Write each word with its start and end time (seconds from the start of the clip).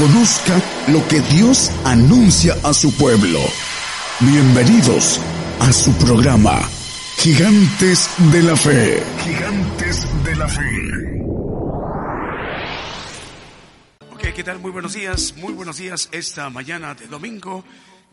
Conozca 0.00 0.58
lo 0.88 1.06
que 1.08 1.20
Dios 1.20 1.70
anuncia 1.84 2.56
a 2.64 2.72
su 2.72 2.90
pueblo. 2.96 3.38
Bienvenidos 4.20 5.20
a 5.60 5.70
su 5.74 5.92
programa, 5.98 6.58
Gigantes 7.18 8.08
de 8.32 8.42
la 8.42 8.56
Fe. 8.56 9.02
Gigantes 9.22 10.06
de 10.24 10.36
la 10.36 10.48
Fe. 10.48 10.62
Ok, 14.10 14.34
¿qué 14.34 14.42
tal? 14.42 14.58
Muy 14.60 14.70
buenos 14.70 14.94
días, 14.94 15.34
muy 15.36 15.52
buenos 15.52 15.76
días 15.76 16.08
esta 16.12 16.48
mañana 16.48 16.94
de 16.94 17.06
domingo. 17.06 17.62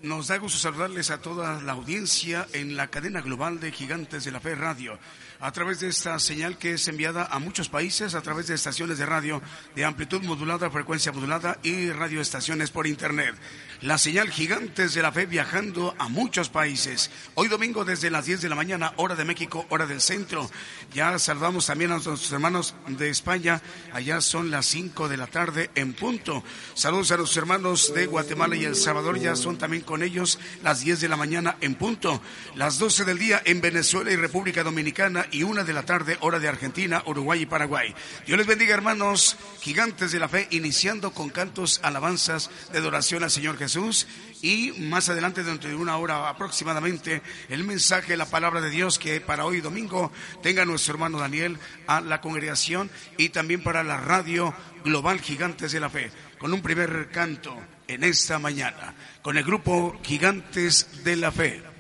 Nos 0.02 0.28
da 0.28 0.40
gusto 0.40 0.60
saludarles 0.60 1.10
a 1.10 1.22
toda 1.22 1.62
la 1.62 1.72
audiencia 1.72 2.48
en 2.52 2.76
la 2.76 2.88
cadena 2.88 3.22
global 3.22 3.62
de 3.62 3.72
Gigantes 3.72 4.26
de 4.26 4.32
la 4.32 4.42
Fe 4.42 4.56
Radio 4.56 5.00
a 5.40 5.52
través 5.52 5.80
de 5.80 5.90
esta 5.90 6.18
señal 6.20 6.58
que 6.58 6.74
es 6.74 6.88
enviada 6.88 7.26
a 7.26 7.40
muchos 7.40 7.70
países, 7.70 8.16
a 8.16 8.22
través 8.22 8.48
de 8.48 8.56
estaciones 8.56 8.98
de 8.98 9.06
radio 9.06 9.42
de 9.76 9.86
amplitud 9.86 10.22
modulada, 10.24 10.70
frecuencia 10.70 11.12
modulada 11.12 11.60
y 11.64 11.92
radioestaciones 11.92 12.72
por 12.72 12.88
Internet. 12.88 13.36
La 13.82 14.00
señal 14.00 14.32
Gigantes 14.32 14.96
de 14.96 15.04
la 15.04 15.12
Fe 15.12 15.28
viajando 15.28 15.94
a 16.00 16.10
muchos 16.10 16.50
países. 16.50 17.12
Hoy 17.36 17.48
domingo 17.48 17.86
desde 17.86 18.10
las 18.10 18.26
10 18.26 18.42
de 18.42 18.50
la 18.50 18.56
mañana, 18.56 18.94
hora 18.96 19.14
de 19.14 19.26
México, 19.26 19.68
hora 19.70 19.86
del 19.86 20.02
centro. 20.02 20.50
Ya 20.94 21.20
saludamos 21.20 21.68
también 21.68 21.92
a 21.92 21.96
nuestros 21.96 22.32
hermanos 22.32 22.74
de 22.88 23.10
España. 23.10 23.62
Allá 23.94 24.20
son 24.22 24.50
las 24.50 24.66
5 24.66 25.08
de 25.10 25.18
la 25.18 25.28
tarde 25.28 25.70
en 25.76 25.94
punto. 25.94 26.44
Saludos 26.74 27.12
a 27.12 27.18
los 27.18 27.38
hermanos 27.38 27.94
de 27.94 28.08
Guatemala 28.08 28.56
y 28.56 28.66
El 28.66 28.76
Salvador. 28.76 29.20
Ya 29.20 29.36
son 29.36 29.60
también 29.60 29.84
con 29.84 30.02
ellos 30.02 30.40
las 30.64 30.80
10 30.80 31.02
de 31.02 31.10
la 31.10 31.16
mañana 31.16 31.58
en 31.62 31.76
punto. 31.76 32.20
Las 32.56 32.80
12 32.80 33.06
del 33.06 33.20
día 33.20 33.44
en 33.46 33.62
Venezuela 33.62 34.12
y 34.12 34.16
República 34.16 34.64
Dominicana 34.64 35.27
y 35.32 35.44
una 35.44 35.64
de 35.64 35.74
la 35.74 35.84
tarde, 35.84 36.18
hora 36.22 36.40
de 36.40 36.48
Argentina, 36.48 37.04
Uruguay 37.06 37.42
y 37.42 37.46
Paraguay. 37.46 37.94
Dios 38.26 38.38
les 38.38 38.48
bendiga, 38.48 38.74
hermanos, 38.74 39.38
gigantes 39.62 40.12
de 40.12 40.20
la 40.20 40.30
fe, 40.30 40.48
iniciando 40.52 41.12
con 41.12 41.30
cantos, 41.30 41.80
alabanzas 41.84 42.50
de 42.72 42.80
adoración 42.80 43.24
al 43.24 43.32
Señor 43.32 43.58
Jesús. 43.58 44.08
Y 44.42 44.74
más 44.80 45.10
adelante, 45.10 45.44
dentro 45.44 45.70
de 45.70 45.76
una 45.76 45.98
hora 45.98 46.30
aproximadamente, 46.30 47.22
el 47.50 47.64
mensaje, 47.64 48.18
la 48.18 48.26
palabra 48.26 48.62
de 48.62 48.70
Dios 48.70 49.00
que 49.00 49.20
para 49.22 49.46
hoy 49.46 49.62
domingo 49.62 50.12
tenga 50.44 50.66
nuestro 50.66 50.94
hermano 50.94 51.20
Daniel 51.20 51.58
a 51.88 52.02
la 52.02 52.22
congregación 52.22 52.90
y 53.18 53.30
también 53.30 53.64
para 53.64 53.84
la 53.84 53.98
radio 53.98 54.54
global 54.84 55.20
Gigantes 55.22 55.72
de 55.72 55.80
la 55.80 55.90
Fe, 55.90 56.12
con 56.38 56.54
un 56.54 56.62
primer 56.62 57.10
canto 57.12 57.58
en 57.88 58.04
esta 58.04 58.40
mañana, 58.40 58.94
con 59.22 59.38
el 59.38 59.44
grupo 59.44 60.00
Gigantes 60.04 61.04
de 61.04 61.16
la 61.16 61.32
Fe. 61.32 61.77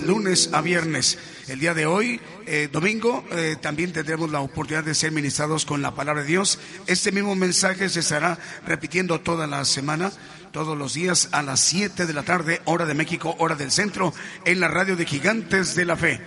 Lunes 0.00 0.50
a 0.52 0.60
viernes. 0.60 1.18
El 1.48 1.58
día 1.58 1.74
de 1.74 1.86
hoy, 1.86 2.20
eh, 2.46 2.68
domingo, 2.70 3.24
eh, 3.32 3.56
también 3.60 3.92
tendremos 3.92 4.30
la 4.30 4.40
oportunidad 4.40 4.84
de 4.84 4.94
ser 4.94 5.10
ministrados 5.10 5.64
con 5.64 5.82
la 5.82 5.94
palabra 5.94 6.22
de 6.22 6.28
Dios. 6.28 6.60
Este 6.86 7.10
mismo 7.10 7.34
mensaje 7.34 7.88
se 7.88 8.00
estará 8.00 8.38
repitiendo 8.64 9.20
toda 9.20 9.46
la 9.46 9.64
semana 9.64 10.12
todos 10.52 10.78
los 10.78 10.94
días 10.94 11.30
a 11.32 11.42
las 11.42 11.60
7 11.60 12.06
de 12.06 12.12
la 12.12 12.22
tarde, 12.22 12.60
hora 12.66 12.84
de 12.84 12.94
México, 12.94 13.34
hora 13.38 13.56
del 13.56 13.72
centro, 13.72 14.14
en 14.44 14.60
la 14.60 14.68
radio 14.68 14.96
de 14.96 15.06
Gigantes 15.06 15.74
de 15.74 15.84
la 15.84 15.96
Fe 15.96 16.20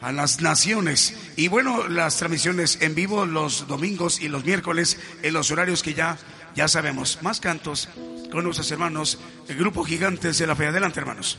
a 0.00 0.10
las 0.12 0.40
naciones. 0.40 1.14
Y 1.36 1.48
bueno, 1.48 1.88
las 1.88 2.16
transmisiones 2.16 2.78
en 2.80 2.94
vivo 2.94 3.26
los 3.26 3.66
domingos 3.66 4.20
y 4.20 4.28
los 4.28 4.44
miércoles 4.44 4.98
en 5.22 5.34
los 5.34 5.50
horarios 5.50 5.82
que 5.82 5.94
ya, 5.94 6.16
ya 6.54 6.68
sabemos. 6.68 7.18
Más 7.22 7.40
cantos 7.40 7.88
con 8.30 8.44
nuestros 8.44 8.70
hermanos, 8.70 9.18
el 9.48 9.56
grupo 9.56 9.84
Gigantes 9.84 10.38
de 10.38 10.46
la 10.46 10.56
Fe. 10.56 10.68
Adelante, 10.68 11.00
hermanos. 11.00 11.38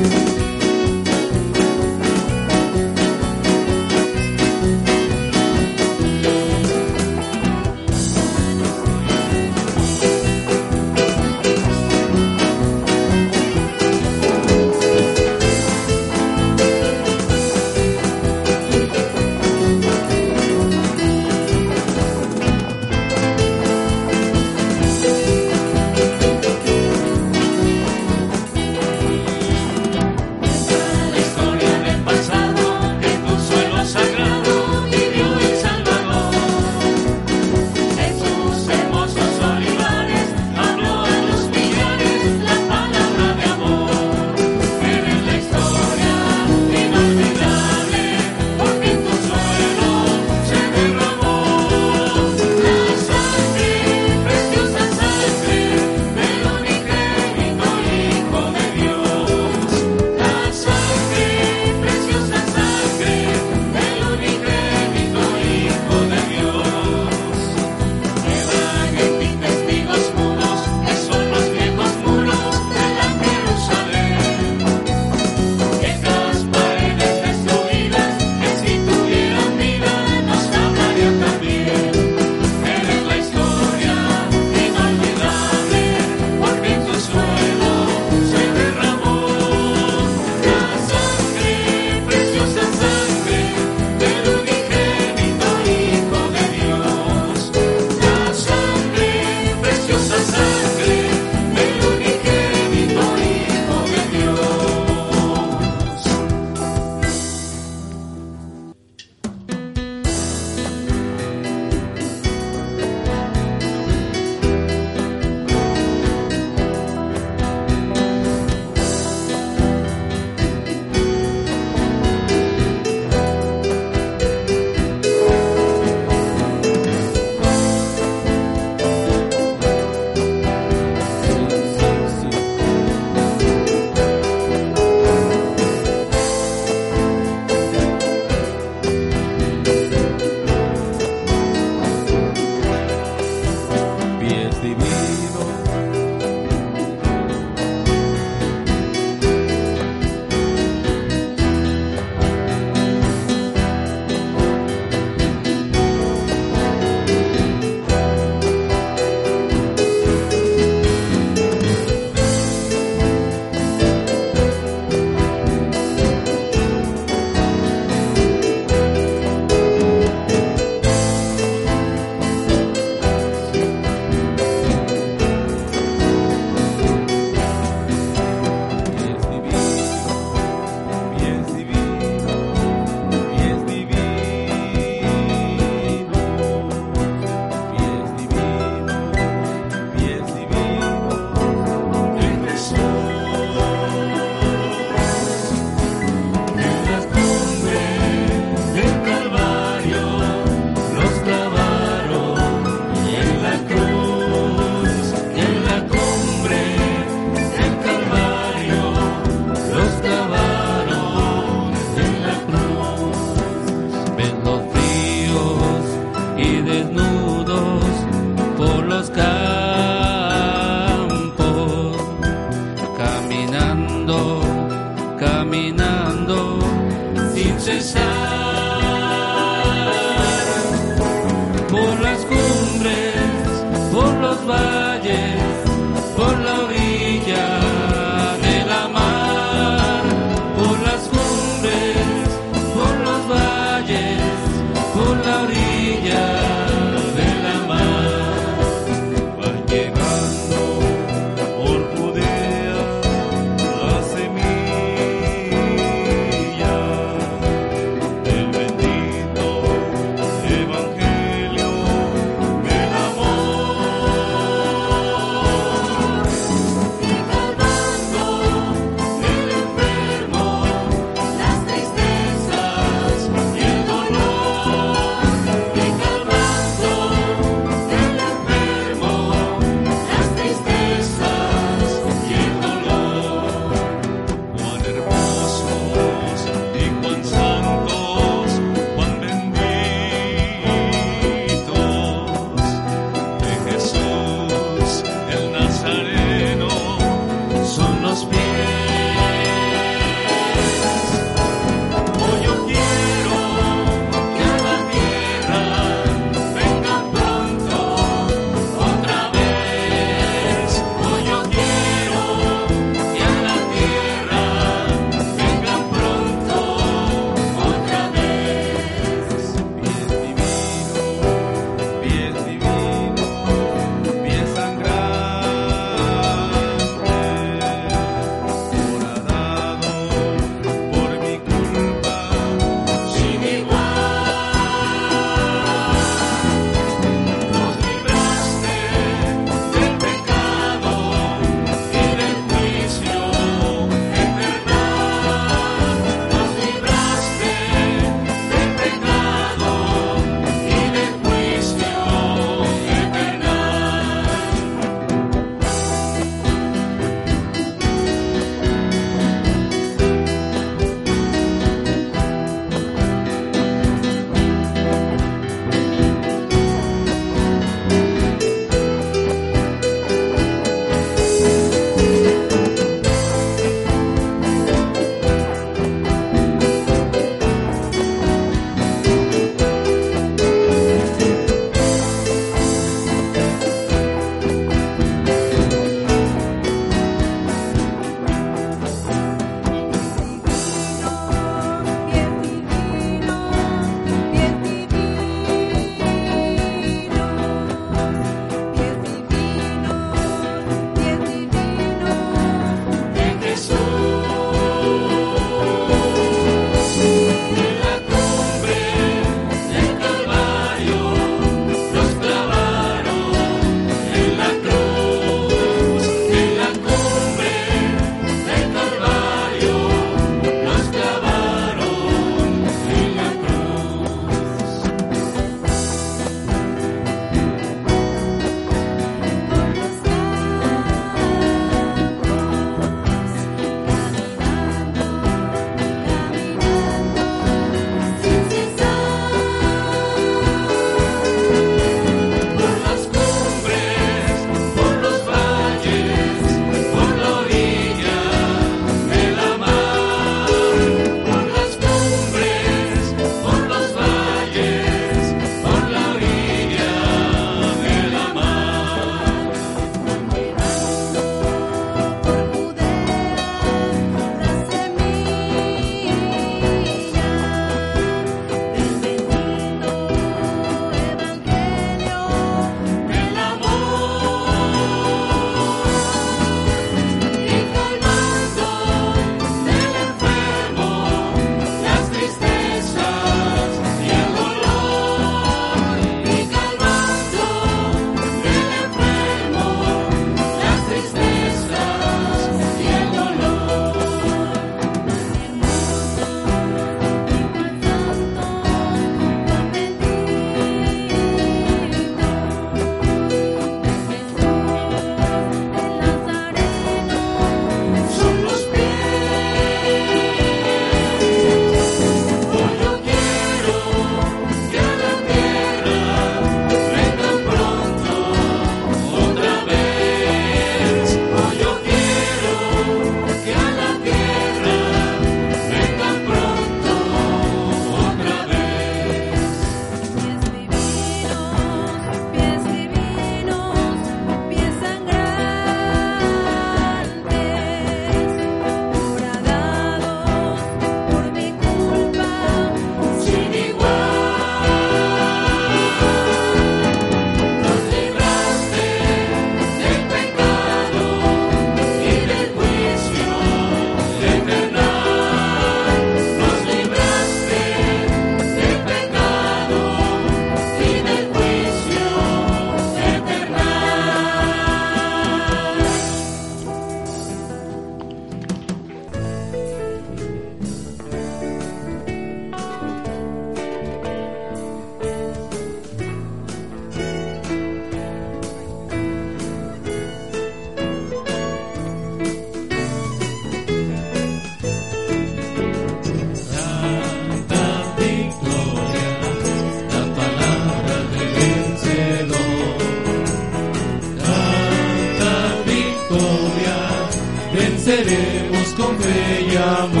Fe 599.51 600.00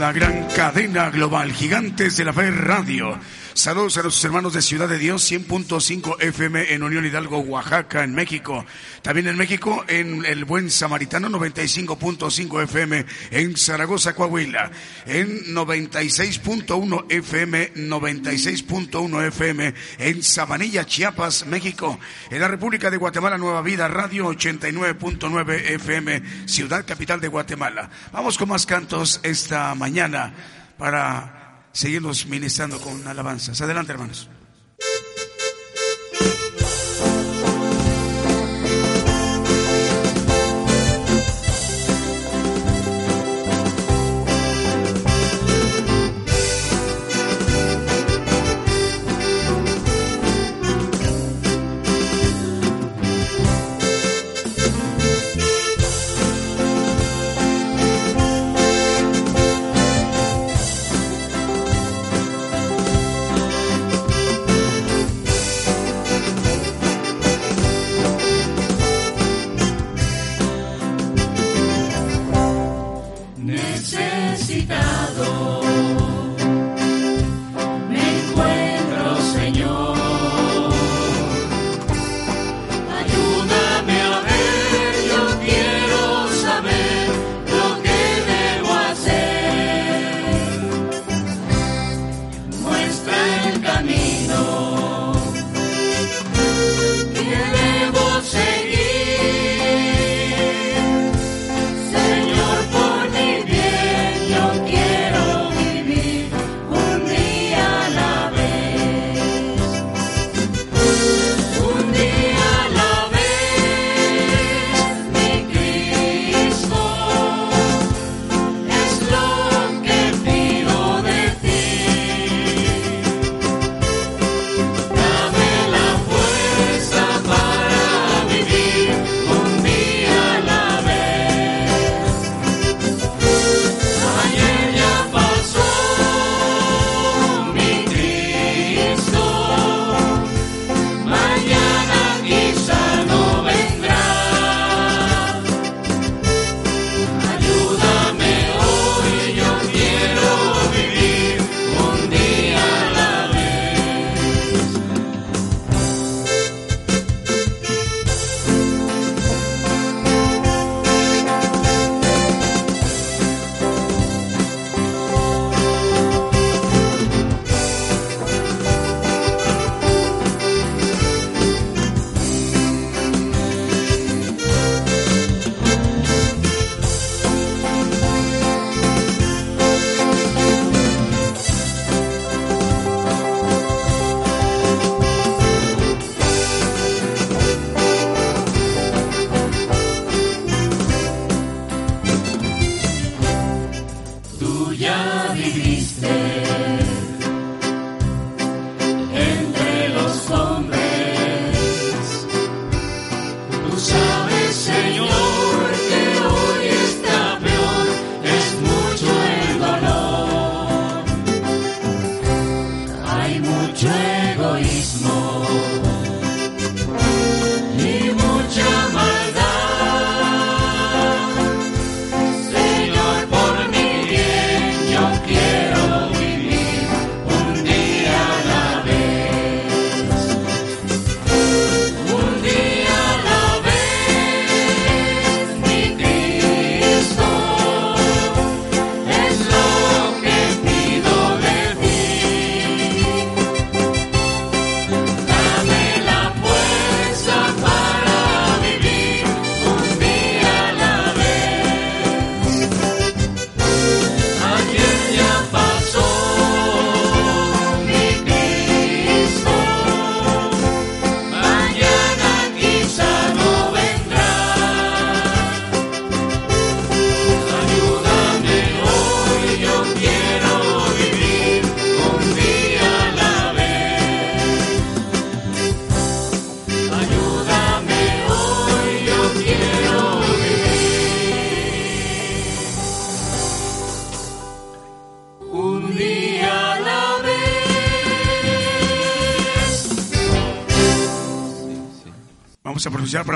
la 0.00 0.12
gran 0.14 0.48
cadena 0.56 1.10
global, 1.10 1.52
Gigantes 1.52 2.16
de 2.16 2.24
la 2.24 2.32
Fe 2.32 2.50
Radio. 2.50 3.18
Saludos 3.52 3.98
a 3.98 4.02
los 4.02 4.24
hermanos 4.24 4.54
de 4.54 4.62
Ciudad 4.62 4.88
de 4.88 4.98
Dios, 4.98 5.30
100.5 5.30 6.22
FM 6.22 6.72
en 6.72 6.82
Unión 6.82 7.04
Hidalgo, 7.04 7.40
Oaxaca, 7.40 8.02
en 8.02 8.14
México. 8.14 8.64
También 9.02 9.28
en 9.28 9.36
México, 9.36 9.84
en 9.88 10.26
el 10.26 10.44
Buen 10.44 10.70
Samaritano, 10.70 11.28
95.5 11.30 12.62
FM 12.64 13.06
en 13.30 13.56
Zaragoza, 13.56 14.14
Coahuila. 14.14 14.70
En 15.06 15.54
96.1 15.54 17.06
FM, 17.08 17.74
96.1 17.74 19.26
FM 19.28 19.74
en 19.98 20.22
Sabanilla, 20.22 20.84
Chiapas, 20.84 21.46
México. 21.46 21.98
En 22.30 22.40
la 22.40 22.48
República 22.48 22.90
de 22.90 22.98
Guatemala, 22.98 23.38
Nueva 23.38 23.62
Vida 23.62 23.88
Radio, 23.88 24.28
89.9 24.28 25.50
FM, 25.50 26.22
Ciudad 26.46 26.84
Capital 26.86 27.20
de 27.20 27.28
Guatemala. 27.28 27.88
Vamos 28.12 28.36
con 28.36 28.50
más 28.50 28.66
cantos 28.66 29.20
esta 29.22 29.74
mañana 29.74 30.34
para 30.76 31.68
seguirnos 31.72 32.26
ministrando 32.26 32.78
con 32.80 33.06
alabanzas. 33.08 33.60
Adelante, 33.62 33.92
hermanos. 33.92 34.28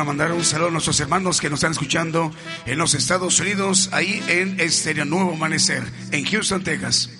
Mandar 0.04 0.32
un 0.32 0.44
saludo 0.44 0.68
a 0.68 0.72
nuestros 0.72 1.00
hermanos 1.00 1.40
que 1.40 1.50
nos 1.50 1.58
están 1.58 1.72
escuchando 1.72 2.32
en 2.66 2.78
los 2.78 2.94
Estados 2.94 3.40
Unidos, 3.40 3.88
ahí 3.92 4.22
en 4.28 4.60
Estéreo 4.60 5.04
Nuevo 5.04 5.32
Amanecer, 5.32 5.82
en 6.10 6.24
Houston, 6.24 6.62
Texas. 6.62 7.10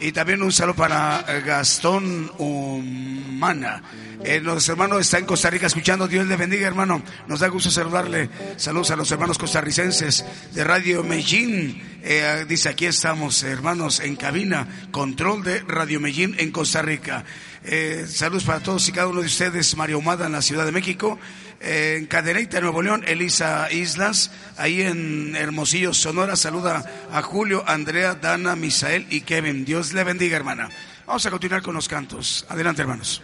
Y 0.00 0.12
también 0.12 0.42
un 0.42 0.52
saludo 0.52 0.76
para 0.76 1.24
eh, 1.26 1.42
Gastón 1.44 2.30
Humana. 2.38 3.82
Eh, 4.22 4.40
los 4.40 4.68
hermanos 4.68 5.00
están 5.00 5.20
en 5.20 5.26
Costa 5.26 5.50
Rica 5.50 5.66
escuchando. 5.66 6.06
Dios 6.06 6.24
le 6.28 6.36
bendiga, 6.36 6.68
hermano. 6.68 7.02
Nos 7.26 7.40
da 7.40 7.48
gusto 7.48 7.68
saludarle. 7.68 8.30
Saludos 8.56 8.92
a 8.92 8.96
los 8.96 9.10
hermanos 9.10 9.38
costarricenses 9.38 10.24
de 10.54 10.62
Radio 10.62 11.02
Medellín. 11.02 11.82
Eh, 12.04 12.44
dice, 12.48 12.68
aquí 12.68 12.86
estamos, 12.86 13.42
hermanos, 13.42 13.98
en 13.98 14.14
cabina, 14.14 14.68
control 14.92 15.42
de 15.42 15.60
Radio 15.62 15.98
Medellín 15.98 16.36
en 16.38 16.52
Costa 16.52 16.80
Rica. 16.80 17.24
saludos 18.06 18.44
para 18.44 18.60
todos 18.60 18.88
y 18.88 18.92
cada 18.92 19.08
uno 19.08 19.20
de 19.20 19.26
ustedes. 19.26 19.76
Mario 19.76 19.98
Humada 19.98 20.26
en 20.26 20.32
la 20.32 20.42
Ciudad 20.42 20.64
de 20.64 20.72
México 20.72 21.18
en 21.60 22.06
Cadereyta, 22.06 22.60
Nuevo 22.60 22.82
León, 22.82 23.04
Elisa 23.06 23.70
Islas, 23.72 24.30
ahí 24.56 24.82
en 24.82 25.34
Hermosillo, 25.36 25.94
Sonora, 25.94 26.36
saluda 26.36 26.84
a 27.12 27.22
Julio, 27.22 27.64
Andrea, 27.66 28.14
Dana, 28.14 28.56
Misael 28.56 29.06
y 29.10 29.22
Kevin. 29.22 29.64
Dios 29.64 29.92
le 29.92 30.04
bendiga, 30.04 30.36
hermana. 30.36 30.68
Vamos 31.06 31.24
a 31.26 31.30
continuar 31.30 31.62
con 31.62 31.74
los 31.74 31.88
cantos. 31.88 32.46
Adelante, 32.48 32.82
hermanos. 32.82 33.22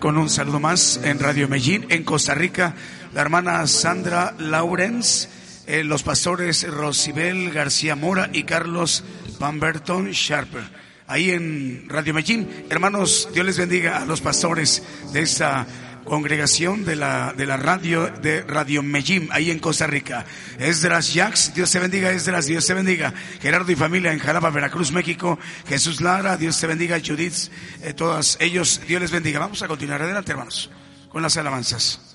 Con 0.00 0.18
un 0.18 0.28
saludo 0.28 0.58
más 0.58 0.98
en 1.04 1.20
Radio 1.20 1.46
Medellín, 1.46 1.86
en 1.88 2.02
Costa 2.02 2.34
Rica, 2.34 2.74
la 3.14 3.20
hermana 3.20 3.64
Sandra 3.68 4.34
Lawrence, 4.36 5.28
eh, 5.68 5.84
los 5.84 6.02
pastores 6.02 6.68
Rosibel 6.68 7.52
García 7.52 7.94
Mora 7.94 8.28
y 8.32 8.42
Carlos 8.42 9.04
Pamberton 9.38 10.10
Sharper. 10.10 10.64
Ahí 11.06 11.30
en 11.30 11.88
Radio 11.88 12.12
Medellín, 12.12 12.66
hermanos, 12.70 13.28
Dios 13.32 13.46
les 13.46 13.56
bendiga 13.56 13.98
a 13.98 14.04
los 14.04 14.20
pastores 14.20 14.82
de 15.12 15.20
esta 15.20 15.64
congregación 16.08 16.84
de 16.84 16.96
la, 16.96 17.34
de 17.36 17.46
la 17.46 17.56
radio 17.56 18.08
de 18.08 18.42
Radio 18.42 18.82
Medellín, 18.82 19.28
ahí 19.30 19.50
en 19.50 19.58
Costa 19.58 19.86
Rica. 19.86 20.24
Esdras 20.58 21.12
Jax, 21.14 21.54
Dios 21.54 21.70
te 21.70 21.78
bendiga, 21.78 22.10
Esdras, 22.10 22.46
Dios 22.46 22.66
te 22.66 22.74
bendiga. 22.74 23.12
Gerardo 23.40 23.70
y 23.70 23.76
familia 23.76 24.12
en 24.12 24.18
Jalapa, 24.18 24.50
Veracruz, 24.50 24.90
México. 24.90 25.38
Jesús 25.68 26.00
Lara, 26.00 26.36
Dios 26.36 26.58
te 26.58 26.66
bendiga. 26.66 26.98
Judith, 27.04 27.50
eh, 27.82 27.92
todas 27.94 28.36
ellos, 28.40 28.80
Dios 28.88 29.00
les 29.00 29.10
bendiga. 29.10 29.38
Vamos 29.38 29.62
a 29.62 29.68
continuar 29.68 30.02
adelante, 30.02 30.32
hermanos, 30.32 30.70
con 31.10 31.22
las 31.22 31.36
alabanzas. 31.36 32.07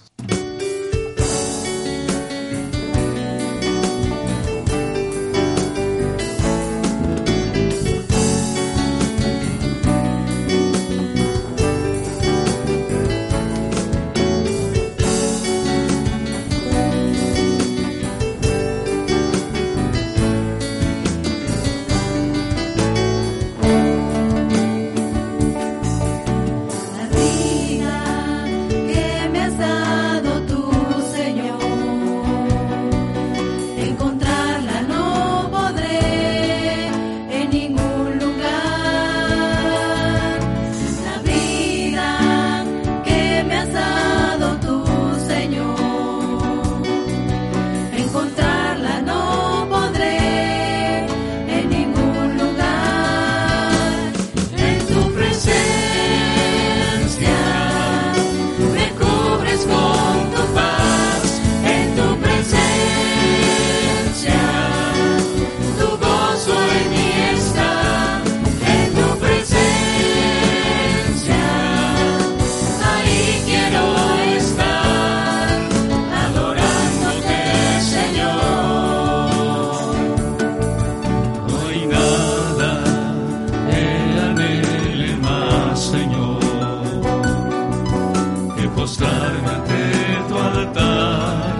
postrarme 88.83 89.47
ante 89.47 90.27
tu 90.27 90.37
altar 90.37 91.55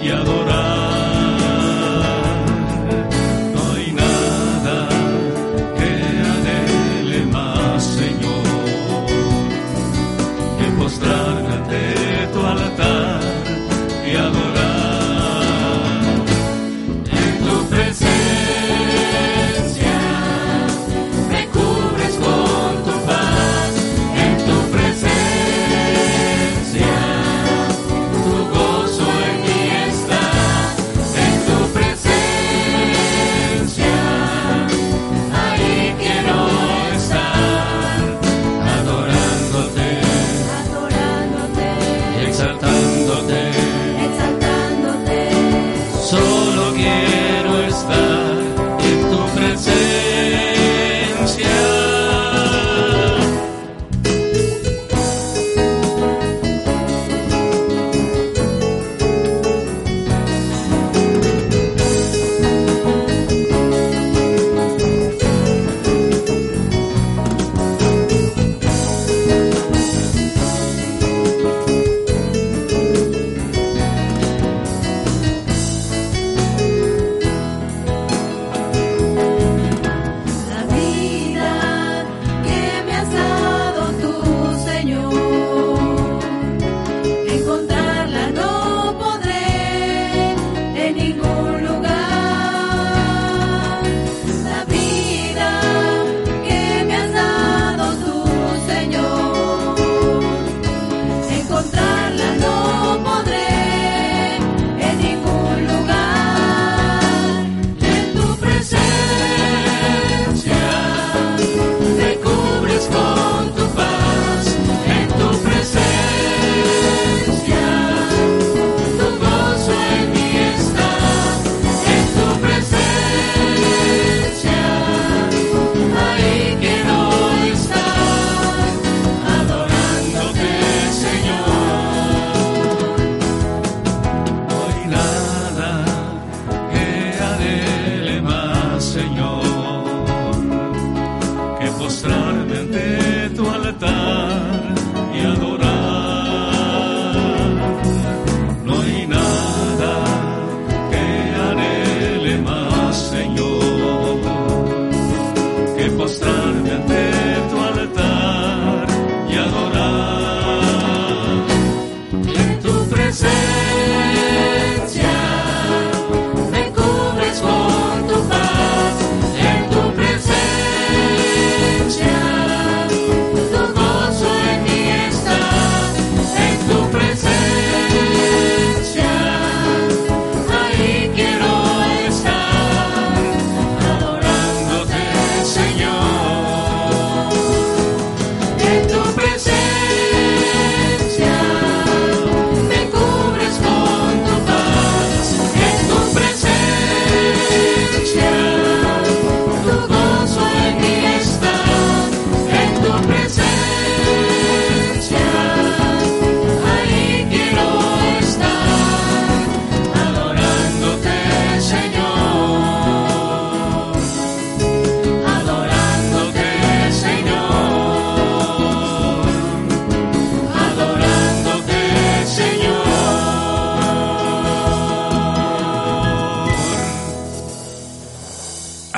y 0.00 0.10
adorar. 0.10 0.37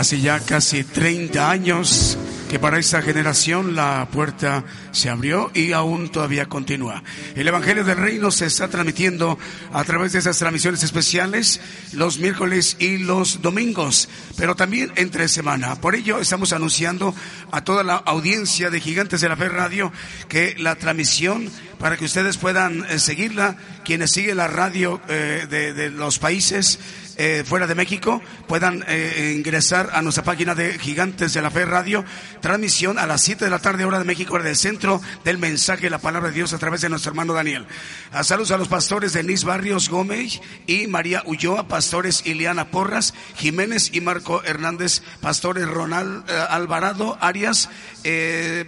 Hace 0.01 0.18
ya 0.18 0.40
casi 0.40 0.82
30 0.82 1.51
años 1.51 2.16
que 2.48 2.59
para 2.59 2.78
esta 2.78 3.03
generación 3.03 3.74
la 3.74 4.09
puerta 4.11 4.64
se 4.92 5.11
abrió 5.11 5.51
y 5.53 5.72
aún 5.72 6.09
todavía 6.09 6.46
continúa. 6.46 7.05
El 7.34 7.46
Evangelio 7.46 7.84
del 7.84 7.98
Reino 7.98 8.30
se 8.30 8.46
está 8.46 8.68
transmitiendo 8.68 9.38
a 9.74 9.84
través 9.84 10.14
de 10.14 10.20
esas 10.20 10.38
transmisiones 10.38 10.82
especiales 10.82 11.61
los 11.92 12.18
miércoles 12.18 12.78
y 12.78 12.96
los 12.96 13.42
domingos, 13.42 14.09
pero 14.38 14.57
también 14.57 14.90
entre 14.96 15.28
semana. 15.28 15.74
Por 15.74 15.94
ello 15.94 16.18
estamos 16.18 16.55
anunciando 16.55 17.14
a 17.53 17.62
toda 17.62 17.84
la 17.84 17.96
audiencia 17.96 18.70
de 18.70 18.80
Gigantes 18.80 19.20
de 19.20 19.28
la 19.28 19.36
Fe 19.36 19.51
Radio 19.51 19.92
que 20.30 20.55
la 20.57 20.76
transmisión 20.76 21.51
para 21.78 21.98
que 21.98 22.07
ustedes 22.07 22.38
puedan 22.38 22.86
eh, 22.86 22.98
seguirla, 22.98 23.57
quienes 23.84 24.12
siguen 24.12 24.38
la 24.38 24.48
radio 24.48 25.01
eh, 25.09 25.46
de, 25.48 25.74
de 25.74 25.90
los 25.90 26.18
países 26.18 26.78
eh, 27.22 27.44
fuera 27.44 27.66
de 27.66 27.74
México 27.74 28.22
puedan 28.48 28.82
eh, 28.88 29.34
ingresar 29.36 29.90
a 29.92 30.00
nuestra 30.00 30.24
página 30.24 30.54
de 30.54 30.78
Gigantes 30.78 31.34
de 31.34 31.42
la 31.42 31.50
Fe 31.50 31.66
Radio. 31.66 32.02
Transmisión 32.40 32.98
a 32.98 33.06
las 33.06 33.20
7 33.20 33.44
de 33.44 33.50
la 33.50 33.58
tarde, 33.58 33.84
hora 33.84 33.98
de 33.98 34.06
México, 34.06 34.32
hora 34.32 34.44
del 34.44 34.56
centro 34.56 35.02
del 35.22 35.36
mensaje 35.36 35.82
de 35.82 35.90
la 35.90 35.98
palabra 35.98 36.30
de 36.30 36.36
Dios 36.36 36.54
a 36.54 36.58
través 36.58 36.80
de 36.80 36.88
nuestro 36.88 37.10
hermano 37.10 37.34
Daniel. 37.34 37.66
A 38.10 38.24
saludos 38.24 38.52
a 38.52 38.56
los 38.56 38.68
pastores 38.68 39.12
Denis 39.12 39.44
Barrios 39.44 39.90
Gómez 39.90 40.40
y 40.66 40.86
María 40.86 41.22
Ulloa, 41.26 41.68
pastores 41.68 42.22
Ileana 42.24 42.70
Porras, 42.70 43.12
Jiménez 43.36 43.90
y 43.92 44.00
Marco 44.00 44.42
Hernández, 44.42 45.02
pastores 45.20 45.68
Ronald 45.68 46.24
eh, 46.26 46.32
Alvarado 46.48 47.18
Arias, 47.20 47.68
eh, 48.02 48.64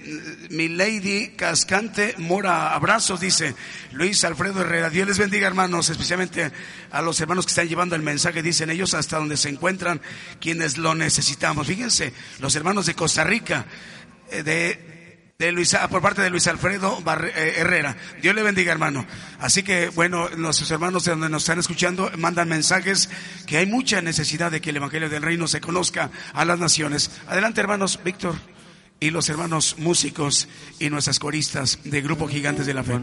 mi 0.50 0.68
lady 0.68 1.28
Cascante 1.36 2.16
Mora, 2.18 2.74
abrazos, 2.74 3.18
dice 3.18 3.55
Luis 3.92 4.22
Alfredo 4.24 4.61
Herrera. 4.61 4.90
Dios 4.90 5.09
les 5.09 5.18
bendiga, 5.18 5.46
hermanos, 5.46 5.88
especialmente 5.88 6.53
a 6.90 7.00
los 7.00 7.18
hermanos 7.20 7.46
que 7.46 7.50
están 7.50 7.68
llevando 7.68 7.96
el 7.96 8.03
mensaje, 8.03 8.41
dicen 8.43 8.70
ellos, 8.70 8.95
hasta 8.95 9.18
donde 9.18 9.36
se 9.36 9.49
encuentran 9.49 10.01
quienes 10.40 10.78
lo 10.78 10.95
necesitamos. 10.95 11.66
Fíjense, 11.66 12.12
los 12.40 12.55
hermanos 12.57 12.86
de 12.86 12.95
Costa 12.95 13.24
Rica, 13.24 13.66
eh, 14.30 14.43
de, 14.43 15.34
de 15.38 15.53
Luis, 15.53 15.76
por 15.90 16.03
parte 16.03 16.22
de 16.22 16.30
Luis 16.30 16.47
Alfredo 16.47 17.03
eh, 17.07 17.55
Herrera. 17.57 17.97
Dios 18.20 18.34
le 18.34 18.43
bendiga, 18.43 18.72
hermano. 18.72 19.07
Así 19.40 19.62
que, 19.62 19.88
bueno, 19.88 20.28
nuestros 20.36 20.70
hermanos 20.70 21.05
de 21.05 21.12
donde 21.12 21.28
nos 21.28 21.43
están 21.43 21.59
escuchando 21.59 22.11
mandan 22.18 22.49
mensajes 22.49 23.11
que 23.47 23.59
hay 23.59 23.66
mucha 23.66 24.01
necesidad 24.03 24.51
de 24.51 24.61
que 24.61 24.70
el 24.70 24.76
Evangelio 24.76 25.09
del 25.09 25.22
Reino 25.22 25.49
se 25.49 25.61
conozca 25.61 26.11
a 26.32 26.45
las 26.45 26.59
naciones. 26.59 27.11
Adelante, 27.26 27.61
hermanos, 27.61 27.99
Víctor 28.05 28.36
y 29.01 29.11
los 29.11 29.28
hermanos 29.28 29.76
músicos 29.78 30.49
y 30.78 30.88
nuestras 30.88 31.18
coristas 31.18 31.80
de 31.82 32.01
Grupo 32.03 32.28
Gigantes 32.28 32.66
de 32.66 32.74
la 32.74 32.84
Fe. 32.84 33.01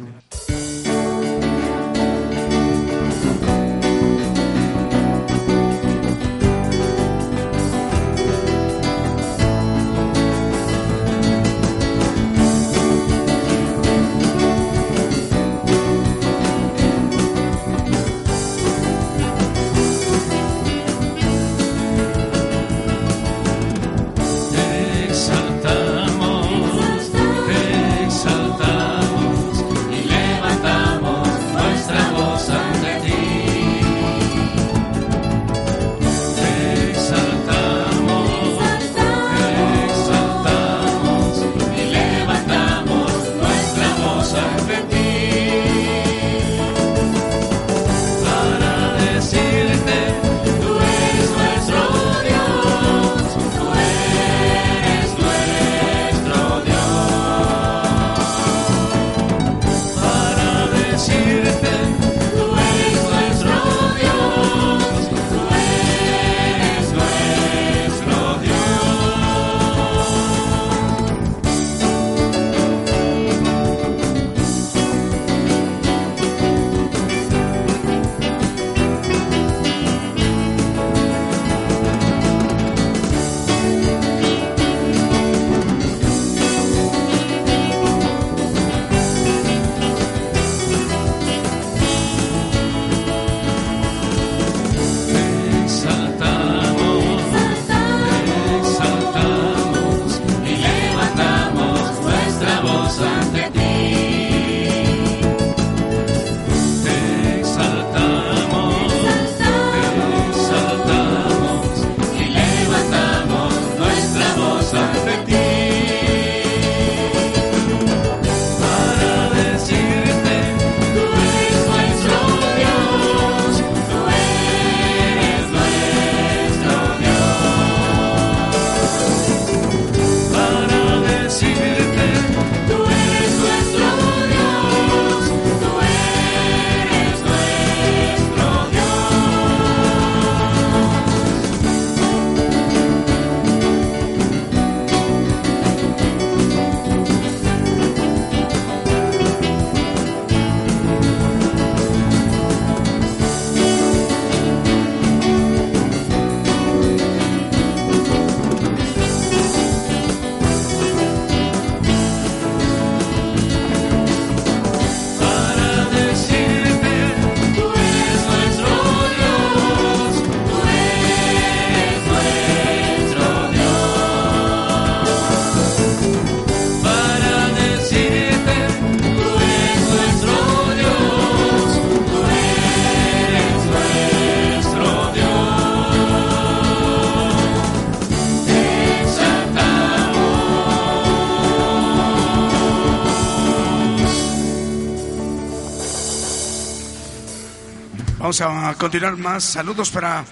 A 198.41 198.73
continuar 198.77 199.17
más. 199.17 199.43
Saludos 199.43 199.91
para 199.91 200.23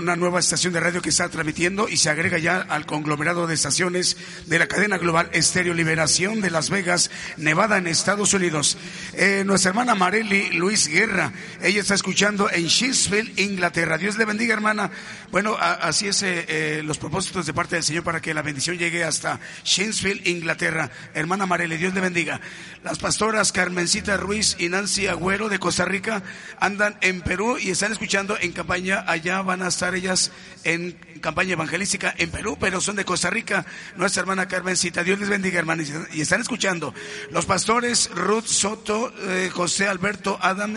una 0.00 0.16
nueva 0.16 0.40
estación 0.40 0.72
de 0.72 0.80
radio 0.80 1.02
que 1.02 1.10
está 1.10 1.28
transmitiendo 1.28 1.88
y 1.88 1.96
se 1.96 2.10
agrega 2.10 2.38
ya 2.38 2.60
al 2.60 2.86
conglomerado 2.86 3.46
de 3.46 3.54
estaciones 3.54 4.16
de 4.46 4.58
la 4.58 4.66
cadena 4.66 4.98
global 4.98 5.28
Estéreo 5.32 5.74
Liberación 5.74 6.40
de 6.40 6.50
Las 6.50 6.70
Vegas, 6.70 7.10
Nevada, 7.36 7.78
en 7.78 7.86
Estados 7.86 8.34
Unidos. 8.34 8.76
Eh, 9.16 9.44
nuestra 9.46 9.68
hermana 9.68 9.94
Marely 9.94 10.50
Luis 10.50 10.88
Guerra, 10.88 11.32
ella 11.62 11.80
está 11.80 11.94
escuchando 11.94 12.50
en 12.50 12.66
Sheffield, 12.66 13.38
Inglaterra. 13.38 13.96
Dios 13.96 14.18
le 14.18 14.24
bendiga, 14.24 14.54
hermana. 14.54 14.90
Bueno, 15.30 15.56
así 15.58 16.08
es 16.08 16.22
eh, 16.24 16.44
eh, 16.48 16.82
los 16.84 16.98
propósitos 16.98 17.46
de 17.46 17.54
parte 17.54 17.76
del 17.76 17.84
Señor 17.84 18.02
para 18.02 18.20
que 18.20 18.34
la 18.34 18.42
bendición 18.42 18.76
llegue 18.76 19.04
hasta 19.04 19.38
Sheffield, 19.62 20.26
Inglaterra. 20.26 20.90
Hermana 21.14 21.46
Marely, 21.46 21.76
Dios 21.76 21.94
le 21.94 22.00
bendiga. 22.00 22.40
Las 22.82 22.98
pastoras 22.98 23.52
Carmencita 23.52 24.16
Ruiz 24.16 24.56
y 24.58 24.68
Nancy 24.68 25.06
Agüero 25.06 25.48
de 25.48 25.60
Costa 25.60 25.84
Rica 25.84 26.22
andan 26.58 26.96
en 27.00 27.22
Perú 27.22 27.56
y 27.58 27.70
están 27.70 27.92
escuchando 27.92 28.36
en 28.40 28.50
campaña 28.50 29.04
allá 29.06 29.42
van 29.42 29.62
a 29.62 29.68
estar 29.68 29.94
ellas 29.94 30.32
en 30.64 30.92
campaña 31.20 31.52
evangelística 31.54 32.14
en 32.18 32.30
Perú, 32.30 32.58
pero 32.60 32.80
son 32.80 32.96
de 32.96 33.04
Costa 33.04 33.30
Rica. 33.30 33.64
Nuestra 33.96 34.20
hermana 34.20 34.46
Carmencita, 34.48 35.02
Dios 35.02 35.18
les 35.18 35.28
bendiga, 35.28 35.58
hermanos. 35.58 35.90
Y 36.12 36.20
están 36.20 36.40
escuchando 36.40 36.92
los 37.30 37.46
pastores 37.46 38.10
Ruth 38.10 38.44
Soto, 38.46 39.03
eh, 39.10 39.50
José 39.52 39.88
Alberto 39.88 40.38
Adam, 40.40 40.74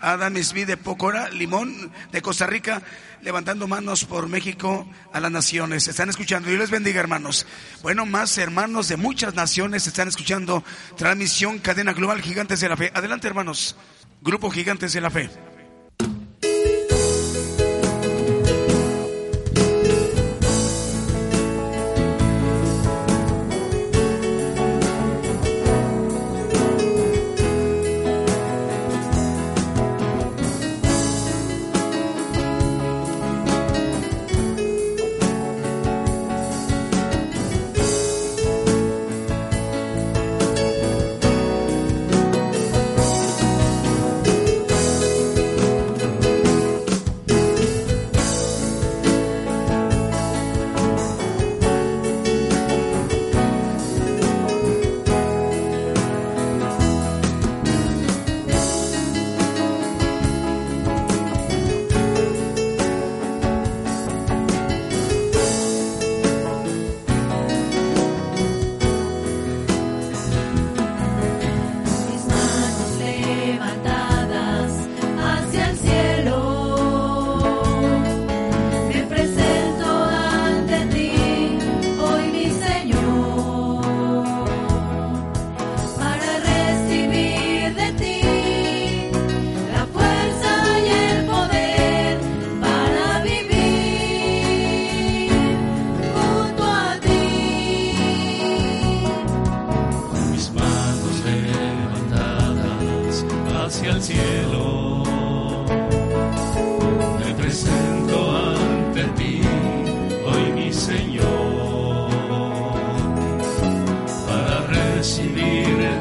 Adam 0.00 0.36
Smith 0.42 0.66
de 0.66 0.76
Pocora, 0.76 1.30
Limón 1.30 1.92
de 2.12 2.22
Costa 2.22 2.46
Rica, 2.46 2.82
levantando 3.22 3.66
manos 3.66 4.04
por 4.04 4.28
México 4.28 4.88
a 5.12 5.20
las 5.20 5.30
naciones. 5.30 5.88
Están 5.88 6.10
escuchando. 6.10 6.48
Dios 6.48 6.60
les 6.60 6.70
bendiga, 6.70 7.00
hermanos. 7.00 7.46
Bueno, 7.82 8.06
más 8.06 8.36
hermanos 8.38 8.88
de 8.88 8.96
muchas 8.96 9.34
naciones 9.34 9.86
están 9.86 10.08
escuchando 10.08 10.62
transmisión 10.96 11.58
Cadena 11.58 11.92
Global 11.92 12.20
Gigantes 12.20 12.60
de 12.60 12.68
la 12.68 12.76
Fe. 12.76 12.92
Adelante, 12.94 13.28
hermanos. 13.28 13.76
Grupo 14.20 14.50
Gigantes 14.50 14.92
de 14.92 15.00
la 15.00 15.10
Fe. 15.10 15.30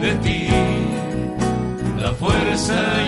de 0.03 0.15
ti, 0.15 0.47
la 1.97 2.11
fuerza 2.11 3.02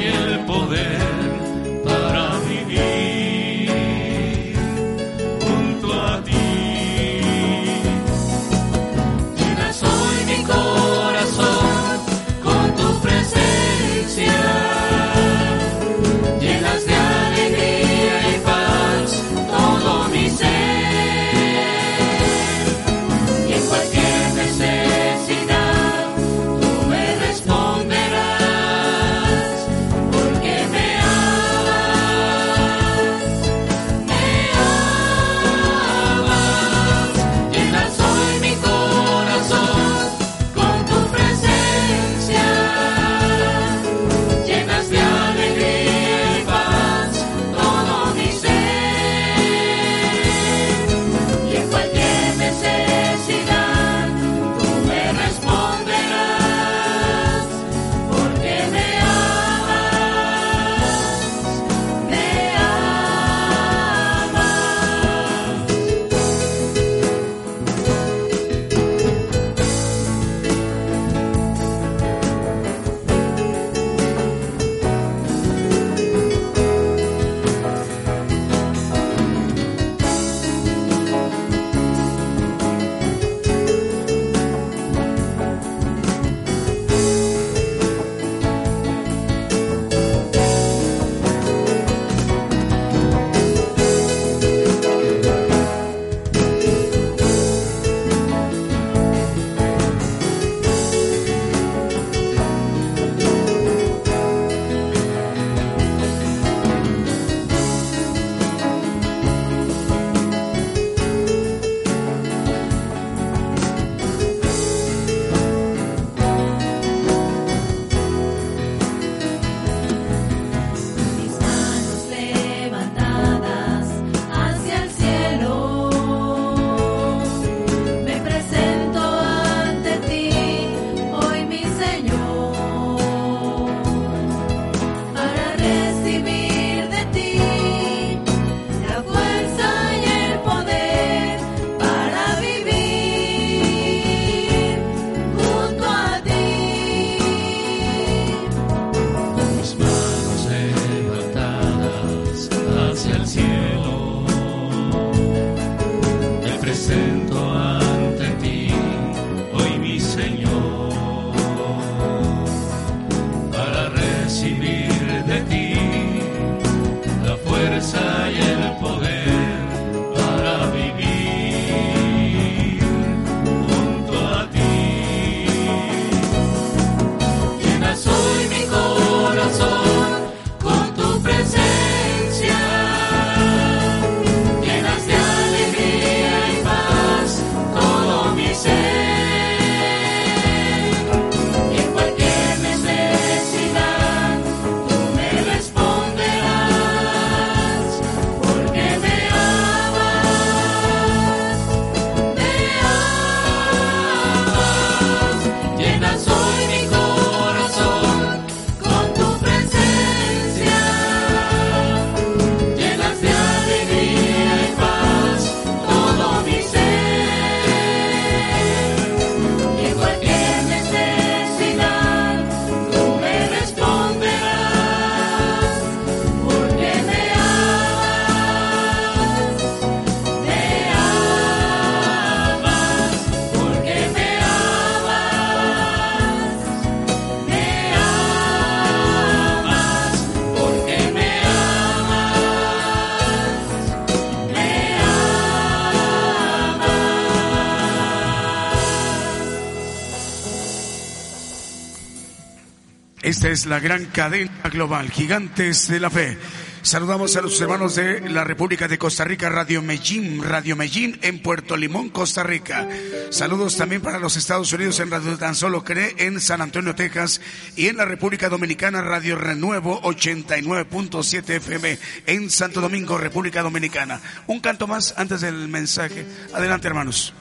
es 253.56 253.66
la 253.66 253.80
gran 253.80 254.04
cadena 254.08 254.52
global, 254.70 255.10
gigantes 255.10 255.88
de 255.88 256.02
la 256.02 256.10
fe. 256.10 256.38
Saludamos 256.82 257.38
a 257.38 257.42
los 257.42 257.60
hermanos 257.62 257.96
de 257.96 258.20
la 258.30 258.44
República 258.44 258.90
de 258.90 258.98
Costa 258.98 259.24
Rica, 259.24 259.48
Radio 259.48 259.82
Medellín, 259.82 260.44
Radio 260.44 260.76
Medellín 260.76 261.18
en 261.22 261.42
Puerto 261.42 261.78
Limón, 261.78 262.10
Costa 262.10 262.44
Rica. 262.44 262.86
Saludos 263.30 263.78
también 263.78 264.02
para 264.02 264.20
los 264.20 264.36
Estados 264.36 264.74
Unidos 264.74 265.00
en 265.00 265.10
Radio 265.10 265.38
Tan 265.38 265.56
Solo 265.56 265.86
Cree 265.86 266.16
en 266.18 266.42
San 266.42 266.60
Antonio, 266.60 266.96
Texas 266.96 267.40
y 267.78 267.88
en 267.88 267.96
la 267.96 268.04
República 268.04 268.50
Dominicana, 268.50 269.02
Radio 269.02 269.38
Renuevo 269.38 270.02
89.7 270.02 271.50
FM 271.52 271.98
en 272.28 272.50
Santo 272.50 272.82
Domingo, 272.82 273.18
República 273.18 273.62
Dominicana. 273.62 274.20
Un 274.48 274.60
canto 274.60 274.86
más 274.86 275.14
antes 275.16 275.40
del 275.40 275.70
mensaje. 275.70 276.26
Adelante, 276.54 276.90
hermanos. 276.90 277.34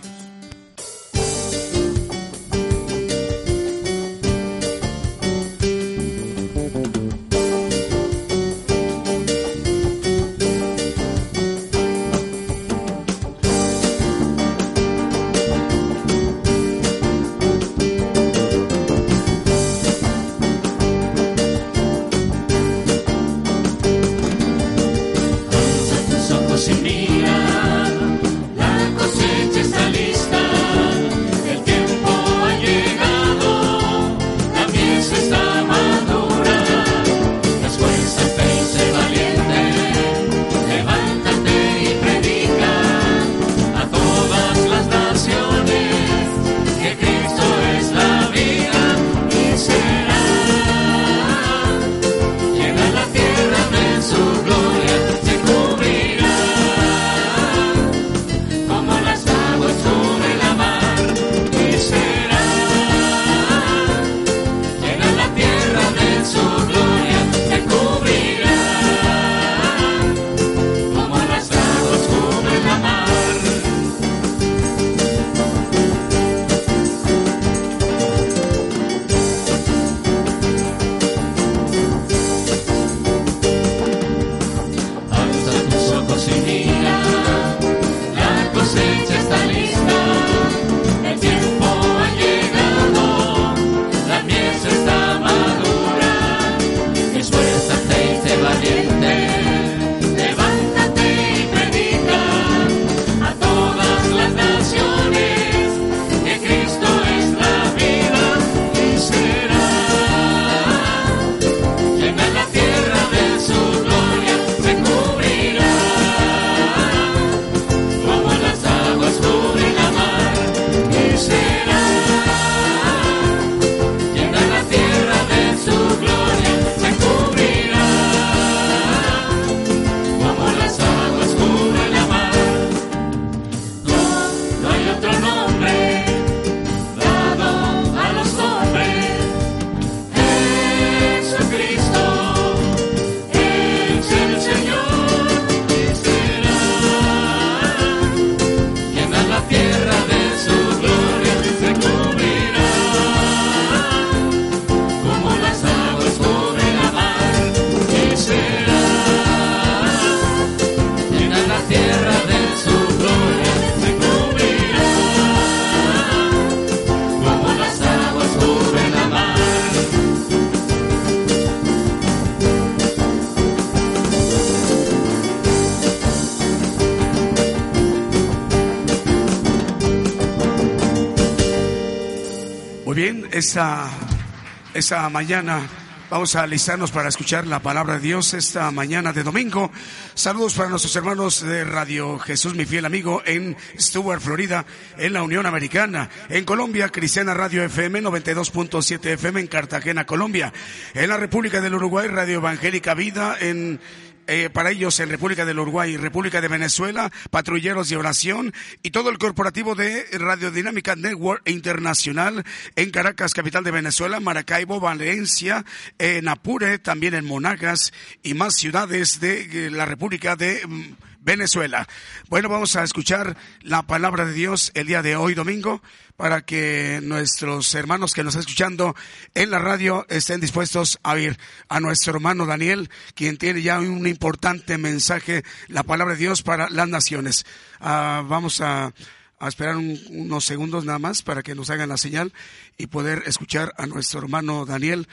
Esa, 183.35 185.09
mañana 185.11 185.69
Vamos 186.11 186.37
a 186.37 186.43
alistarnos 186.43 186.93
para 186.93 187.09
escuchar 187.09 187.47
la 187.47 187.61
palabra 187.61 187.95
de 187.95 188.01
Dios 188.01 188.35
esta 188.35 188.71
mañana 188.71 189.13
de 189.13 189.25
domingo. 189.25 189.73
Saludos 190.15 190.55
para 190.55 190.69
nuestros 190.69 190.95
hermanos 190.95 191.41
de 191.41 191.65
Radio 191.65 192.19
Jesús, 192.21 192.55
mi 192.55 192.67
fiel 192.67 192.85
amigo, 192.85 193.23
en 193.25 193.57
Stuart, 193.77 194.21
Florida, 194.21 194.65
en 194.99 195.15
la 195.15 195.23
Unión 195.25 195.47
Americana. 195.47 196.11
En 196.29 196.45
Colombia, 196.45 196.91
Cristiana 196.91 197.35
Radio 197.35 197.65
FM 197.65 198.03
92.7 198.03 199.07
FM 199.15 199.41
en 199.41 199.47
Cartagena, 199.49 200.07
Colombia. 200.07 200.53
En 200.93 201.09
la 201.09 201.17
República 201.17 201.61
del 201.61 201.75
Uruguay, 201.75 202.07
Radio 202.07 202.37
Evangélica 202.37 202.95
Vida 202.95 203.37
en 203.41 203.81
eh, 204.27 204.51
para 204.51 204.71
ellos 204.71 204.99
en 205.01 205.09
República 205.09 205.45
del 205.45 205.59
Uruguay, 205.59 205.97
República 205.97 206.41
de 206.41 206.49
Venezuela, 206.49 207.11
Patrulleros 207.31 207.89
de 207.89 207.97
Oración 207.97 208.53
y 208.83 208.91
todo 208.91 209.11
el 209.11 209.19
corporativo 209.19 209.75
de 209.75 210.07
Radiodinámica 210.13 210.97
Network 210.97 211.43
Internacional 211.49 212.45
en 212.77 212.91
Caracas, 212.91 213.35
capital 213.35 213.65
de 213.65 213.71
Venezuela, 213.71 214.21
Maracaibo, 214.21 214.81
Valencia, 214.81 215.65
en 215.99 216.29
Apure, 216.29 216.79
también 216.79 217.15
en 217.15 217.25
Monagas 217.25 217.93
y 218.23 218.35
más 218.35 218.55
ciudades 218.55 219.21
de 219.21 219.67
eh, 219.67 219.71
la 219.71 219.85
República 219.87 220.37
de 220.37 220.67
mm, 220.67 221.14
Venezuela. 221.25 221.89
Bueno, 222.29 222.49
vamos 222.49 222.77
a 222.77 222.85
escuchar 222.85 223.37
la 223.63 223.83
palabra 223.83 224.27
de 224.27 224.35
Dios 224.35 224.71
el 224.75 224.87
día 224.87 225.03
de 225.03 225.17
hoy, 225.17 225.35
domingo 225.35 225.83
para 226.17 226.43
que 226.43 227.01
nuestros 227.03 227.75
hermanos 227.75 228.13
que 228.13 228.23
nos 228.23 228.35
están 228.35 228.43
escuchando 228.43 228.95
en 229.35 229.51
la 229.51 229.59
radio 229.59 230.07
estén 230.09 230.41
dispuestos 230.41 230.99
a 231.03 231.13
oír 231.13 231.39
a 231.69 231.81
nuestro 231.81 232.15
hermano 232.15 232.47
Daniel, 232.47 232.89
quien 233.15 233.37
tiene 233.37 233.63
ya 233.63 233.81
un 233.81 234.07
importante 234.07 234.79
mensaje, 234.79 235.43
la 235.69 235.83
palabra 235.83 236.15
de 236.15 236.21
Dios 236.21 236.43
para 236.43 236.71
las 236.71 236.89
naciones. 236.89 237.45
Ah, 237.81 238.23
vamos 238.27 238.61
a, 238.61 238.93
esperar 239.41 239.77
unos 239.77 240.45
segundos 240.45 240.87
nada 240.87 240.99
más 240.99 241.23
para 241.23 241.43
que 241.43 241.55
nos 241.55 241.69
hagan 241.69 241.91
la 241.91 241.99
señal 241.99 242.33
y 242.79 242.87
poder 242.87 243.25
escuchar 243.27 243.75
a 243.77 243.87
nuestro 243.87 244.21
hermano 244.21 244.65
Daniel 244.65 245.07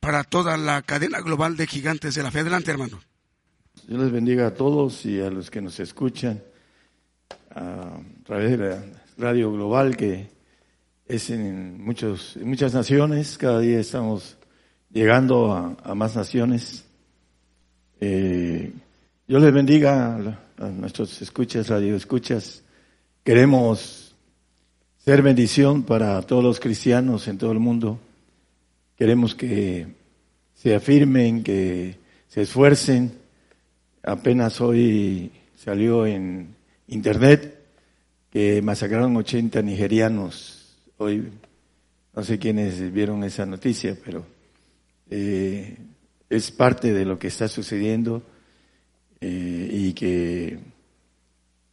para 0.00 0.24
toda 0.24 0.56
la 0.56 0.80
cadena 0.80 1.20
global 1.20 1.56
de 1.58 1.66
gigantes 1.66 2.14
de 2.14 2.22
la 2.22 2.30
fe. 2.30 2.40
Adelante, 2.40 2.70
hermano. 2.70 3.02
Dios 3.86 4.00
les 4.00 4.12
bendiga 4.12 4.46
a 4.46 4.54
todos 4.54 5.04
y 5.04 5.20
a 5.20 5.28
los 5.28 5.50
que 5.50 5.60
nos 5.60 5.78
escuchan 5.78 6.42
a 7.50 7.98
través 8.24 8.52
de 8.52 8.56
la 8.56 8.82
radio 9.18 9.52
global 9.52 9.94
que 9.94 10.28
es 11.06 11.28
en, 11.28 11.84
muchos, 11.84 12.38
muchas 12.42 12.72
naciones, 12.72 13.36
cada 13.36 13.60
día 13.60 13.78
estamos 13.78 14.38
llegando 14.90 15.52
a, 15.52 15.94
más 15.94 16.16
naciones. 16.16 16.86
Eh, 18.00 18.72
Dios 19.28 19.42
les 19.42 19.52
bendiga 19.52 20.16
a, 20.16 20.64
nuestros 20.70 21.20
escuchas, 21.20 21.68
radio 21.68 21.94
escuchas. 21.94 22.62
Queremos 23.22 24.14
ser 24.96 25.20
bendición 25.20 25.82
para 25.82 26.22
todos 26.22 26.42
los 26.42 26.58
cristianos 26.58 27.28
en 27.28 27.36
todo 27.36 27.52
el 27.52 27.58
mundo. 27.58 27.98
Queremos 28.96 29.34
que 29.34 29.88
se 30.54 30.74
afirmen, 30.74 31.42
que 31.42 31.98
se 32.28 32.40
esfuercen. 32.40 33.23
Apenas 34.06 34.60
hoy 34.60 35.32
salió 35.56 36.04
en 36.04 36.54
internet 36.88 37.58
que 38.30 38.60
masacraron 38.60 39.16
80 39.16 39.62
nigerianos. 39.62 40.76
Hoy 40.98 41.30
no 42.14 42.22
sé 42.22 42.38
quiénes 42.38 42.92
vieron 42.92 43.24
esa 43.24 43.46
noticia, 43.46 43.96
pero 44.04 44.26
eh, 45.08 45.78
es 46.28 46.50
parte 46.50 46.92
de 46.92 47.06
lo 47.06 47.18
que 47.18 47.28
está 47.28 47.48
sucediendo 47.48 48.22
eh, 49.22 49.70
y 49.72 49.94
que 49.94 50.58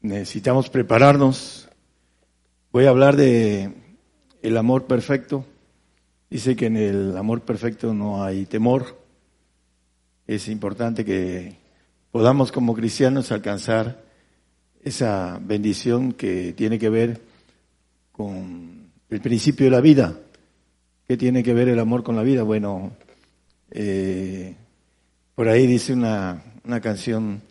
necesitamos 0.02 0.70
prepararnos. 0.70 1.68
Voy 2.72 2.86
a 2.86 2.92
hablar 2.92 3.18
de 3.18 3.74
el 4.42 4.56
amor 4.56 4.86
perfecto. 4.86 5.46
Dice 6.30 6.56
que 6.56 6.68
en 6.68 6.78
el 6.78 7.18
amor 7.18 7.42
perfecto 7.42 7.94
no 7.94 8.24
hay 8.24 8.46
temor. 8.46 9.04
Es 10.28 10.48
importante 10.48 11.04
que 11.04 11.60
podamos 12.12 12.52
como 12.52 12.74
cristianos 12.74 13.32
alcanzar 13.32 14.04
esa 14.84 15.40
bendición 15.42 16.12
que 16.12 16.54
tiene 16.54 16.78
que 16.78 16.90
ver 16.90 17.22
con 18.12 18.92
el 19.10 19.22
principio 19.22 19.66
de 19.66 19.72
la 19.72 19.82
vida. 19.82 20.18
¿Qué 21.08 21.18
tiene 21.18 21.44
que 21.44 21.54
ver 21.54 21.70
el 21.70 21.80
amor 21.80 22.04
con 22.04 22.16
la 22.16 22.24
vida? 22.24 22.44
Bueno, 22.44 22.92
eh, 23.72 24.56
por 25.36 25.48
ahí 25.48 25.68
dice 25.68 25.94
una, 25.94 26.44
una 26.66 26.82
canción 26.82 27.42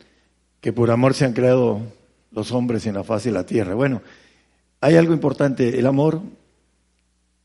que 0.60 0.72
por 0.72 0.90
amor 0.90 1.14
se 1.14 1.24
han 1.24 1.32
creado 1.32 1.80
los 2.30 2.52
hombres 2.52 2.86
en 2.86 2.94
la 2.94 3.04
faz 3.04 3.24
de 3.24 3.32
la 3.32 3.46
tierra. 3.46 3.74
Bueno, 3.74 4.02
hay 4.80 4.96
algo 4.96 5.12
importante, 5.12 5.78
el 5.78 5.86
amor 5.86 6.22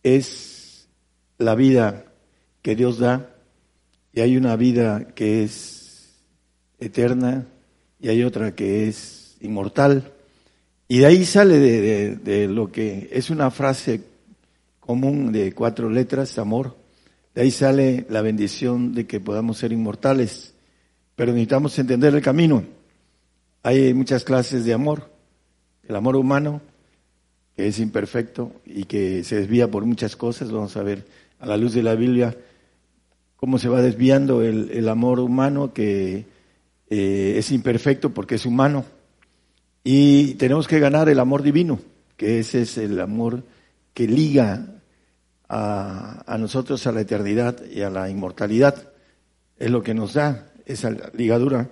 es 0.04 0.88
la 1.38 1.56
vida 1.56 2.06
que 2.62 2.76
Dios 2.76 3.00
da 3.00 3.30
y 4.14 4.22
hay 4.22 4.38
una 4.38 4.56
vida 4.56 5.08
que 5.16 5.44
es 5.44 5.75
eterna 6.80 7.46
y 8.00 8.10
hay 8.10 8.24
otra 8.24 8.56
que 8.56 8.88
es 8.88 9.38
inmortal. 9.42 10.12
Y 10.88 11.00
de 11.00 11.06
ahí 11.06 11.26
sale 11.26 11.60
de, 11.60 12.16
de, 12.16 12.48
lo 12.48 12.72
que 12.72 13.10
es 13.12 13.30
una 13.30 13.50
frase 13.52 14.02
común 14.80 15.32
de 15.32 15.54
cuatro 15.54 15.90
letras, 15.90 16.38
amor. 16.38 16.76
De 17.34 17.42
ahí 17.42 17.52
sale 17.52 18.06
la 18.10 18.22
bendición 18.22 18.94
de 18.94 19.08
que 19.08 19.20
podamos 19.20 19.58
ser 19.58 19.72
inmortales. 19.72 20.54
Pero 21.16 21.32
necesitamos 21.32 21.78
entender 21.80 22.14
el 22.14 22.22
camino. 22.22 22.64
Hay 23.64 23.94
muchas 23.94 24.24
clases 24.24 24.66
de 24.66 24.74
amor. 24.74 25.10
El 25.88 25.96
amor 25.96 26.16
humano, 26.16 26.62
que 27.56 27.68
es 27.68 27.80
imperfecto 27.80 28.52
y 28.66 28.86
que 28.86 29.24
se 29.24 29.38
desvía 29.38 29.70
por 29.70 29.86
muchas 29.86 30.16
cosas. 30.16 30.52
Vamos 30.52 30.76
a 30.78 30.84
ver 30.84 31.06
a 31.40 31.46
la 31.46 31.58
luz 31.58 31.74
de 31.74 31.84
la 31.84 31.96
Biblia 31.96 32.36
cómo 33.36 33.60
se 33.60 33.70
va 33.70 33.82
desviando 33.82 34.42
el, 34.42 34.90
amor 34.90 35.20
humano, 35.20 35.74
que 35.74 36.26
eh, 36.90 37.36
es 37.38 37.52
imperfecto 37.52 38.14
porque 38.14 38.36
es 38.36 38.46
humano. 38.46 38.86
Y 39.84 40.36
tenemos 40.36 40.68
que 40.68 40.80
ganar 40.80 41.10
el 41.10 41.20
amor 41.20 41.44
divino, 41.44 41.80
que 42.18 42.40
ese 42.40 42.64
es 42.64 42.78
el 42.78 43.00
amor 43.00 43.44
que 43.94 44.08
liga 44.08 44.82
a, 45.48 46.24
a 46.26 46.38
nosotros 46.38 46.86
a 46.88 46.92
la 46.92 47.02
eternidad 47.02 47.64
y 47.66 47.82
a 47.82 47.90
la 47.90 48.10
inmortalidad. 48.10 48.92
Es 49.58 49.70
lo 49.70 49.84
que 49.84 49.94
nos 49.94 50.14
da 50.14 50.52
esa 50.66 50.92
ligadura 51.14 51.70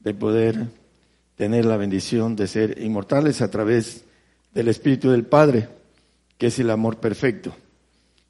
de 0.00 0.14
poder 0.14 0.66
tener 1.36 1.64
la 1.64 1.76
bendición 1.76 2.36
de 2.36 2.46
ser 2.46 2.80
inmortales 2.80 3.42
a 3.42 3.50
través 3.50 4.04
del 4.52 4.68
Espíritu 4.68 5.10
del 5.10 5.24
Padre, 5.24 5.68
que 6.38 6.46
es 6.46 6.58
el 6.58 6.70
amor 6.70 6.98
perfecto. 6.98 7.54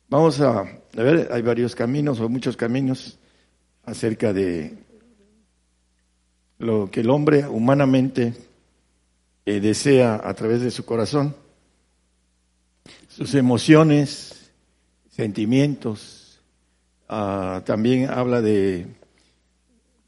Vamos 0.09 0.41
a, 0.41 0.65
ver, 0.95 1.29
hay 1.33 1.43
varios 1.43 1.75
caminos 1.75 2.21
o 2.21 2.29
muchos 2.29 2.57
caminos 2.57 3.19
acerca 3.85 4.33
de 4.33 4.75
lo 6.59 6.91
que 6.91 7.01
el 7.01 7.11
hombre 7.11 7.47
humanamente 7.47 8.35
eh, 9.47 9.61
desea 9.61 10.21
a 10.23 10.35
través 10.35 10.61
de 10.61 10.71
su 10.71 10.85
corazón, 10.85 11.35
sus 13.09 13.35
emociones, 13.35 14.51
sentimientos, 15.11 16.41
ah, 17.09 17.63
también 17.65 18.11
habla 18.11 18.41
de 18.41 18.87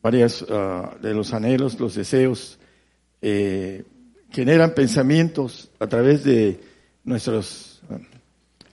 varias 0.03 0.45
ah, 0.49 0.97
de 1.01 1.15
los 1.15 1.33
anhelos, 1.33 1.79
los 1.81 1.95
deseos, 1.95 2.59
eh, 3.23 3.85
generan 4.31 4.75
pensamientos 4.75 5.71
a 5.79 5.87
través 5.87 6.25
de 6.25 6.61
nuestros, 7.05 7.81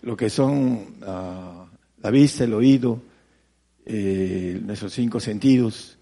lo 0.02 0.18
que 0.18 0.30
son 0.30 0.96
ah, 1.04 1.66
la 2.02 2.12
vista, 2.12 2.44
el 2.44 2.54
oído, 2.54 3.02
eh, 3.86 4.60
nuestros 4.64 4.94
cinco 4.94 5.20
sentidos. 5.20 5.98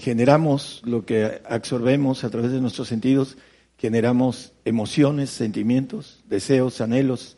Generamos 0.00 0.82
lo 0.84 1.04
que 1.04 1.40
absorbemos 1.48 2.24
a 2.24 2.30
través 2.30 2.52
de 2.52 2.60
nuestros 2.60 2.88
sentidos, 2.88 3.36
generamos 3.78 4.52
emociones, 4.64 5.30
sentimientos, 5.30 6.22
deseos, 6.28 6.80
anhelos, 6.80 7.36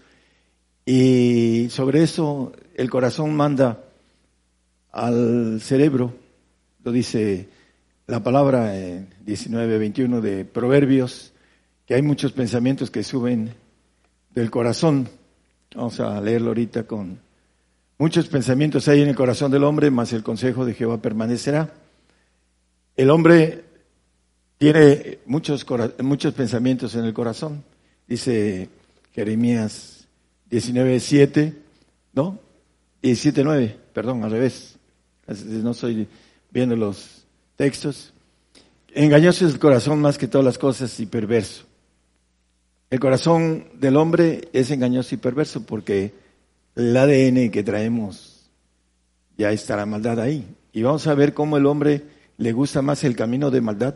y 0.85 1.69
sobre 1.71 2.03
eso 2.03 2.53
el 2.75 2.91
corazón 2.91 3.35
manda 3.35 3.85
al 4.91 5.61
cerebro, 5.61 6.15
lo 6.83 6.91
dice 6.91 7.49
la 8.07 8.23
palabra 8.23 8.77
en 8.77 9.09
19, 9.25 9.79
21 9.79 10.21
de 10.21 10.45
Proverbios, 10.45 11.33
que 11.87 11.95
hay 11.95 12.03
muchos 12.03 12.33
pensamientos 12.33 12.91
que 12.91 13.05
suben 13.05 13.55
del 14.35 14.51
corazón. 14.51 15.09
Vamos 15.75 16.01
a 16.01 16.21
leerlo 16.21 16.49
ahorita 16.49 16.85
con 16.85 17.21
muchos 17.99 18.27
pensamientos 18.27 18.89
hay 18.89 19.03
en 19.03 19.09
el 19.09 19.15
corazón 19.15 19.53
del 19.53 19.65
hombre, 19.65 19.91
mas 19.91 20.13
el 20.13 20.23
consejo 20.23 20.65
de 20.65 20.75
Jehová 20.75 21.01
permanecerá. 21.01 21.73
El 22.97 23.11
hombre 23.11 23.65
tiene 24.59 25.19
muchos, 25.27 25.67
muchos 26.01 26.35
pensamientos 26.35 26.95
en 26.95 27.05
el 27.05 27.15
corazón, 27.15 27.65
dice 28.07 28.69
Jeremías 29.13 30.07
19, 30.51 31.01
7, 31.01 31.55
¿no? 32.13 32.39
17, 33.01 33.43
9, 33.43 33.77
perdón, 33.93 34.23
al 34.23 34.31
revés. 34.31 34.77
No 35.27 35.71
estoy 35.71 36.07
viendo 36.51 36.77
los 36.77 37.25
textos. 37.57 38.13
Engañoso 38.95 39.47
es 39.47 39.55
el 39.55 39.59
corazón 39.59 40.01
más 40.01 40.19
que 40.19 40.29
todas 40.29 40.45
las 40.45 40.59
cosas 40.59 41.01
y 41.01 41.07
perverso. 41.07 41.65
El 42.91 43.01
corazón 43.01 43.69
del 43.81 43.97
hombre 43.97 44.49
es 44.53 44.71
engañoso 44.71 45.15
y 45.15 45.19
perverso 45.19 45.65
porque 45.65 46.13
el 46.77 46.95
ADN 46.95 47.51
que 47.51 47.63
traemos 47.63 48.51
ya 49.39 49.51
está 49.51 49.77
la 49.77 49.87
maldad 49.87 50.21
ahí. 50.21 50.47
Y 50.75 50.83
vamos 50.83 51.07
a 51.07 51.15
ver 51.15 51.33
cómo 51.33 51.57
el 51.57 51.65
hombre 51.65 52.03
le 52.43 52.53
gusta 52.53 52.83
más 52.83 53.05
el 53.05 53.15
camino 53.15 53.53
de 53.53 53.61
maldad 53.61 53.95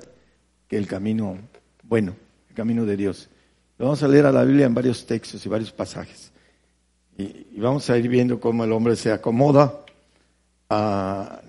que 0.69 0.79
el 0.79 0.87
camino 0.87 1.37
bueno, 1.83 2.15
el 2.49 2.55
camino 2.55 2.85
de 2.85 2.97
Dios. 2.97 3.29
Vamos 3.77 4.05
a 4.05 4.09
leer 4.09 4.25
a 4.25 4.31
la 4.31 4.45
Biblia 4.45 4.67
en 4.67 4.75
varios 4.75 5.05
textos 5.05 5.45
y 5.45 5.49
varios 5.49 5.73
pasajes. 5.73 6.31
Y, 7.19 7.59
vamos 7.59 7.91
a 7.91 7.99
ir 7.99 8.09
viendo 8.09 8.39
cómo 8.39 8.63
el 8.63 8.71
hombre 8.71 8.95
se 8.95 9.11
acomoda 9.11 9.81
a 10.71 11.43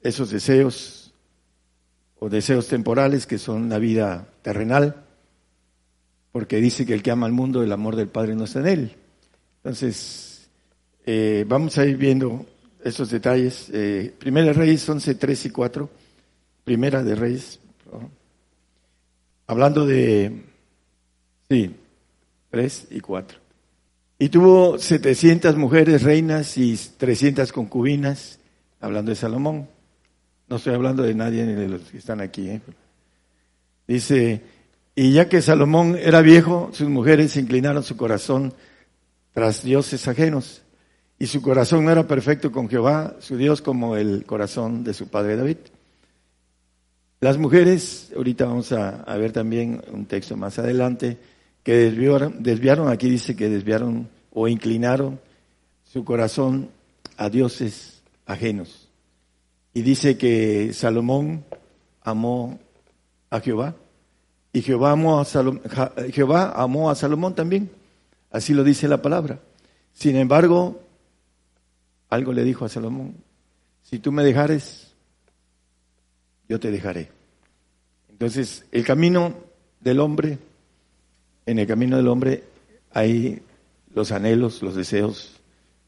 esos 0.00 0.30
deseos 0.30 1.12
o 2.18 2.30
deseos 2.30 2.68
temporales 2.68 3.26
que 3.26 3.36
son 3.36 3.68
la 3.68 3.78
vida 3.78 4.26
terrenal, 4.40 5.04
porque 6.32 6.56
dice 6.56 6.86
que 6.86 6.94
el 6.94 7.02
que 7.02 7.10
ama 7.10 7.26
al 7.26 7.32
mundo, 7.32 7.62
el 7.62 7.72
amor 7.72 7.96
del 7.96 8.08
Padre 8.08 8.34
no 8.34 8.44
está 8.44 8.60
en 8.60 8.66
él. 8.66 8.96
Entonces, 9.58 10.48
eh, 11.04 11.44
vamos 11.46 11.76
a 11.76 11.84
ir 11.84 11.98
viendo 11.98 12.46
esos 12.82 13.10
detalles. 13.10 13.68
Eh, 13.74 14.14
Primera 14.18 14.54
Reyes 14.54 14.88
11, 14.88 15.16
3 15.16 15.44
y 15.44 15.50
4. 15.50 15.99
Primera 16.70 17.02
de 17.02 17.16
Reyes. 17.16 17.58
Hablando 19.48 19.84
de, 19.86 20.44
sí, 21.48 21.74
3 22.48 22.86
y 22.92 23.00
4. 23.00 23.38
Y 24.20 24.28
tuvo 24.28 24.78
700 24.78 25.56
mujeres 25.56 26.04
reinas 26.04 26.56
y 26.56 26.76
300 26.76 27.50
concubinas, 27.50 28.38
hablando 28.80 29.10
de 29.10 29.16
Salomón. 29.16 29.66
No 30.46 30.58
estoy 30.58 30.74
hablando 30.74 31.02
de 31.02 31.12
nadie 31.12 31.44
ni 31.44 31.54
de 31.54 31.66
los 31.66 31.82
que 31.90 31.98
están 31.98 32.20
aquí. 32.20 32.48
¿eh? 32.48 32.60
Dice, 33.88 34.40
y 34.94 35.10
ya 35.10 35.28
que 35.28 35.42
Salomón 35.42 35.98
era 36.00 36.20
viejo, 36.22 36.70
sus 36.72 36.88
mujeres 36.88 37.36
inclinaron 37.36 37.82
su 37.82 37.96
corazón 37.96 38.54
tras 39.32 39.64
dioses 39.64 40.06
ajenos. 40.06 40.62
Y 41.18 41.26
su 41.26 41.42
corazón 41.42 41.84
no 41.84 41.90
era 41.90 42.06
perfecto 42.06 42.52
con 42.52 42.68
Jehová, 42.68 43.16
su 43.18 43.36
Dios, 43.36 43.60
como 43.60 43.96
el 43.96 44.24
corazón 44.24 44.84
de 44.84 44.94
su 44.94 45.08
padre 45.08 45.34
David. 45.34 45.56
Las 47.20 47.36
mujeres, 47.36 48.10
ahorita 48.16 48.46
vamos 48.46 48.72
a, 48.72 49.04
ver 49.18 49.30
también 49.32 49.82
un 49.92 50.06
texto 50.06 50.38
más 50.38 50.58
adelante, 50.58 51.18
que 51.62 51.74
desviaron, 51.74 52.42
desviaron, 52.42 52.88
aquí 52.88 53.10
dice 53.10 53.36
que 53.36 53.50
desviaron 53.50 54.08
o 54.32 54.48
inclinaron 54.48 55.20
su 55.84 56.02
corazón 56.02 56.70
a 57.18 57.28
dioses 57.28 58.00
ajenos. 58.24 58.88
Y 59.74 59.82
dice 59.82 60.16
que 60.16 60.72
Salomón 60.72 61.44
amó 62.00 62.58
a 63.28 63.40
Jehová 63.40 63.76
y 64.54 64.62
Jehová 64.62 64.92
amó 64.92 65.20
a, 65.20 65.26
Salomón, 65.26 65.62
Jehová 66.14 66.54
amó 66.56 66.88
a 66.88 66.94
Salomón 66.94 67.34
también. 67.34 67.70
Así 68.30 68.54
lo 68.54 68.64
dice 68.64 68.88
la 68.88 69.02
palabra. 69.02 69.40
Sin 69.92 70.16
embargo, 70.16 70.80
algo 72.08 72.32
le 72.32 72.44
dijo 72.44 72.64
a 72.64 72.70
Salomón. 72.70 73.14
si 73.82 73.98
tú 73.98 74.10
me 74.10 74.24
dejares, 74.24 74.89
yo 76.50 76.58
te 76.58 76.72
dejaré. 76.72 77.08
Entonces, 78.08 78.64
el 78.72 78.84
camino 78.84 79.34
del 79.78 80.00
hombre, 80.00 80.36
en 81.46 81.60
el 81.60 81.66
camino 81.68 81.96
del 81.96 82.08
hombre 82.08 82.42
hay 82.90 83.40
los 83.94 84.10
anhelos, 84.10 84.60
los 84.60 84.74
deseos, 84.74 85.40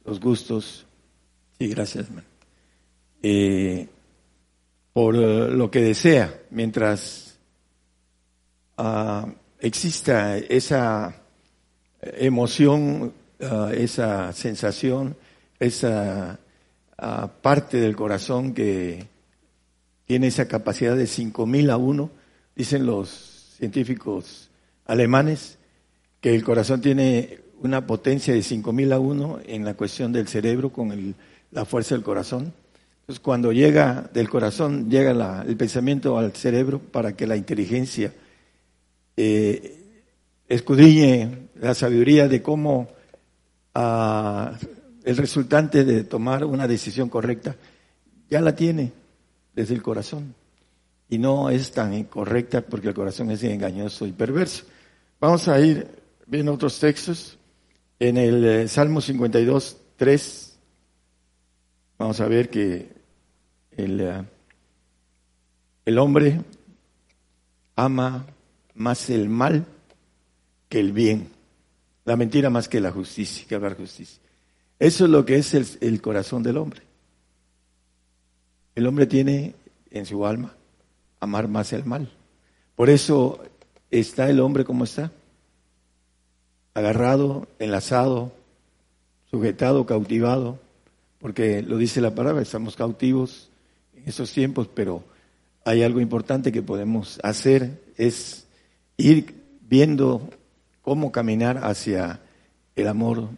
los 0.04 0.20
gustos. 0.20 0.86
Sí, 1.58 1.66
gracias, 1.66 2.08
man. 2.12 2.24
Eh, 3.24 3.88
por 4.92 5.16
eh, 5.16 5.48
lo 5.48 5.68
que 5.68 5.80
desea, 5.80 6.32
mientras 6.50 7.36
uh, 8.78 9.28
exista 9.58 10.38
esa 10.38 11.22
emoción, 12.00 13.12
uh, 13.40 13.66
esa 13.72 14.32
sensación, 14.32 15.16
esa 15.58 16.38
uh, 16.98 17.26
parte 17.42 17.78
del 17.78 17.96
corazón 17.96 18.54
que 18.54 19.10
tiene 20.12 20.26
esa 20.26 20.46
capacidad 20.46 20.94
de 20.94 21.06
5000 21.06 21.70
a 21.70 21.78
1, 21.78 22.10
dicen 22.54 22.84
los 22.84 23.54
científicos 23.56 24.50
alemanes, 24.84 25.56
que 26.20 26.34
el 26.34 26.44
corazón 26.44 26.82
tiene 26.82 27.38
una 27.62 27.86
potencia 27.86 28.34
de 28.34 28.42
5000 28.42 28.92
a 28.92 28.98
1 29.00 29.40
en 29.46 29.64
la 29.64 29.72
cuestión 29.72 30.12
del 30.12 30.28
cerebro 30.28 30.68
con 30.68 31.14
la 31.50 31.64
fuerza 31.64 31.94
del 31.94 32.04
corazón. 32.04 32.52
Entonces, 33.00 33.20
cuando 33.20 33.52
llega 33.52 34.10
del 34.12 34.28
corazón, 34.28 34.90
llega 34.90 35.14
la, 35.14 35.46
el 35.48 35.56
pensamiento 35.56 36.18
al 36.18 36.34
cerebro 36.34 36.78
para 36.78 37.16
que 37.16 37.26
la 37.26 37.38
inteligencia 37.38 38.12
eh, 39.16 39.78
escudriñe 40.46 41.48
la 41.54 41.72
sabiduría 41.72 42.28
de 42.28 42.42
cómo 42.42 42.88
ah, 43.74 44.58
el 45.04 45.16
resultante 45.16 45.86
de 45.86 46.04
tomar 46.04 46.44
una 46.44 46.68
decisión 46.68 47.08
correcta 47.08 47.56
ya 48.28 48.42
la 48.42 48.54
tiene 48.54 49.00
desde 49.55 49.74
el 49.74 49.82
corazón 49.82 50.34
y 51.09 51.18
no 51.18 51.50
es 51.50 51.70
tan 51.72 51.92
incorrecta 51.92 52.62
porque 52.62 52.88
el 52.88 52.94
corazón 52.94 53.30
es 53.30 53.42
engañoso 53.44 54.07
y 54.07 54.12
perverso. 54.12 54.64
Vamos 55.20 55.46
a 55.46 55.61
ir 55.61 55.86
viendo 56.26 56.55
otros 56.55 56.78
textos. 56.80 57.38
En 57.98 58.16
el 58.16 58.44
eh, 58.44 58.66
Salmo 58.66 59.00
52, 59.00 59.76
3, 59.96 60.59
vamos 61.98 62.18
a 62.20 62.26
ver 62.28 62.48
que 62.48 62.90
el, 63.76 64.00
eh, 64.00 64.24
el 65.84 65.98
hombre 65.98 66.40
ama 67.76 68.26
más 68.74 69.11
el 69.11 69.28
mal 69.28 69.66
que 70.68 70.80
el 70.80 70.92
bien, 70.92 71.28
la 72.07 72.16
mentira 72.16 72.48
más 72.48 72.68
que 72.68 72.80
la 72.80 72.90
justicia, 72.90 73.46
que 73.46 73.55
hablar 73.55 73.76
justicia. 73.76 74.18
Eso 74.78 75.05
es 75.05 75.11
lo 75.11 75.26
que 75.26 75.36
es 75.36 75.53
el, 75.53 75.66
el 75.82 76.00
corazón 76.00 76.42
del 76.42 76.57
hombre. 76.57 76.91
El 78.74 78.86
hombre 78.86 79.06
tiene 79.06 79.54
en 79.90 80.06
su 80.06 80.26
alma 80.26 80.54
amar 81.20 81.48
más 81.48 81.72
el 81.72 81.84
mal. 81.84 82.10
Por 82.74 82.90
eso 82.90 83.42
está 83.90 84.28
el 84.28 84.40
hombre 84.40 84.64
como 84.64 84.84
está, 84.84 85.12
agarrado, 86.74 87.46
enlazado, 87.58 88.32
sujetado, 89.30 89.86
cautivado, 89.86 90.58
porque 91.18 91.62
lo 91.62 91.76
dice 91.76 92.00
la 92.00 92.14
palabra, 92.14 92.42
estamos 92.42 92.76
cautivos 92.76 93.50
en 93.94 94.08
esos 94.08 94.32
tiempos, 94.32 94.68
pero 94.74 95.04
hay 95.64 95.82
algo 95.82 96.00
importante 96.00 96.50
que 96.50 96.62
podemos 96.62 97.20
hacer, 97.22 97.80
es 97.96 98.46
ir 98.96 99.34
viendo 99.68 100.28
cómo 100.82 101.12
caminar 101.12 101.58
hacia 101.64 102.20
el 102.74 102.88
amor 102.88 103.28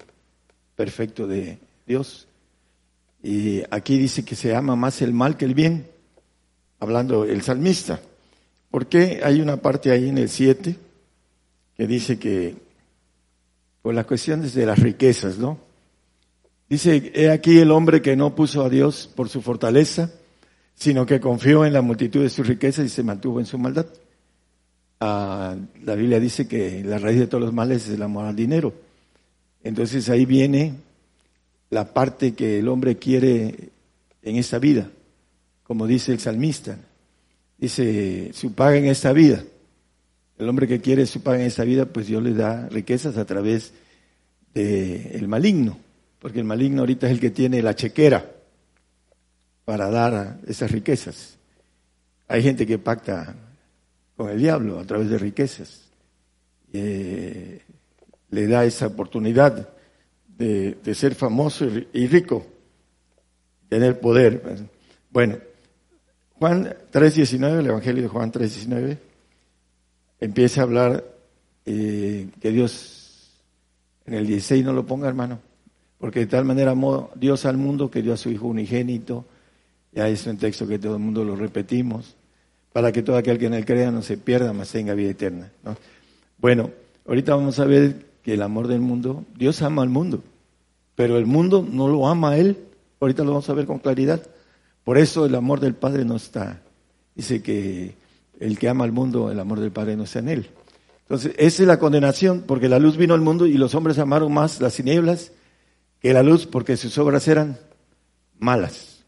perfecto 0.77 1.27
de 1.27 1.59
Dios. 1.87 2.27
Y 3.25 3.63
aquí 3.71 3.97
dice 3.97 4.23
que 4.23 4.37
se 4.37 4.55
ama 4.55 4.77
más 4.77 5.01
el 5.01 5.15
mal 5.15 5.39
que 5.39 5.47
el 5.47 5.55
bien, 5.55 5.87
hablando 6.79 7.25
el 7.25 7.41
salmista. 7.41 7.99
¿Por 8.71 8.87
qué 8.87 9.23
hay 9.25 9.41
una 9.41 9.57
parte 9.57 9.91
ahí 9.91 10.11
en 10.11 10.19
el 10.19 10.29
7 10.29 10.77
que 11.75 11.87
dice 11.87 12.19
que 12.19 12.55
por 13.81 13.95
las 13.95 14.05
cuestiones 14.05 14.53
de 14.53 14.67
las 14.67 14.79
riquezas, 14.79 15.39
¿no? 15.39 15.59
Dice, 16.69 17.13
he 17.15 17.31
aquí 17.31 17.59
el 17.59 17.71
hombre 17.71 18.03
que 18.03 18.15
no 18.15 18.35
puso 18.35 18.63
a 18.63 18.69
Dios 18.69 19.11
por 19.17 19.31
su 19.31 19.41
fortaleza, 19.41 20.11
sino 20.75 21.07
que 21.07 21.19
confió 21.19 21.65
en 21.65 21.73
la 21.73 21.81
multitud 21.81 22.21
de 22.21 22.29
sus 22.29 22.47
riquezas 22.47 22.85
y 22.85 22.91
se 22.91 23.03
mantuvo 23.03 23.41
en 23.41 23.47
su 23.47 23.57
maldad. 23.57 23.87
Ah, 25.01 25.57
la 25.83 25.95
Biblia 25.95 26.21
dice 26.21 26.47
que 26.47 26.85
la 26.85 26.99
raíz 26.99 27.21
de 27.21 27.27
todos 27.27 27.45
los 27.45 27.55
males 27.55 27.87
es 27.87 27.95
el 27.95 28.03
amor 28.03 28.27
al 28.27 28.37
dinero. 28.37 28.75
Entonces 29.63 30.11
ahí 30.11 30.27
viene 30.27 30.75
la 31.71 31.93
parte 31.93 32.35
que 32.35 32.59
el 32.59 32.69
hombre 32.69 32.97
quiere 32.97 33.71
en 34.23 34.37
esta 34.37 34.59
vida, 34.59 34.91
como 35.63 35.87
dice 35.87 36.13
el 36.13 36.21
salmista. 36.21 36.79
Dice, 37.59 38.33
su 38.33 38.53
paga 38.53 38.77
en 38.77 38.87
esta 38.87 39.13
vida. 39.13 39.43
El 40.39 40.49
hombre 40.49 40.67
que 40.67 40.81
quiere 40.81 41.07
su 41.07 41.23
paga 41.23 41.41
en 41.41 41.47
esta 41.47 41.65
vida, 41.65 41.87
pues 41.87 42.07
Dios 42.07 42.23
le 42.23 42.35
da 42.35 42.69
riquezas 42.69 43.17
a 43.17 43.25
través 43.25 43.73
del 44.53 45.27
maligno, 45.29 45.79
porque 46.21 46.39
el 46.39 46.45
maligno 46.45 46.81
ahorita 46.81 47.07
es 47.07 47.13
el 47.13 47.21
que 47.21 47.31
tiene 47.31 47.63
la 47.63 47.75
chequera 47.75 48.31
para 49.65 49.91
dar 49.91 50.39
esas 50.47 50.71
riquezas. 50.71 51.37
Hay 52.29 52.43
gente 52.43 52.67
que 52.67 52.79
pacta 52.79 53.35
con 54.17 54.31
el 54.31 54.39
diablo 54.39 54.79
a 54.79 54.85
través 54.85 55.09
de 55.09 55.19
riquezas. 55.19 55.83
Eh, 56.73 57.63
le 58.31 58.47
da 58.47 58.65
esa 58.65 58.89
oportunidad 58.89 59.74
de, 60.39 60.95
ser 60.95 61.15
famoso 61.15 61.67
y 61.93 62.07
rico, 62.07 62.47
tener 63.69 64.01
poder. 64.01 64.69
Bueno, 65.11 65.39
Juan 66.39 66.65
3.19, 66.93 67.61
el 67.61 67.67
Evangelio 67.67 68.03
de 68.03 68.09
Juan 68.09 68.33
3.19 68.33 68.99
empieza 70.21 70.61
a 70.61 70.65
hablar 70.65 71.05
eh, 71.65 72.29
que 72.41 72.51
Dios, 72.51 73.41
en 74.07 74.15
el 74.15 74.27
16 74.27 74.65
no 74.65 74.73
lo 74.73 74.85
ponga 74.87 75.09
hermano, 75.09 75.39
porque 75.99 76.21
de 76.21 76.27
tal 76.27 76.45
manera 76.45 76.73
amó 76.73 77.11
Dios 77.15 77.47
al 77.47 77.57
mundo 77.57 77.91
que 77.91 78.03
dio 78.03 78.13
a 78.13 78.17
su 78.17 78.31
Hijo 78.31 78.47
unigénito, 78.47 79.25
ya 79.93 80.09
es 80.09 80.27
un 80.27 80.37
texto 80.37 80.67
que 80.67 80.79
todo 80.79 80.95
el 80.95 81.03
mundo 81.03 81.25
lo 81.25 81.37
repetimos, 81.37 82.17
para 82.73 82.91
que 82.91 83.03
todo 83.03 83.17
aquel 83.17 83.39
que 83.39 83.47
en 83.47 83.55
él 83.55 83.65
crea 83.65 83.93
no 83.93 84.03
se 84.03 84.17
pierda, 84.19 84.53
mas 84.53 84.73
tenga 84.73 84.95
vida 84.95 85.11
eterna. 85.11 85.53
Bueno, 86.39 86.71
ahorita 87.07 87.37
vamos 87.37 87.61
a 87.61 87.65
ver 87.65 88.14
que 88.25 88.35
el 88.35 88.43
amor 88.43 88.67
del 88.67 88.81
mundo, 88.81 89.25
Dios 89.37 89.61
ama 89.63 89.83
al 89.83 89.91
mundo, 89.91 90.23
pero 90.97 91.19
el 91.19 91.27
mundo 91.27 91.65
no 91.71 91.89
lo 91.89 92.09
ama 92.09 92.31
a 92.31 92.39
él, 92.39 92.57
ahorita 93.01 93.23
lo 93.23 93.31
vamos 93.31 93.49
a 93.51 93.55
ver 93.55 93.67
con 93.67 93.79
claridad. 93.79 94.27
Por 94.83 94.97
eso 94.99 95.27
el 95.27 95.35
amor 95.35 95.61
del 95.61 95.75
Padre 95.75 96.05
no 96.05 96.17
está. 96.17 96.63
Dice 97.15 97.43
que 97.43 97.95
el 98.41 98.59
que 98.59 98.69
ama 98.69 98.85
al 98.85 98.93
mundo, 98.93 99.31
el 99.31 99.39
amor 99.39 99.61
del 99.61 99.73
Padre 99.73 99.97
no 99.97 100.05
está 100.05 100.21
en 100.21 100.31
él. 100.31 100.51
Entonces, 101.03 101.35
esa 101.37 101.63
es 101.63 101.69
la 101.69 101.79
condenación, 101.79 102.45
porque 102.47 102.69
la 102.69 102.79
luz 102.79 102.97
vino 102.97 103.13
al 103.13 103.21
mundo 103.21 103.47
y 103.47 103.55
los 103.55 103.75
hombres 103.75 103.99
amaron 103.99 104.33
más 104.33 104.61
las 104.61 104.75
tinieblas 104.75 105.33
que 106.01 106.15
la 106.15 106.23
luz, 106.23 106.47
porque 106.47 106.79
sus 106.79 106.97
obras 106.97 107.29
eran 107.29 107.59
malas. 108.39 109.05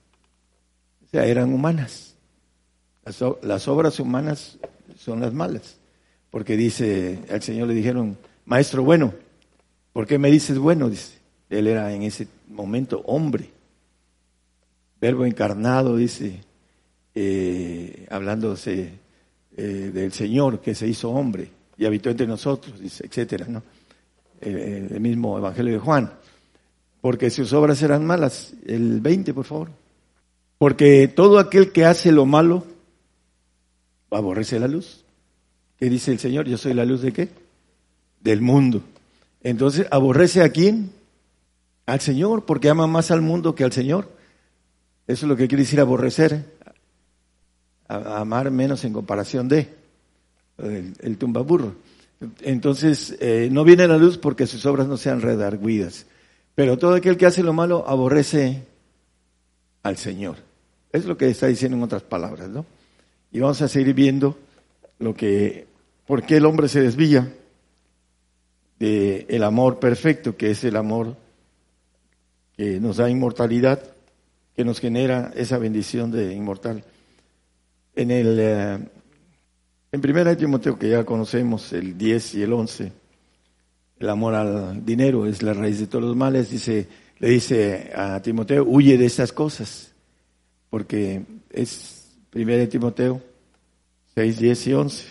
O 1.07 1.09
sea, 1.09 1.25
eran 1.25 1.55
humanas. 1.55 2.17
Las, 3.05 3.23
las 3.43 3.67
obras 3.69 3.99
humanas 3.99 4.59
son 4.99 5.21
las 5.21 5.33
malas. 5.33 5.77
Porque 6.31 6.57
dice, 6.57 7.19
al 7.31 7.43
Señor 7.43 7.69
le 7.69 7.75
dijeron, 7.75 8.19
maestro 8.47 8.83
bueno, 8.83 9.13
¿por 9.93 10.07
qué 10.07 10.19
me 10.19 10.31
dices 10.31 10.59
bueno? 10.59 10.89
Dice, 10.89 11.19
él 11.51 11.67
era 11.67 11.93
en 11.93 12.03
ese 12.03 12.27
momento 12.49 13.03
hombre. 13.07 13.51
Verbo 15.01 15.27
encarnado, 15.27 15.97
dice, 15.97 16.41
eh, 17.15 18.07
hablándose 18.11 18.93
eh, 19.57 19.63
del 19.93 20.13
Señor 20.13 20.61
que 20.61 20.75
se 20.75 20.89
hizo 20.89 21.11
hombre 21.11 21.51
y 21.77 21.85
habitó 21.85 22.09
entre 22.09 22.27
nosotros, 22.27 22.81
dice, 22.81 23.07
etcétera, 23.07 23.47
¿no? 23.49 23.63
Eh, 24.41 24.89
el 24.91 25.01
mismo 25.01 25.37
Evangelio 25.39 25.75
de 25.75 25.79
Juan. 25.79 26.13
Porque 27.01 27.31
sus 27.31 27.53
obras 27.53 27.83
eran 27.83 28.05
malas. 28.05 28.55
El 28.67 29.01
20, 29.01 29.35
por 29.35 29.45
favor. 29.45 29.71
Porque 30.59 31.09
todo 31.09 31.39
aquel 31.39 31.73
que 31.73 31.85
hace 31.85 32.11
lo 32.11 32.27
malo 32.27 32.65
aborrece 34.11 34.59
la 34.59 34.69
luz. 34.69 35.05
¿Qué 35.79 35.91
dice 35.91 36.13
el 36.13 36.19
Señor? 36.19 36.47
Yo 36.47 36.57
soy 36.57 36.75
la 36.75 36.85
luz 36.85 37.03
de 37.03 37.13
qué? 37.13 37.29
Del 38.27 38.41
mundo. 38.41 38.83
Entonces, 39.45 39.87
¿aborrece 39.93 40.43
a 40.43 40.49
quién? 40.49 40.91
Al 41.87 42.01
Señor, 42.01 42.45
porque 42.45 42.69
ama 42.69 42.89
más 42.89 43.13
al 43.13 43.23
mundo 43.23 43.55
que 43.55 43.63
al 43.63 43.71
Señor. 43.71 44.11
Eso 45.07 45.27
es 45.27 45.29
lo 45.29 45.37
que 45.37 45.47
quiere 45.47 45.63
decir 45.63 45.79
aborrecer 45.79 46.45
amar 47.87 48.51
menos 48.51 48.85
en 48.85 48.93
comparación 48.93 49.47
de 49.47 49.69
el, 50.59 51.17
tumbaburro. 51.19 51.77
Entonces, 52.41 53.17
eh, 53.21 53.49
no 53.53 53.63
viene 53.63 53.87
la 53.87 53.97
luz 53.97 54.19
porque 54.19 54.49
sus 54.49 54.67
obras 54.67 54.89
no 54.89 54.97
sean 54.97 55.21
redarguidas. 55.21 56.07
Pero 56.57 56.79
todo 56.79 56.95
aquel 56.95 57.17
que 57.17 57.27
hace 57.27 57.45
lo 57.45 57.53
malo 57.53 57.85
aborrece 57.87 58.65
al 59.85 59.99
Señor. 59.99 60.39
Es 60.93 61.05
lo 61.05 61.17
que 61.17 61.29
está 61.29 61.47
diciendo 61.47 61.77
en 61.77 61.85
otras 61.85 62.03
palabras, 62.03 62.49
¿no? 62.49 62.67
Y 63.31 63.39
vamos 63.39 63.63
a 63.63 63.69
seguir 63.69 63.95
viendo 63.95 64.37
lo 64.99 65.15
que, 65.15 65.69
por 66.09 66.25
qué 66.25 66.39
el 66.39 66.47
hombre 66.47 66.67
se 66.67 66.81
desvía 66.81 67.33
de 68.79 69.27
el 69.29 69.45
amor 69.45 69.79
perfecto, 69.79 70.37
que 70.37 70.51
es 70.51 70.65
el 70.65 70.77
amor 70.77 71.17
que 72.57 72.81
nos 72.81 72.99
da 72.99 73.11
inmortalidad, 73.11 73.83
que 74.55 74.65
nos 74.65 74.81
genera 74.81 75.33
esa 75.37 75.59
bendición 75.59 76.11
de 76.11 76.35
inmortal. 76.35 76.85
En 77.95 78.11
el 78.11 78.39
eh, 78.41 78.79
en 79.93 80.01
primera 80.01 80.37
Timoteo 80.37 80.79
que 80.79 80.91
ya 80.91 81.05
conocemos 81.05 81.73
el 81.73 81.97
10 81.97 82.35
y 82.35 82.43
el 82.43 82.53
11, 82.53 82.93
el 83.99 84.11
amor 84.11 84.35
al 84.35 84.85
dinero 84.85 85.27
es 85.27 85.43
la 85.43 85.55
raíz 85.55 85.81
de 85.81 85.87
todos 85.87 86.05
los 86.05 86.17
males, 86.17 86.51
dice, 86.51 86.87
le 87.19 87.29
dice 87.31 87.93
a 87.95 88.21
Timoteo, 88.21 88.65
huye 88.65 88.99
de 88.99 89.07
estas 89.07 89.33
cosas, 89.33 89.95
porque 90.69 91.23
es 91.51 92.11
primera 92.29 92.69
Timoteo 92.69 93.23
6, 94.17 94.39
10 94.39 94.67
y 94.67 94.73
11. 94.75 95.07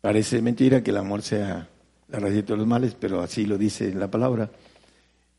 Parece 0.00 0.42
mentira 0.42 0.82
que 0.82 0.90
el 0.90 0.96
amor 0.96 1.22
sea 1.22 1.68
la 2.08 2.18
raíz 2.18 2.34
de 2.34 2.42
todos 2.42 2.58
los 2.58 2.66
males, 2.66 2.96
pero 2.98 3.20
así 3.20 3.46
lo 3.46 3.58
dice 3.58 3.92
la 3.94 4.10
palabra. 4.10 4.50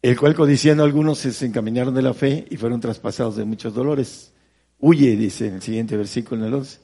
El 0.02 0.18
cual 0.18 0.34
codiciando 0.34 0.84
algunos 0.84 1.18
se 1.18 1.46
encaminaron 1.46 1.94
de 1.94 2.02
la 2.02 2.14
fe 2.14 2.46
y 2.50 2.58
fueron 2.58 2.80
traspasados 2.80 3.36
de 3.36 3.46
muchos 3.46 3.74
dolores. 3.74 4.32
Huye, 4.80 5.16
dice 5.18 5.48
en 5.48 5.56
el 5.56 5.62
siguiente 5.62 5.98
versículo, 5.98 6.42
en 6.42 6.48
el 6.48 6.54
11. 6.54 6.80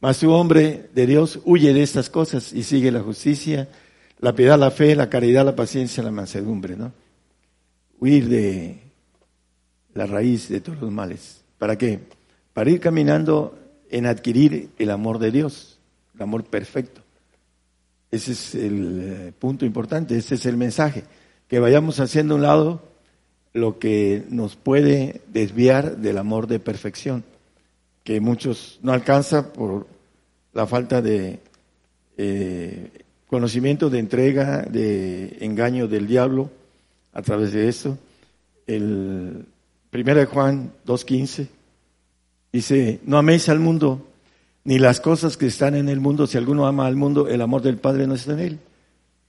Mas 0.00 0.18
tu 0.18 0.30
hombre 0.30 0.88
de 0.94 1.06
Dios 1.06 1.40
huye 1.44 1.72
de 1.72 1.82
estas 1.82 2.08
cosas 2.08 2.52
y 2.52 2.62
sigue 2.62 2.92
la 2.92 3.00
justicia, 3.00 3.68
la 4.18 4.34
piedad, 4.34 4.58
la 4.58 4.70
fe, 4.70 4.94
la 4.94 5.10
caridad, 5.10 5.44
la 5.44 5.56
paciencia, 5.56 6.02
la 6.02 6.10
mansedumbre, 6.10 6.76
¿no? 6.76 6.92
Huir 7.98 8.28
de 8.28 8.80
la 9.94 10.06
raíz 10.06 10.48
de 10.48 10.60
todos 10.60 10.80
los 10.80 10.92
males. 10.92 11.42
¿Para 11.58 11.76
qué? 11.76 12.00
Para 12.52 12.70
ir 12.70 12.80
caminando 12.80 13.58
en 13.90 14.06
adquirir 14.06 14.70
el 14.78 14.90
amor 14.90 15.18
de 15.18 15.30
Dios, 15.30 15.78
el 16.14 16.22
amor 16.22 16.44
perfecto. 16.44 17.01
Ese 18.12 18.32
es 18.32 18.54
el 18.54 19.00
eh, 19.02 19.32
punto 19.38 19.64
importante, 19.64 20.16
ese 20.16 20.34
es 20.34 20.44
el 20.44 20.58
mensaje. 20.58 21.04
Que 21.48 21.58
vayamos 21.58 21.98
haciendo 21.98 22.34
a 22.34 22.36
un 22.36 22.42
lado 22.42 22.82
lo 23.54 23.78
que 23.78 24.24
nos 24.28 24.54
puede 24.54 25.22
desviar 25.32 25.96
del 25.96 26.18
amor 26.18 26.46
de 26.46 26.60
perfección, 26.60 27.24
que 28.04 28.20
muchos 28.20 28.78
no 28.82 28.92
alcanzan 28.92 29.46
por 29.52 29.86
la 30.52 30.66
falta 30.66 31.00
de 31.00 31.40
eh, 32.18 32.90
conocimiento, 33.28 33.88
de 33.88 33.98
entrega, 33.98 34.60
de 34.62 35.38
engaño 35.40 35.88
del 35.88 36.06
diablo 36.06 36.50
a 37.14 37.22
través 37.22 37.52
de 37.54 37.68
eso. 37.68 37.96
El 38.66 39.46
1 39.90 40.14
de 40.14 40.26
Juan 40.26 40.70
2.15 40.86 41.48
dice, 42.52 43.00
no 43.06 43.16
améis 43.16 43.48
al 43.48 43.58
mundo 43.58 44.06
ni 44.64 44.78
las 44.78 45.00
cosas 45.00 45.36
que 45.36 45.46
están 45.46 45.74
en 45.74 45.88
el 45.88 46.00
mundo. 46.00 46.26
Si 46.26 46.38
alguno 46.38 46.66
ama 46.66 46.86
al 46.86 46.96
mundo, 46.96 47.28
el 47.28 47.40
amor 47.40 47.62
del 47.62 47.78
Padre 47.78 48.06
no 48.06 48.14
está 48.14 48.32
en 48.32 48.40
él. 48.40 48.58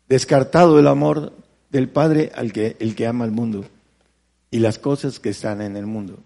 Descartado 0.07 0.79
el 0.79 0.87
amor 0.87 1.33
del 1.69 1.89
Padre 1.89 2.31
al 2.35 2.53
que, 2.53 2.77
el 2.79 2.95
que 2.95 3.07
ama 3.07 3.25
al 3.25 3.31
mundo 3.31 3.65
y 4.51 4.59
las 4.59 4.77
cosas 4.77 5.19
que 5.19 5.29
están 5.29 5.61
en 5.61 5.75
el 5.75 5.85
mundo. 5.85 6.19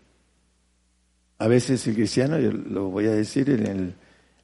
A 1.39 1.47
veces 1.47 1.85
el 1.87 1.95
cristiano, 1.95 2.39
yo 2.39 2.51
lo 2.51 2.89
voy 2.89 3.05
a 3.05 3.11
decir, 3.11 3.49
en 3.49 3.65
el 3.65 3.93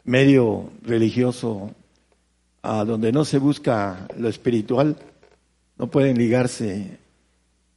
medio 0.05 0.69
religioso 0.83 1.71
a 2.61 2.85
donde 2.85 3.11
no 3.11 3.25
se 3.25 3.39
busca 3.39 4.07
lo 4.17 4.29
espiritual, 4.29 4.95
no 5.77 5.87
pueden 5.87 6.17
ligarse 6.17 6.97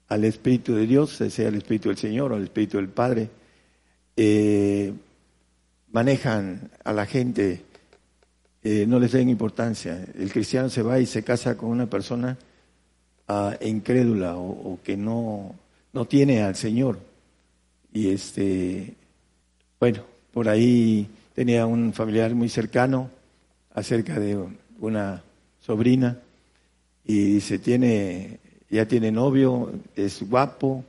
al 0.09 0.25
Espíritu 0.25 0.75
de 0.75 0.87
Dios, 0.87 1.11
sea 1.11 1.49
el 1.49 1.57
Espíritu 1.57 1.89
del 1.89 1.99
Señor 1.99 2.33
o 2.33 2.37
el 2.37 2.45
Espíritu 2.45 2.77
del 2.77 2.89
Padre. 2.89 3.29
Eh, 4.17 4.93
manejan 5.97 6.68
a 6.85 6.93
la 6.93 7.06
gente, 7.06 7.62
eh, 8.62 8.85
no 8.86 9.01
les 9.01 9.12
den 9.12 9.31
importancia. 9.31 10.05
El 10.18 10.31
cristiano 10.31 10.68
se 10.68 10.82
va 10.82 11.01
y 11.01 11.06
se 11.06 11.23
casa 11.23 11.56
con 11.56 11.70
una 11.70 11.86
persona 11.86 12.36
uh, 13.28 13.64
incrédula 13.64 14.36
o, 14.36 14.73
o, 14.73 14.78
que 14.85 14.94
no, 14.94 15.55
no 15.94 16.05
tiene 16.05 16.43
al 16.43 16.55
Señor. 16.55 16.98
Y 17.94 18.10
este, 18.10 18.93
bueno, 19.81 20.02
por 20.35 20.51
ahí 20.51 21.09
tenía 21.35 21.64
un 21.64 21.94
familiar 21.94 22.35
muy 22.35 22.51
cercano 22.51 23.09
acerca 23.73 24.20
de 24.20 24.39
una 24.81 25.23
sobrina 25.60 26.18
y 27.06 27.36
dice, 27.36 27.59
tiene, 27.59 28.39
ya 28.68 28.85
tiene 28.86 29.10
novio, 29.10 29.73
es 29.94 30.28
guapo, 30.28 30.85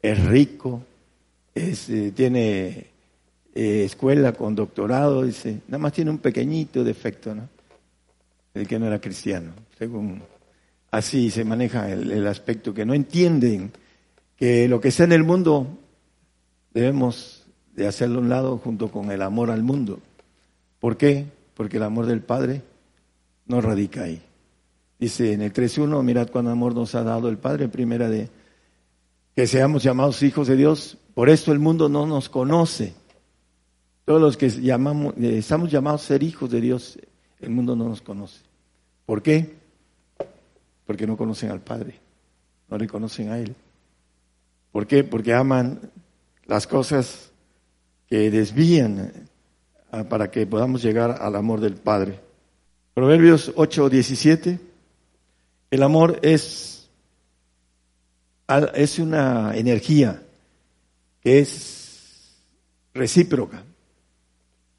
es 0.00 0.24
rico, 0.24 0.80
es, 1.54 1.90
eh, 1.90 2.10
tiene 2.16 2.95
eh, 3.58 3.84
escuela 3.84 4.32
con 4.32 4.54
doctorado, 4.54 5.22
dice, 5.22 5.62
nada 5.68 5.78
más 5.78 5.94
tiene 5.94 6.10
un 6.10 6.18
pequeñito 6.18 6.84
defecto, 6.84 7.34
¿no? 7.34 7.48
El 8.52 8.68
que 8.68 8.78
no 8.78 8.86
era 8.86 9.00
cristiano, 9.00 9.52
según 9.78 10.22
así 10.90 11.30
se 11.30 11.42
maneja 11.42 11.90
el, 11.90 12.26
aspecto, 12.26 12.74
que 12.74 12.84
no 12.84 12.92
entienden 12.92 13.72
que 14.36 14.68
lo 14.68 14.78
que 14.78 14.88
está 14.88 15.04
en 15.04 15.12
el 15.12 15.24
mundo 15.24 15.66
debemos 16.74 17.46
de 17.74 17.86
hacerlo 17.86 18.18
a 18.18 18.22
un 18.22 18.28
lado 18.28 18.58
junto 18.58 18.90
con 18.90 19.10
el 19.10 19.22
amor 19.22 19.50
al 19.50 19.62
mundo. 19.62 20.00
¿Por 20.78 20.98
qué? 20.98 21.24
Porque 21.54 21.78
el 21.78 21.84
amor 21.84 22.04
del 22.04 22.20
Padre 22.20 22.60
no 23.46 23.62
radica 23.62 24.02
ahí. 24.02 24.20
Dice 24.98 25.32
en 25.32 25.40
el 25.40 25.54
3.1, 25.54 26.02
mirad 26.02 26.28
cuán 26.28 26.48
amor 26.48 26.74
nos 26.74 26.94
ha 26.94 27.02
dado 27.02 27.30
el 27.30 27.38
Padre, 27.38 27.68
primera 27.68 28.10
de 28.10 28.28
que 29.34 29.46
seamos 29.46 29.82
llamados 29.82 30.22
hijos 30.22 30.46
de 30.46 30.56
Dios. 30.56 30.98
Por 31.14 31.30
esto 31.30 31.52
el 31.52 31.58
mundo 31.58 31.88
no 31.88 32.06
nos 32.06 32.28
conoce. 32.28 32.92
Todos 34.06 34.20
los 34.20 34.36
que 34.36 34.48
llamamos, 34.48 35.14
eh, 35.18 35.38
estamos 35.38 35.68
llamados 35.68 36.04
a 36.04 36.06
ser 36.06 36.22
hijos 36.22 36.48
de 36.48 36.60
Dios, 36.60 36.96
el 37.40 37.50
mundo 37.50 37.74
no 37.74 37.88
nos 37.88 38.00
conoce. 38.00 38.38
¿Por 39.04 39.20
qué? 39.20 39.56
Porque 40.86 41.08
no 41.08 41.16
conocen 41.16 41.50
al 41.50 41.60
Padre, 41.60 41.98
no 42.70 42.78
reconocen 42.78 43.30
a 43.30 43.38
Él. 43.40 43.56
¿Por 44.70 44.86
qué? 44.86 45.02
Porque 45.02 45.34
aman 45.34 45.80
las 46.44 46.68
cosas 46.68 47.32
que 48.08 48.30
desvían 48.30 49.12
eh, 49.92 50.04
para 50.04 50.30
que 50.30 50.46
podamos 50.46 50.84
llegar 50.84 51.18
al 51.20 51.34
amor 51.34 51.58
del 51.60 51.74
Padre. 51.74 52.20
Proverbios 52.94 53.52
8, 53.56 53.88
17. 53.90 54.60
El 55.72 55.82
amor 55.82 56.20
es, 56.22 56.88
es 58.74 58.98
una 59.00 59.56
energía 59.56 60.22
que 61.20 61.40
es 61.40 62.36
recíproca. 62.94 63.64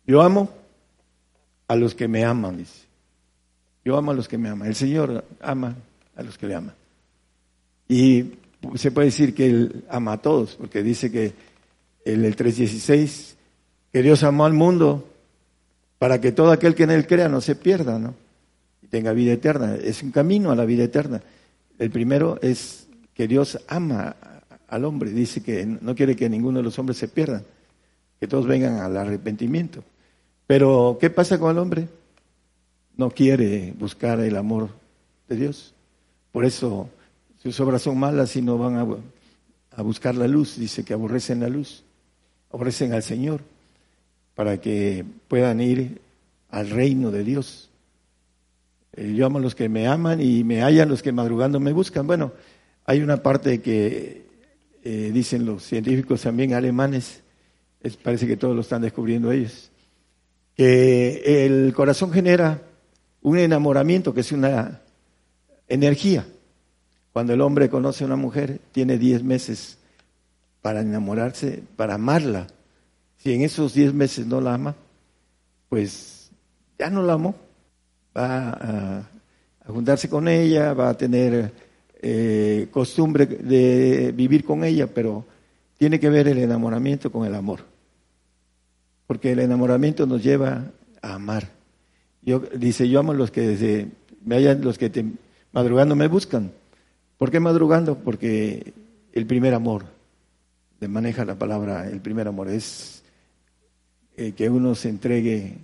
Yo 0.08 0.22
amo 0.22 0.50
a 1.68 1.76
los 1.76 1.94
que 1.94 2.08
me 2.08 2.24
aman, 2.24 2.58
dice. 2.58 2.88
Yo 3.84 3.98
amo 3.98 4.12
a 4.12 4.14
los 4.14 4.28
que 4.28 4.38
me 4.38 4.50
aman. 4.50 4.68
El 4.68 4.76
Señor 4.76 5.26
ama 5.42 5.76
a 6.16 6.24
los 6.24 6.38
que 6.38 6.48
le 6.48 6.56
aman. 6.56 6.74
Y 7.88 8.34
se 8.76 8.92
puede 8.92 9.08
decir 9.08 9.36
que 9.36 9.46
Él 9.46 9.84
ama 9.90 10.14
a 10.14 10.22
todos, 10.22 10.56
porque 10.56 10.82
dice 10.82 11.12
que 11.12 11.34
el, 12.06 12.26
el 12.26 12.36
3.16, 12.36 13.36
que 13.92 14.02
Dios 14.02 14.24
amó 14.24 14.46
al 14.46 14.54
mundo 14.54 15.06
para 16.00 16.22
que 16.22 16.32
todo 16.32 16.52
aquel 16.52 16.76
que 16.76 16.84
en 16.84 16.92
él 16.92 17.08
crea 17.08 17.28
no 17.28 17.42
se 17.42 17.56
pierda, 17.56 17.98
¿no? 18.00 18.14
Y 18.82 18.88
tenga 18.88 19.12
vida 19.14 19.34
eterna. 19.34 19.76
Es 19.76 20.04
un 20.04 20.12
camino 20.12 20.52
a 20.52 20.56
la 20.56 20.66
vida 20.66 20.84
eterna. 20.84 21.22
El 21.80 21.90
primero 21.90 22.40
es 22.42 22.88
que 23.14 23.28
Dios 23.28 23.60
ama 23.68 24.16
al 24.68 24.86
hombre, 24.86 25.12
dice 25.12 25.42
que 25.42 25.66
no 25.66 25.96
quiere 25.96 26.16
que 26.16 26.30
ninguno 26.30 26.60
de 26.60 26.64
los 26.64 26.78
hombres 26.78 26.98
se 26.98 27.08
pierdan, 27.08 27.44
que 28.20 28.28
todos 28.28 28.46
vengan 28.46 28.80
al 28.80 28.96
arrepentimiento. 28.98 29.84
Pero, 30.48 30.98
¿qué 31.00 31.10
pasa 31.10 31.38
con 31.38 31.52
el 31.52 31.60
hombre? 31.60 31.88
No 32.96 33.12
quiere 33.12 33.74
buscar 33.78 34.20
el 34.22 34.36
amor 34.36 34.70
de 35.28 35.36
Dios. 35.36 35.74
Por 36.32 36.46
eso 36.46 36.90
sus 37.44 37.60
obras 37.60 37.84
son 37.84 38.00
malas 38.00 38.36
y 38.36 38.42
no 38.42 38.58
van 38.58 38.78
a, 38.78 38.88
a 39.76 39.82
buscar 39.82 40.16
la 40.16 40.28
luz, 40.28 40.58
dice 40.58 40.84
que 40.84 40.94
aborrecen 40.94 41.42
la 41.42 41.50
luz 41.50 41.84
ofrecen 42.50 42.94
al 42.94 43.04
Señor 43.04 43.42
para 44.36 44.60
que 44.60 45.06
puedan 45.28 45.62
ir 45.62 46.02
al 46.50 46.70
reino 46.70 47.12
de 47.12 47.24
Dios. 47.24 47.70
Eh, 48.94 49.14
yo 49.16 49.26
amo 49.26 49.40
a 49.40 49.42
los 49.42 49.56
que 49.56 49.70
me 49.70 49.88
aman 49.88 50.22
y 50.22 50.44
me 50.44 50.62
hallan 50.62 50.90
los 50.90 51.02
que 51.02 51.12
madrugando 51.12 51.60
me 51.60 51.74
buscan. 51.74 52.08
Bueno, 52.08 52.32
hay 52.86 53.02
una 53.02 53.22
parte 53.22 53.62
que 53.62 54.26
eh, 54.84 55.12
dicen 55.14 55.46
los 55.46 55.64
científicos 55.64 56.22
también 56.22 56.54
alemanes, 56.54 57.22
parece 58.04 58.28
que 58.28 58.38
todos 58.38 58.56
lo 58.56 58.62
están 58.62 58.82
descubriendo 58.82 59.32
ellos, 59.32 59.72
el 60.58 61.74
corazón 61.76 62.12
genera 62.12 62.62
un 63.22 63.38
enamoramiento 63.38 64.14
que 64.14 64.22
es 64.22 64.32
una 64.32 64.82
energía. 65.68 66.26
Cuando 67.14 67.34
el 67.34 67.42
hombre 67.42 67.70
conoce 67.70 68.04
a 68.04 68.08
una 68.08 68.16
mujer, 68.16 68.60
tiene 68.72 68.98
10 68.98 69.24
meses 69.24 69.78
para 70.62 70.82
enamorarse, 70.82 71.64
para 71.76 71.96
amarla. 71.96 72.48
Si 73.18 73.34
en 73.34 73.42
esos 73.42 73.74
diez 73.74 73.94
meses 73.94 74.28
no 74.28 74.42
la 74.42 74.54
ama, 74.54 74.76
pues 75.70 76.30
ya 76.78 76.90
no 76.90 77.04
la 77.04 77.14
amó. 77.14 77.36
Va 78.16 78.50
a, 78.50 79.10
juntarse 79.68 80.10
con 80.10 80.28
ella, 80.28 80.74
va 80.74 80.90
a 80.90 80.98
tener 80.98 81.52
eh, 82.02 82.68
costumbre 82.72 83.26
de 83.26 84.14
vivir 84.16 84.44
con 84.44 84.64
ella, 84.64 84.88
pero 84.88 85.26
tiene 85.78 86.00
que 86.00 86.10
ver 86.10 86.28
el 86.28 86.38
enamoramiento 86.38 87.12
con 87.12 87.26
el 87.26 87.36
amor. 87.36 87.62
Porque 89.08 89.32
el 89.32 89.40
enamoramiento 89.40 90.06
nos 90.06 90.24
lleva 90.24 90.72
a 91.02 91.16
amar. 91.16 91.50
Yo, 92.22 92.40
dice, 92.40 92.88
yo 92.88 93.00
amo 93.00 93.14
los 93.14 93.32
que 93.32 93.42
desde, 93.42 93.88
me 94.24 94.36
hayan, 94.36 94.62
los 94.62 94.78
que 94.78 94.90
te, 94.90 95.06
madrugando 95.52 95.96
me 95.96 96.08
buscan. 96.08 96.52
¿Por 97.18 97.32
qué 97.32 97.40
madrugando? 97.40 97.98
Porque 97.98 98.74
el 99.14 99.26
primer 99.26 99.54
amor 99.54 99.98
maneja 100.88 101.26
la 101.26 101.34
palabra 101.40 101.90
el 101.90 102.02
primer 102.02 102.28
amor, 102.28 102.50
es 102.50 103.02
eh, 104.16 104.34
que 104.34 104.50
uno 104.50 104.76
se 104.76 104.90
entregue 104.90 105.58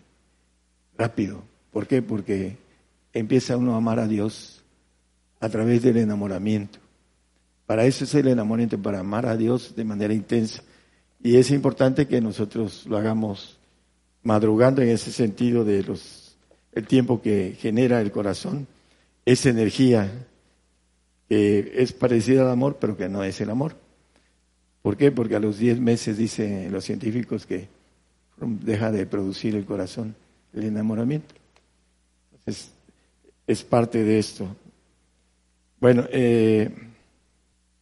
rápido. 0.98 1.44
¿Por 1.72 1.86
qué? 1.86 2.02
Porque 2.02 2.57
empieza 3.14 3.57
uno 3.57 3.76
a 3.76 3.78
amar 3.78 3.99
a 3.99 4.07
Dios 4.07 4.64
a 5.40 5.49
través 5.49 5.84
del 5.84 5.98
enamoramiento. 5.98 6.80
Para 7.68 7.86
eso 7.86 8.06
es 8.06 8.15
el 8.15 8.28
enamoramiento, 8.28 8.82
para 8.82 8.99
amar 8.99 9.28
a 9.28 9.38
Dios 9.38 9.76
de 9.76 9.84
manera 9.84 10.14
intensa. 10.14 10.64
Y 11.24 11.38
es 11.38 11.52
importante 11.52 12.06
que 12.06 12.20
nosotros 12.20 12.86
lo 12.86 12.98
hagamos 12.98 13.58
madrugando 14.24 14.82
en 14.82 14.90
ese 14.90 15.12
sentido 15.12 15.64
de 15.64 15.82
los 15.82 16.38
el 16.74 16.86
tiempo 16.86 17.22
que 17.22 17.56
genera 17.58 18.02
el 18.02 18.12
corazón, 18.12 18.68
esa 19.26 19.50
energía 19.50 20.12
que 21.30 21.76
es 21.76 21.94
parecida 21.94 22.41
al 22.41 22.50
amor, 22.50 22.78
pero 22.80 22.98
que 22.98 23.08
no 23.08 23.24
es 23.24 23.40
el 23.40 23.50
amor. 23.50 23.76
¿Por 24.82 24.98
qué? 24.98 25.12
Porque 25.12 25.36
a 25.36 25.40
los 25.40 25.60
10 25.60 25.80
meses 25.80 26.18
dicen 26.18 26.72
los 26.72 26.84
científicos 26.84 27.45
que 27.45 27.70
deja 28.38 28.91
de 28.91 29.06
producir 29.06 29.56
el 29.56 29.66
corazón 29.66 30.16
el 30.54 30.66
enamoramiento. 30.66 31.34
Entonces, 32.34 32.72
es 33.48 33.64
parte 33.64 34.04
de 34.04 34.20
esto. 34.20 34.48
Bueno, 35.80 36.06
eh, 36.12 36.70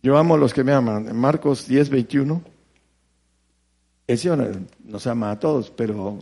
yo 0.03 0.18
amo 0.18 0.35
a 0.35 0.38
los 0.38 0.53
que 0.53 0.63
me 0.63 0.73
aman. 0.73 1.15
Marcos 1.15 1.68
10, 1.68 1.89
21, 1.89 2.41
el 4.07 4.18
Señor 4.18 4.57
nos 4.84 5.07
ama 5.07 5.32
a 5.32 5.40
todos, 5.40 5.72
pero 5.72 6.19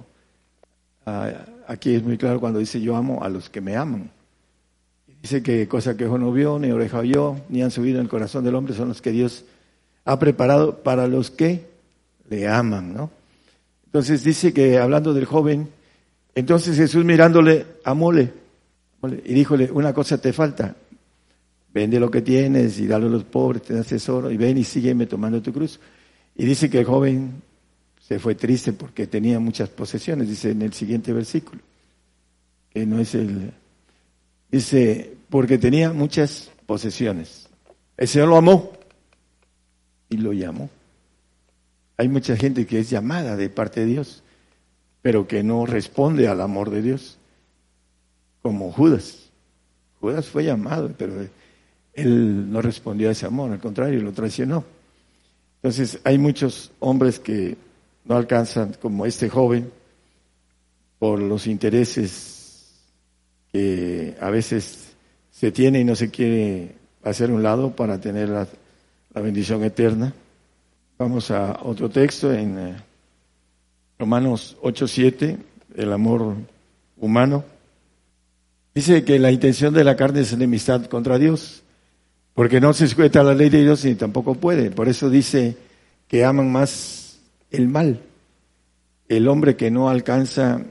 ah, 1.06 1.32
aquí 1.68 1.96
es 1.96 2.04
muy 2.04 2.18
claro 2.18 2.40
cuando 2.40 2.60
dice 2.60 2.82
yo 2.82 2.96
amo 2.96 3.24
a 3.24 3.30
los 3.30 3.50
que 3.50 3.62
me 3.62 3.76
aman. 3.76 4.12
Dice 5.22 5.44
que 5.44 5.68
cosa 5.68 5.98
que 5.98 6.06
ojo 6.06 6.18
no 6.18 6.32
vio, 6.32 6.60
ni 6.60 6.72
oreja 6.72 7.00
oyó, 7.00 7.36
ni 7.50 7.62
han 7.62 7.72
subido 7.72 8.00
en 8.00 8.06
el 8.06 8.10
corazón 8.10 8.44
del 8.44 8.56
hombre 8.56 8.74
son 8.74 8.88
los 8.90 9.02
que 9.02 9.12
Dios 9.12 9.44
ha 10.06 10.18
preparado 10.18 10.78
para 10.78 11.08
los 11.08 11.30
que 11.30 11.66
le 12.30 12.48
aman, 12.48 12.94
¿no? 12.94 13.12
Entonces 13.86 14.24
dice 14.24 14.54
que 14.54 14.78
hablando 14.78 15.14
del 15.14 15.26
joven, 15.26 15.68
entonces 16.36 16.78
Jesús 16.78 17.04
mirándole, 17.04 17.66
amóle, 17.84 18.32
y 19.26 19.34
díjole, 19.34 19.72
una 19.72 19.94
cosa 19.94 20.20
te 20.20 20.32
falta, 20.32 20.76
vende 21.74 22.00
lo 22.00 22.12
que 22.12 22.22
tienes 22.22 22.80
y 22.80 22.88
dale 22.88 23.08
a 23.08 23.10
los 23.10 23.24
pobres, 23.24 23.64
te 23.64 23.74
das 23.74 23.88
tesoro, 23.88 24.32
y 24.32 24.38
ven 24.38 24.58
y 24.58 24.64
sígueme 24.64 25.06
tomando 25.06 25.42
tu 25.42 25.52
cruz. 25.52 25.80
Y 26.36 26.46
dice 26.46 26.70
que 26.70 26.80
el 26.80 26.86
joven 26.86 27.42
se 28.10 28.18
fue 28.18 28.34
triste 28.34 28.74
porque 28.74 29.06
tenía 29.06 29.40
muchas 29.40 29.70
posesiones, 29.70 30.28
dice 30.28 30.50
en 30.50 30.64
el 30.64 30.74
siguiente 30.74 31.14
versículo, 31.14 31.62
que 32.72 32.84
no 32.84 33.00
es 33.00 33.14
el... 33.14 33.54
Dice, 34.50 35.16
porque 35.30 35.60
tenía 35.60 35.94
muchas 35.94 36.50
posesiones. 36.66 37.48
El 37.96 38.08
Señor 38.08 38.30
lo 38.30 38.38
amó 38.38 38.72
y 40.10 40.18
lo 40.18 40.34
llamó. 40.34 40.72
Hay 41.98 42.08
mucha 42.08 42.36
gente 42.36 42.66
que 42.66 42.80
es 42.80 42.90
llamada 42.90 43.36
de 43.36 43.48
parte 43.48 43.82
de 43.82 43.86
Dios, 43.86 44.24
pero 45.04 45.28
que 45.28 45.44
no 45.44 45.68
responde 45.68 46.28
al 46.28 46.42
amor 46.42 46.72
de 46.72 46.82
Dios, 46.82 47.20
como 48.42 48.72
Judas. 48.72 49.30
Judas 50.02 50.26
fue 50.26 50.46
llamado, 50.46 50.92
pero 50.98 51.14
él 51.94 52.52
no 52.52 52.60
respondió 52.64 53.10
a 53.10 53.12
ese 53.12 53.28
amor, 53.28 53.52
al 53.52 53.60
contrario, 53.60 54.02
lo 54.02 54.14
traicionó. 54.14 54.64
Entonces 55.58 56.00
hay 56.04 56.18
muchos 56.18 56.72
hombres 56.80 57.20
que 57.20 57.69
no 58.10 58.18
alcanzan, 58.18 58.76
como 58.82 59.06
este 59.06 59.30
joven, 59.30 59.72
por 60.98 61.20
los 61.20 61.46
intereses 61.46 62.74
que 63.54 64.18
a 64.20 64.32
veces 64.32 64.96
se 65.32 65.52
tiene 65.52 65.80
y 65.80 65.84
no 65.84 65.96
se 65.96 66.10
quiere 66.10 66.76
hacer 67.04 67.30
un 67.30 67.44
lado 67.44 67.76
para 67.76 68.02
tener 68.02 68.30
la, 68.30 68.48
bendición 69.14 69.64
eterna. 69.64 70.14
Vamos 70.98 71.30
a 71.30 71.60
otro 71.64 71.90
texto 71.90 72.34
en 72.34 72.58
eh, 72.58 72.76
Romanos 74.00 74.58
8:7, 74.64 75.38
el 75.76 75.94
amor 75.94 76.36
humano. 76.98 77.44
Dice 78.74 79.04
que 79.04 79.20
la 79.20 79.32
intención 79.32 79.74
de 79.74 79.84
la 79.84 79.96
carne 79.96 80.22
es 80.22 80.34
enemistad 80.34 80.86
contra 80.86 81.20
Dios, 81.20 81.64
porque 82.34 82.60
no 82.60 82.74
se 82.74 82.88
sujeta 82.88 83.24
la 83.24 83.36
ley 83.36 83.50
de 83.50 83.62
Dios 83.62 83.86
ni 83.86 83.94
tampoco 83.96 84.36
puede. 84.36 84.72
Por 84.72 84.88
eso 84.88 85.10
dice 85.10 85.58
que 86.08 86.24
aman 86.24 86.52
más 86.52 86.99
el 87.52 87.68
mal. 87.68 88.02
El 89.08 89.28
hombre 89.28 89.56
que 89.56 89.72
no 89.72 89.90
alcanza 89.90 90.62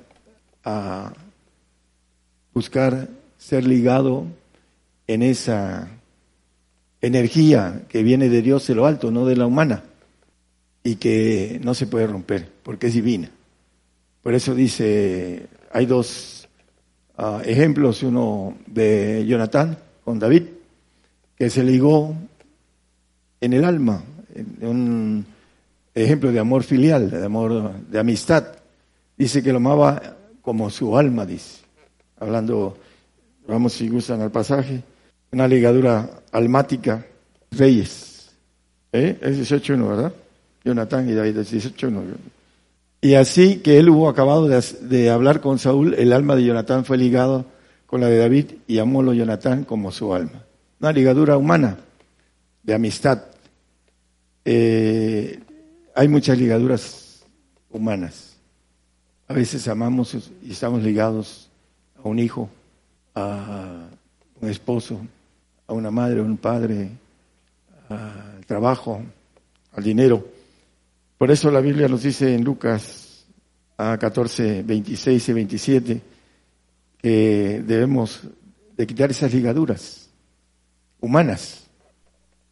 a 0.64 1.12
buscar 2.52 3.08
ser 3.36 3.66
ligado 3.66 4.26
en 5.06 5.22
esa 5.22 5.88
energía 7.00 7.82
que 7.88 8.02
viene 8.02 8.28
de 8.28 8.42
Dios 8.42 8.66
de 8.66 8.74
lo 8.74 8.86
alto, 8.86 9.10
no 9.10 9.26
de 9.26 9.36
la 9.36 9.46
humana, 9.46 9.84
y 10.82 10.96
que 10.96 11.60
no 11.62 11.74
se 11.74 11.86
puede 11.86 12.06
romper, 12.06 12.50
porque 12.62 12.88
es 12.88 12.94
divina. 12.94 13.30
Por 14.22 14.34
eso 14.34 14.54
dice, 14.54 15.46
hay 15.72 15.86
dos 15.86 16.48
ah, 17.16 17.42
ejemplos, 17.44 18.02
uno 18.02 18.56
de 18.66 19.24
Jonatán 19.26 19.78
con 20.04 20.18
David, 20.18 20.44
que 21.36 21.50
se 21.50 21.62
ligó 21.62 22.14
en 23.40 23.52
el 23.52 23.64
alma, 23.64 24.02
un 24.60 25.24
ejemplo 26.02 26.32
de 26.32 26.38
amor 26.38 26.62
filial, 26.62 27.10
de 27.10 27.24
amor 27.24 27.72
de 27.88 27.98
amistad. 27.98 28.44
Dice 29.16 29.42
que 29.42 29.50
lo 29.50 29.58
amaba 29.58 30.16
como 30.42 30.70
su 30.70 30.96
alma, 30.96 31.26
dice. 31.26 31.62
Hablando, 32.18 32.76
vamos 33.46 33.72
si 33.72 33.88
gustan 33.88 34.20
al 34.20 34.30
pasaje, 34.30 34.82
una 35.32 35.46
ligadura 35.46 36.08
almática, 36.32 37.06
reyes. 37.50 38.30
¿Eh? 38.92 39.18
Es 39.20 39.50
18.1, 39.50 39.88
¿verdad? 39.88 40.12
Jonatán 40.64 41.08
y 41.08 41.14
David, 41.14 41.38
es 41.38 41.52
18.1. 41.52 42.02
Y 43.00 43.14
así 43.14 43.58
que 43.58 43.78
él 43.78 43.88
hubo 43.90 44.08
acabado 44.08 44.48
de, 44.48 45.10
hablar 45.10 45.40
con 45.40 45.58
Saúl, 45.58 45.94
el 45.94 46.12
alma 46.12 46.34
de 46.34 46.44
Jonatán 46.44 46.84
fue 46.84 46.98
ligado 46.98 47.46
con 47.86 48.00
la 48.00 48.08
de 48.08 48.18
David 48.18 48.46
y 48.66 48.78
amólo 48.78 49.12
Jonatán 49.12 49.64
como 49.64 49.92
su 49.92 50.12
alma. 50.14 50.44
Una 50.80 50.92
ligadura 50.92 51.36
humana, 51.36 51.78
de 52.62 52.74
amistad. 52.74 53.22
Eh, 54.44 55.40
hay 55.98 56.06
muchas 56.06 56.38
ligaduras 56.38 57.24
humanas. 57.70 58.36
A 59.26 59.32
veces 59.34 59.66
amamos 59.66 60.16
y 60.44 60.52
estamos 60.52 60.80
ligados 60.80 61.50
a 61.96 62.06
un 62.06 62.20
hijo, 62.20 62.48
a 63.16 63.88
un 64.40 64.48
esposo, 64.48 65.00
a 65.66 65.72
una 65.72 65.90
madre, 65.90 66.20
a 66.20 66.22
un 66.22 66.36
padre, 66.36 66.90
al 67.88 68.46
trabajo, 68.46 69.02
al 69.72 69.82
dinero. 69.82 70.24
Por 71.18 71.32
eso 71.32 71.50
la 71.50 71.60
Biblia 71.60 71.88
nos 71.88 72.04
dice 72.04 72.32
en 72.32 72.44
Lucas 72.44 73.24
a 73.76 73.98
14, 73.98 74.62
26 74.62 75.28
y 75.28 75.32
27 75.32 76.02
que 77.02 77.64
debemos 77.66 78.20
de 78.76 78.86
quitar 78.86 79.10
esas 79.10 79.34
ligaduras 79.34 80.08
humanas. 81.00 81.67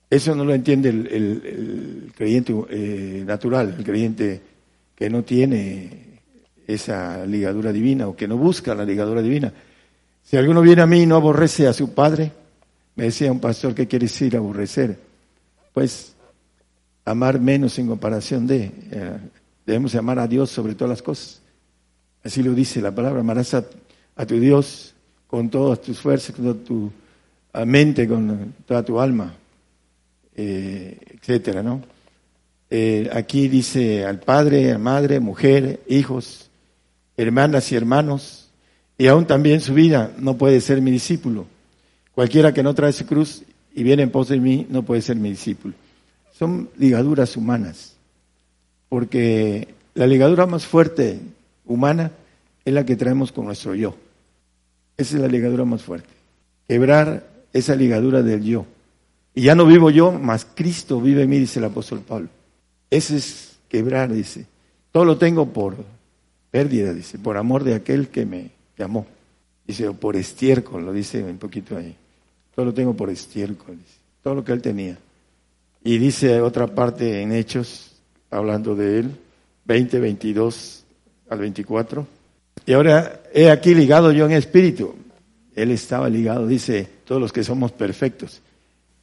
Eso 0.08 0.34
no 0.34 0.44
lo 0.44 0.54
entiende 0.54 0.88
el, 0.88 2.12
creyente 2.16 2.54
eh, 2.70 3.24
natural, 3.26 3.74
el 3.78 3.84
creyente 3.84 4.40
que 4.94 5.10
no 5.10 5.24
tiene 5.24 6.20
esa 6.66 7.26
ligadura 7.26 7.72
divina 7.72 8.06
o 8.06 8.16
que 8.16 8.28
no 8.28 8.36
busca 8.36 8.74
la 8.74 8.84
ligadura 8.84 9.20
divina. 9.20 9.52
Si 10.22 10.36
alguno 10.36 10.60
viene 10.62 10.82
a 10.82 10.86
mí 10.86 11.02
y 11.02 11.06
no 11.06 11.16
aborrece 11.16 11.66
a 11.66 11.72
su 11.72 11.92
padre, 11.92 12.30
me 12.94 13.04
decía 13.04 13.32
un 13.32 13.40
pastor, 13.40 13.74
¿qué 13.74 13.86
quiere 13.86 14.06
decir 14.06 14.36
aborrecer? 14.36 14.98
Pues 15.72 16.14
amar 17.04 17.40
menos 17.40 17.78
en 17.78 17.88
comparación 17.88 18.46
de, 18.46 18.72
eh, 18.90 19.18
debemos 19.66 19.94
amar 19.96 20.18
a 20.20 20.26
Dios 20.26 20.50
sobre 20.50 20.74
todas 20.74 20.90
las 20.90 21.02
cosas. 21.02 21.42
Así 22.22 22.42
lo 22.42 22.54
dice 22.54 22.80
la 22.80 22.94
palabra, 22.94 23.20
amarás 23.20 23.54
a, 23.54 23.64
tu 24.26 24.40
Dios 24.40 24.94
con 25.26 25.50
todas 25.50 25.80
tus 25.80 26.00
fuerzas, 26.00 26.34
con 26.34 26.44
toda 26.44 26.64
tu 26.64 26.90
mente, 27.66 28.08
con 28.08 28.54
toda 28.66 28.82
tu 28.84 28.98
alma, 28.98 29.34
eh, 30.36 30.98
etcétera. 31.14 31.64
Eh, 32.68 33.10
aquí 33.12 33.48
dice 33.48 34.04
al 34.04 34.20
padre, 34.20 34.72
a 34.72 34.78
madre, 34.78 35.20
mujer, 35.20 35.80
hijos, 35.88 36.50
hermanas 37.16 37.72
y 37.72 37.76
hermanos, 37.76 38.48
y 38.98 39.06
aún 39.06 39.26
también 39.26 39.60
su 39.60 39.74
vida 39.74 40.12
no 40.18 40.36
puede 40.36 40.60
ser 40.60 40.80
mi 40.80 40.90
discípulo. 40.90 41.46
Cualquiera 42.14 42.52
que 42.52 42.62
no 42.62 42.74
trae 42.74 42.92
su 42.92 43.06
cruz 43.06 43.42
y 43.74 43.82
viene 43.82 44.02
en 44.02 44.10
pos 44.10 44.28
de 44.28 44.40
mí 44.40 44.66
no 44.70 44.82
puede 44.82 45.02
ser 45.02 45.16
mi 45.16 45.30
discípulo. 45.30 45.74
Son 46.32 46.70
ligaduras 46.76 47.36
humanas, 47.36 47.94
porque 48.88 49.68
la 49.94 50.06
ligadura 50.06 50.46
más 50.46 50.66
fuerte 50.66 51.20
humana 51.64 52.12
es 52.64 52.74
la 52.74 52.84
que 52.84 52.96
traemos 52.96 53.32
con 53.32 53.46
nuestro 53.46 53.74
yo. 53.74 53.96
Esa 54.96 55.16
es 55.16 55.22
la 55.22 55.28
ligadura 55.28 55.64
más 55.64 55.82
fuerte. 55.82 56.08
Quebrar 56.68 57.26
esa 57.52 57.74
ligadura 57.74 58.22
del 58.22 58.42
yo. 58.42 58.66
Y 59.36 59.42
ya 59.42 59.54
no 59.54 59.66
vivo 59.66 59.90
yo, 59.90 60.12
mas 60.12 60.46
Cristo 60.54 60.98
vive 60.98 61.24
en 61.24 61.28
mí, 61.28 61.38
dice 61.38 61.58
el 61.58 61.66
apóstol 61.66 62.00
Pablo. 62.00 62.28
Ese 62.88 63.18
es 63.18 63.58
quebrar, 63.68 64.10
dice. 64.10 64.46
Todo 64.90 65.04
lo 65.04 65.18
tengo 65.18 65.52
por 65.52 65.76
pérdida, 66.50 66.94
dice, 66.94 67.18
por 67.18 67.36
amor 67.36 67.62
de 67.62 67.74
aquel 67.74 68.08
que 68.08 68.24
me 68.24 68.50
llamó. 68.78 69.06
Dice, 69.66 69.88
o 69.88 69.92
por 69.92 70.16
estiércol, 70.16 70.86
lo 70.86 70.92
dice 70.94 71.22
un 71.22 71.36
poquito 71.36 71.76
ahí. 71.76 71.94
Todo 72.54 72.64
lo 72.64 72.72
tengo 72.72 72.94
por 72.94 73.10
estiércol, 73.10 73.76
todo 74.22 74.36
lo 74.36 74.42
que 74.42 74.52
él 74.52 74.62
tenía. 74.62 74.96
Y 75.84 75.98
dice 75.98 76.40
otra 76.40 76.66
parte 76.66 77.20
en 77.20 77.32
Hechos, 77.32 77.92
hablando 78.30 78.74
de 78.74 79.00
él, 79.00 79.10
20, 79.66 80.00
22 80.00 80.84
al 81.28 81.38
24. 81.40 82.06
Y 82.64 82.72
ahora 82.72 83.20
he 83.34 83.50
aquí 83.50 83.74
ligado 83.74 84.12
yo 84.12 84.24
en 84.24 84.32
espíritu. 84.32 84.94
Él 85.54 85.72
estaba 85.72 86.08
ligado, 86.08 86.46
dice, 86.46 86.88
todos 87.04 87.20
los 87.20 87.34
que 87.34 87.44
somos 87.44 87.70
perfectos. 87.72 88.40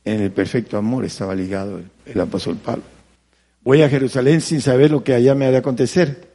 En 0.05 0.21
el 0.21 0.31
perfecto 0.31 0.77
amor 0.77 1.05
estaba 1.05 1.33
ligado 1.33 1.81
el, 2.05 2.19
apóstol 2.19 2.57
Pablo. 2.57 2.83
Voy 3.63 3.81
a 3.81 3.89
Jerusalén 3.89 4.41
sin 4.41 4.61
saber 4.61 4.91
lo 4.91 5.03
que 5.03 5.13
allá 5.13 5.33
me 5.35 5.45
ha 5.45 5.51
de 5.51 5.57
acontecer. 5.57 6.27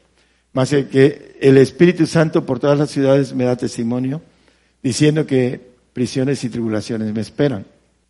Más 0.55 0.71
que 0.71 1.37
el 1.41 1.59
Espíritu 1.59 2.07
Santo 2.07 2.47
por 2.47 2.59
todas 2.59 2.79
las 2.79 2.91
ciudades 2.91 3.35
me 3.35 3.45
da 3.45 3.57
testimonio, 3.57 4.23
diciendo 4.83 5.27
que 5.27 5.61
prisiones 5.93 6.43
y 6.45 6.49
tribulaciones 6.49 7.13
me 7.13 7.21
esperan. 7.21 7.67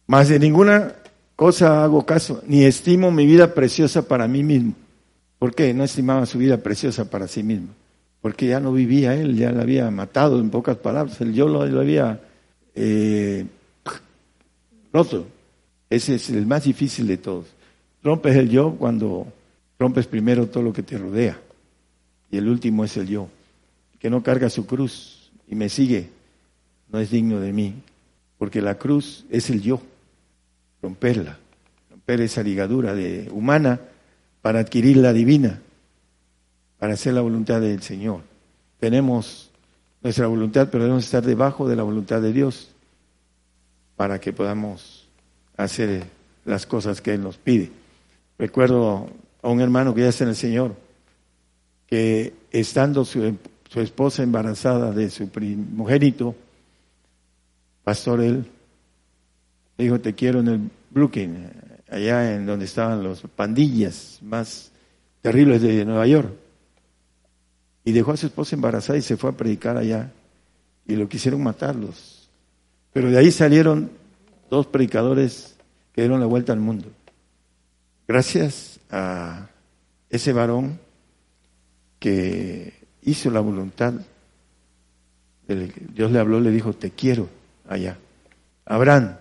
Más 0.07 0.29
de 0.29 0.39
ninguna 0.39 0.95
cosa 1.35 1.83
hago 1.83 2.07
caso, 2.07 2.43
ni 2.47 2.65
estimo 2.65 3.11
mi 3.11 3.27
vida 3.27 3.55
preciosa 3.55 4.03
para 4.07 4.29
mí 4.29 4.45
mismo. 4.45 4.75
¿Por 5.39 5.55
qué? 5.55 5.73
No 5.75 5.85
estimaba 5.85 6.27
su 6.27 6.39
vida 6.39 6.59
preciosa 6.59 7.11
para 7.11 7.29
sí 7.29 7.43
mismo. 7.43 7.69
Porque 8.21 8.47
ya 8.47 8.61
no 8.61 8.73
vivía 8.73 9.15
él, 9.15 9.37
ya 9.37 9.53
la 9.53 9.63
había 9.63 9.91
matado 9.91 10.41
en 10.41 10.51
pocas 10.51 10.77
palabras. 10.77 11.21
El 11.21 11.33
yo 11.33 11.49
lo, 11.49 11.65
lo 11.67 11.81
había 11.81 12.21
eh, 12.75 13.47
roto. 14.93 15.27
Ese 15.91 16.17
es 16.17 16.31
el 16.31 16.47
más 16.47 16.65
difícil 16.65 17.07
de 17.07 17.17
todos. 17.17 17.47
Rompes 18.03 18.37
el 18.37 18.51
yo 18.51 18.75
cuando 18.77 19.27
rompes 19.79 20.07
primero 20.07 20.49
todo 20.49 20.63
lo 20.63 20.73
que 20.73 20.83
te 20.83 20.99
rodea. 20.99 21.41
Y 22.31 22.37
el 22.37 22.49
último 22.49 22.85
es 22.85 22.97
el 22.97 23.09
yo, 23.09 23.29
que 23.99 24.11
no 24.11 24.23
carga 24.23 24.51
su 24.51 24.67
cruz 24.67 25.31
y 25.49 25.55
me 25.55 25.69
sigue, 25.69 26.11
no 26.91 26.99
es 26.99 27.11
digno 27.11 27.41
de 27.41 27.53
mí. 27.53 27.75
Porque 28.37 28.61
la 28.61 28.77
cruz 28.77 29.25
es 29.31 29.51
el 29.51 29.63
yo, 29.63 29.81
romperla, 30.83 31.39
romper 31.91 32.21
esa 32.21 32.43
ligadura 32.43 32.95
de 32.95 33.29
humana 33.33 33.81
para 34.43 34.61
adquirir 34.61 34.99
la 34.99 35.13
divina, 35.13 35.61
para 36.79 36.95
hacer 36.95 37.15
la 37.15 37.21
voluntad 37.21 37.61
del 37.61 37.83
Señor. 37.83 38.21
Tenemos 38.79 39.51
nuestra 40.03 40.27
voluntad, 40.27 40.69
pero 40.71 40.85
debemos 40.85 41.05
estar 41.05 41.25
debajo 41.25 41.69
de 41.69 41.77
la 41.77 41.83
voluntad 41.83 42.23
de 42.23 42.33
Dios 42.33 42.71
para 43.97 44.21
que 44.21 44.33
podamos 44.33 44.98
hacer 45.59 46.05
las 46.47 46.65
cosas 46.65 47.03
que 47.03 47.13
Él 47.13 47.23
nos 47.23 47.37
pide. 47.37 47.71
Recuerdo 48.39 49.11
a 49.43 49.49
un 49.49 49.61
hermano 49.61 49.95
que 49.95 50.01
ya 50.01 50.09
está 50.09 50.25
en 50.25 50.31
el 50.31 50.37
Señor, 50.37 50.75
que 51.87 52.33
estando 52.51 53.05
su, 53.05 53.37
esposa 53.75 54.23
embarazada 54.23 54.93
de 54.93 55.11
su 55.11 55.29
primogénito, 55.29 56.35
pastor 57.85 58.23
él, 58.23 58.47
dijo, 59.77 60.01
te 60.01 60.15
quiero 60.15 60.41
en 60.41 60.49
el 60.49 60.71
Brooklyn, 60.91 61.51
allá 61.91 62.35
en 62.35 62.47
donde 62.47 62.65
estaban 62.65 63.03
los 63.03 63.23
pandillas 63.35 64.19
más 64.23 64.71
terribles 65.21 65.61
de 65.61 65.85
Nueva 65.85 66.07
York. 66.07 66.33
Y 67.85 67.93
dejó 67.93 68.13
a 68.13 68.17
su 68.17 68.27
esposa 68.27 68.55
embarazada 68.55 68.99
y 68.99 69.03
se 69.03 69.17
fue 69.17 69.31
a 69.31 69.37
predicar 69.37 69.77
allá. 69.77 70.13
Y 70.87 70.97
lo 70.97 71.09
quisieron 71.09 71.43
matarlos. 71.43 72.29
Pero 72.93 73.11
de 73.11 73.19
ahí 73.19 73.31
salieron 73.31 73.91
dos 74.51 74.67
predicadores 74.67 75.57
que 75.93 76.03
dieron 76.03 76.21
la 76.21 76.27
vuelta 76.27 76.53
al 76.53 76.61
mundo. 76.61 76.89
Gracias 78.07 78.81
a 78.91 79.49
ese 80.09 80.33
varón 80.33 80.79
que 81.99 82.73
hizo 83.03 83.31
la 83.31 83.41
voluntad, 83.41 83.95
Dios 85.47 86.11
le 86.11 86.19
habló, 86.19 86.41
le 86.41 86.51
dijo, 86.51 86.73
te 86.73 86.91
quiero 86.91 87.29
allá. 87.69 87.99
Abraham, 88.67 89.17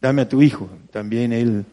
dame 0.00 0.22
a 0.22 0.28
tu 0.28 0.40
hijo. 0.40 0.68
También 0.90 1.32
él, 1.32 1.64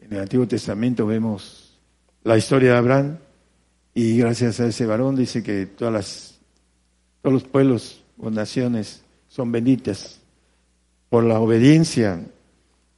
en 0.00 0.12
el 0.12 0.20
Antiguo 0.20 0.48
Testamento 0.48 1.06
vemos 1.06 1.78
la 2.22 2.38
historia 2.38 2.72
de 2.72 2.78
Abraham 2.78 3.18
y 3.94 4.18
gracias 4.18 4.60
a 4.60 4.66
ese 4.66 4.86
varón 4.86 5.14
dice 5.14 5.42
que 5.42 5.66
todas 5.66 5.92
las, 5.92 6.38
todos 7.22 7.34
los 7.34 7.44
pueblos 7.44 8.02
o 8.18 8.30
naciones 8.30 9.02
son 9.28 9.52
benditas 9.52 10.20
por 11.10 11.24
la 11.24 11.38
obediencia 11.38 12.24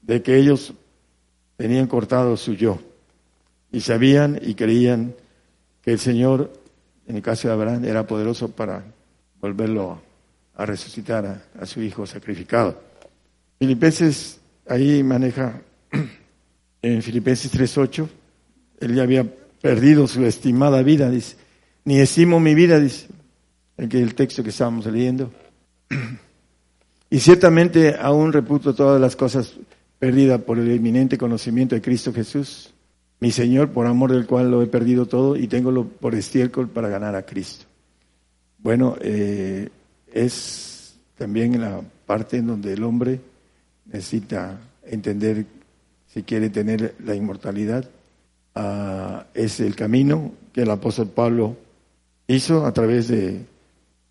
de 0.06 0.22
que 0.22 0.36
ellos 0.36 0.72
tenían 1.56 1.86
cortado 1.86 2.36
su 2.36 2.54
yo 2.54 2.78
y 3.72 3.80
sabían 3.80 4.38
y 4.40 4.54
creían 4.54 5.14
que 5.82 5.92
el 5.92 5.98
Señor, 5.98 6.52
en 7.06 7.16
el 7.16 7.22
caso 7.22 7.48
de 7.48 7.54
Abraham, 7.54 7.84
era 7.84 8.06
poderoso 8.06 8.50
para 8.50 8.84
volverlo 9.40 10.00
a 10.54 10.64
resucitar 10.64 11.42
a, 11.58 11.66
su 11.66 11.82
hijo 11.82 12.06
sacrificado. 12.06 12.80
Filipenses 13.58 14.40
ahí 14.68 15.02
maneja 15.02 15.60
en 16.82 17.02
Filipenses 17.02 17.52
3.8, 17.52 18.08
él 18.80 18.94
ya 18.94 19.02
había 19.02 19.26
perdido 19.60 20.06
su 20.06 20.24
estimada 20.24 20.82
vida, 20.82 21.10
dice, 21.10 21.36
ni 21.84 21.98
estimo 21.98 22.38
mi 22.38 22.54
vida, 22.54 22.78
dice, 22.78 23.08
el, 23.76 23.94
el 23.94 24.14
texto 24.14 24.42
que 24.42 24.50
estábamos 24.50 24.86
leyendo. 24.86 25.32
Y 27.08 27.20
ciertamente 27.20 27.94
aún 28.00 28.32
reputo 28.32 28.74
todas 28.74 29.00
las 29.00 29.14
cosas 29.14 29.54
perdidas 29.98 30.40
por 30.42 30.58
el 30.58 30.70
eminente 30.70 31.18
conocimiento 31.18 31.74
de 31.74 31.82
Cristo 31.82 32.12
Jesús, 32.12 32.72
mi 33.20 33.30
Señor, 33.30 33.70
por 33.70 33.86
amor 33.86 34.12
del 34.12 34.26
cual 34.26 34.50
lo 34.50 34.62
he 34.62 34.66
perdido 34.66 35.06
todo 35.06 35.36
y 35.36 35.48
tengo 35.48 35.86
por 35.86 36.14
estiércol 36.14 36.68
para 36.68 36.88
ganar 36.88 37.14
a 37.14 37.24
Cristo. 37.24 37.64
Bueno, 38.58 38.96
eh, 39.00 39.68
es 40.12 40.96
también 41.16 41.60
la 41.60 41.80
parte 42.04 42.38
en 42.38 42.46
donde 42.46 42.74
el 42.74 42.84
hombre 42.84 43.20
necesita 43.86 44.60
entender 44.84 45.46
si 46.06 46.22
quiere 46.22 46.50
tener 46.50 46.94
la 47.04 47.14
inmortalidad. 47.14 47.88
Ah, 48.54 49.26
es 49.34 49.60
el 49.60 49.74
camino 49.74 50.32
que 50.52 50.62
el 50.62 50.70
apóstol 50.70 51.08
Pablo 51.08 51.56
hizo 52.26 52.66
a 52.66 52.72
través 52.72 53.08
de 53.08 53.40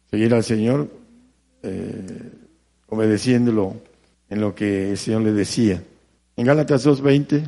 seguir 0.10 0.34
al 0.34 0.44
Señor. 0.44 0.90
Eh, 1.62 2.32
obedeciéndolo 2.88 3.76
en 4.30 4.42
lo 4.42 4.56
que 4.56 4.92
el 4.92 4.98
Señor 4.98 5.22
le 5.22 5.32
decía. 5.32 5.84
En 6.36 6.46
Gálatas 6.46 6.86
2.20, 6.86 7.44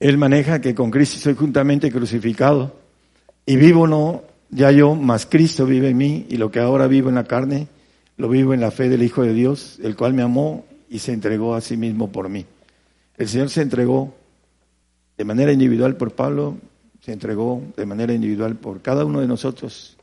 Él 0.00 0.18
maneja 0.18 0.60
que 0.60 0.74
con 0.74 0.90
Cristo 0.90 1.18
soy 1.18 1.34
juntamente 1.34 1.90
crucificado 1.90 2.76
y 3.46 3.56
vivo 3.56 3.86
no 3.86 4.24
ya 4.50 4.70
yo, 4.70 4.94
mas 4.94 5.26
Cristo 5.26 5.66
vive 5.66 5.90
en 5.90 5.96
mí 5.96 6.26
y 6.28 6.36
lo 6.36 6.50
que 6.50 6.60
ahora 6.60 6.86
vivo 6.86 7.08
en 7.08 7.16
la 7.16 7.24
carne, 7.24 7.68
lo 8.16 8.28
vivo 8.28 8.54
en 8.54 8.60
la 8.60 8.70
fe 8.70 8.88
del 8.88 9.02
Hijo 9.02 9.22
de 9.22 9.34
Dios, 9.34 9.78
el 9.82 9.94
cual 9.94 10.14
me 10.14 10.22
amó 10.22 10.64
y 10.88 10.98
se 11.00 11.12
entregó 11.12 11.54
a 11.54 11.60
sí 11.60 11.76
mismo 11.76 12.10
por 12.10 12.28
mí. 12.28 12.44
El 13.16 13.28
Señor 13.28 13.50
se 13.50 13.62
entregó 13.62 14.14
de 15.16 15.24
manera 15.24 15.52
individual 15.52 15.96
por 15.96 16.12
Pablo, 16.12 16.56
se 17.00 17.12
entregó 17.12 17.62
de 17.76 17.86
manera 17.86 18.12
individual 18.12 18.56
por 18.56 18.80
cada 18.80 19.04
uno 19.04 19.20
de 19.20 19.26
nosotros. 19.26 19.96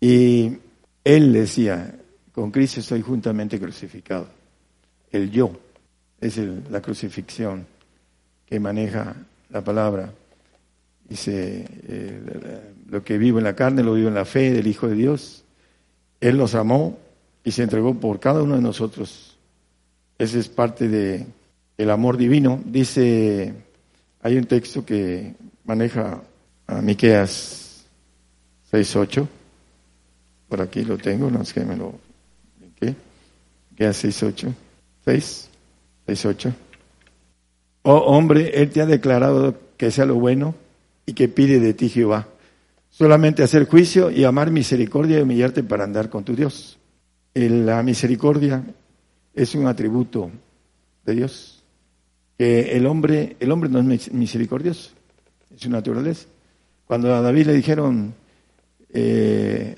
Y 0.00 0.58
Él 1.04 1.32
decía, 1.32 1.94
con 2.32 2.50
Cristo 2.50 2.80
estoy 2.80 3.02
juntamente 3.02 3.60
crucificado. 3.60 4.26
El 5.12 5.30
yo 5.30 5.52
es 6.20 6.38
la 6.70 6.80
crucifixión 6.80 7.66
que 8.46 8.58
maneja 8.58 9.14
la 9.50 9.62
palabra. 9.62 10.12
Dice, 11.08 11.66
eh, 11.88 12.72
lo 12.88 13.04
que 13.04 13.18
vivo 13.18 13.38
en 13.38 13.44
la 13.44 13.54
carne 13.54 13.82
lo 13.82 13.94
vivo 13.94 14.08
en 14.08 14.14
la 14.14 14.24
fe 14.24 14.50
del 14.50 14.66
Hijo 14.66 14.88
de 14.88 14.94
Dios. 14.94 15.44
Él 16.20 16.38
nos 16.38 16.54
amó 16.54 16.98
y 17.44 17.50
se 17.50 17.62
entregó 17.62 17.94
por 17.94 18.20
cada 18.20 18.42
uno 18.42 18.56
de 18.56 18.62
nosotros. 18.62 19.36
Ese 20.18 20.38
es 20.38 20.48
parte 20.48 20.88
de 20.88 21.26
el 21.76 21.90
amor 21.90 22.16
divino. 22.16 22.60
Dice, 22.64 23.52
hay 24.22 24.36
un 24.36 24.44
texto 24.44 24.84
que 24.86 25.34
maneja 25.64 26.22
a 26.66 26.80
Miqueas 26.80 27.84
6.8. 28.70 29.26
Por 30.48 30.60
aquí 30.62 30.84
lo 30.84 30.96
tengo, 30.96 31.30
no 31.30 31.42
es 31.42 31.52
que 31.52 31.64
me 31.64 31.76
lo 31.76 31.94
¿Qué? 32.78 32.94
Queda 33.76 33.90
6.8. 33.90 34.52
6. 35.04 35.50
6.8. 36.06 36.52
Oh 37.82 37.94
hombre, 37.94 38.62
Él 38.62 38.70
te 38.70 38.80
ha 38.80 38.86
declarado 38.86 39.58
que 39.76 39.90
sea 39.90 40.06
lo 40.06 40.14
bueno 40.16 40.54
y 41.06 41.14
que 41.14 41.28
pide 41.28 41.60
de 41.60 41.74
ti 41.74 41.88
Jehová. 41.88 42.28
Solamente 42.90 43.42
hacer 43.42 43.66
juicio 43.66 44.10
y 44.10 44.24
amar 44.24 44.50
misericordia 44.50 45.18
y 45.18 45.22
humillarte 45.22 45.62
para 45.62 45.84
andar 45.84 46.10
con 46.10 46.24
tu 46.24 46.36
Dios. 46.36 46.78
La 47.34 47.82
misericordia 47.82 48.62
es 49.34 49.54
un 49.54 49.66
atributo 49.66 50.30
de 51.04 51.14
Dios. 51.14 51.64
Que 52.38 52.76
el 52.76 52.86
hombre, 52.86 53.36
el 53.40 53.50
hombre 53.50 53.70
no 53.70 53.80
es 53.92 54.12
misericordioso, 54.12 54.90
es 55.54 55.60
su 55.60 55.70
naturaleza. 55.70 56.26
Cuando 56.86 57.14
a 57.14 57.22
David 57.22 57.46
le 57.46 57.54
dijeron, 57.54 58.14
eh, 58.92 59.74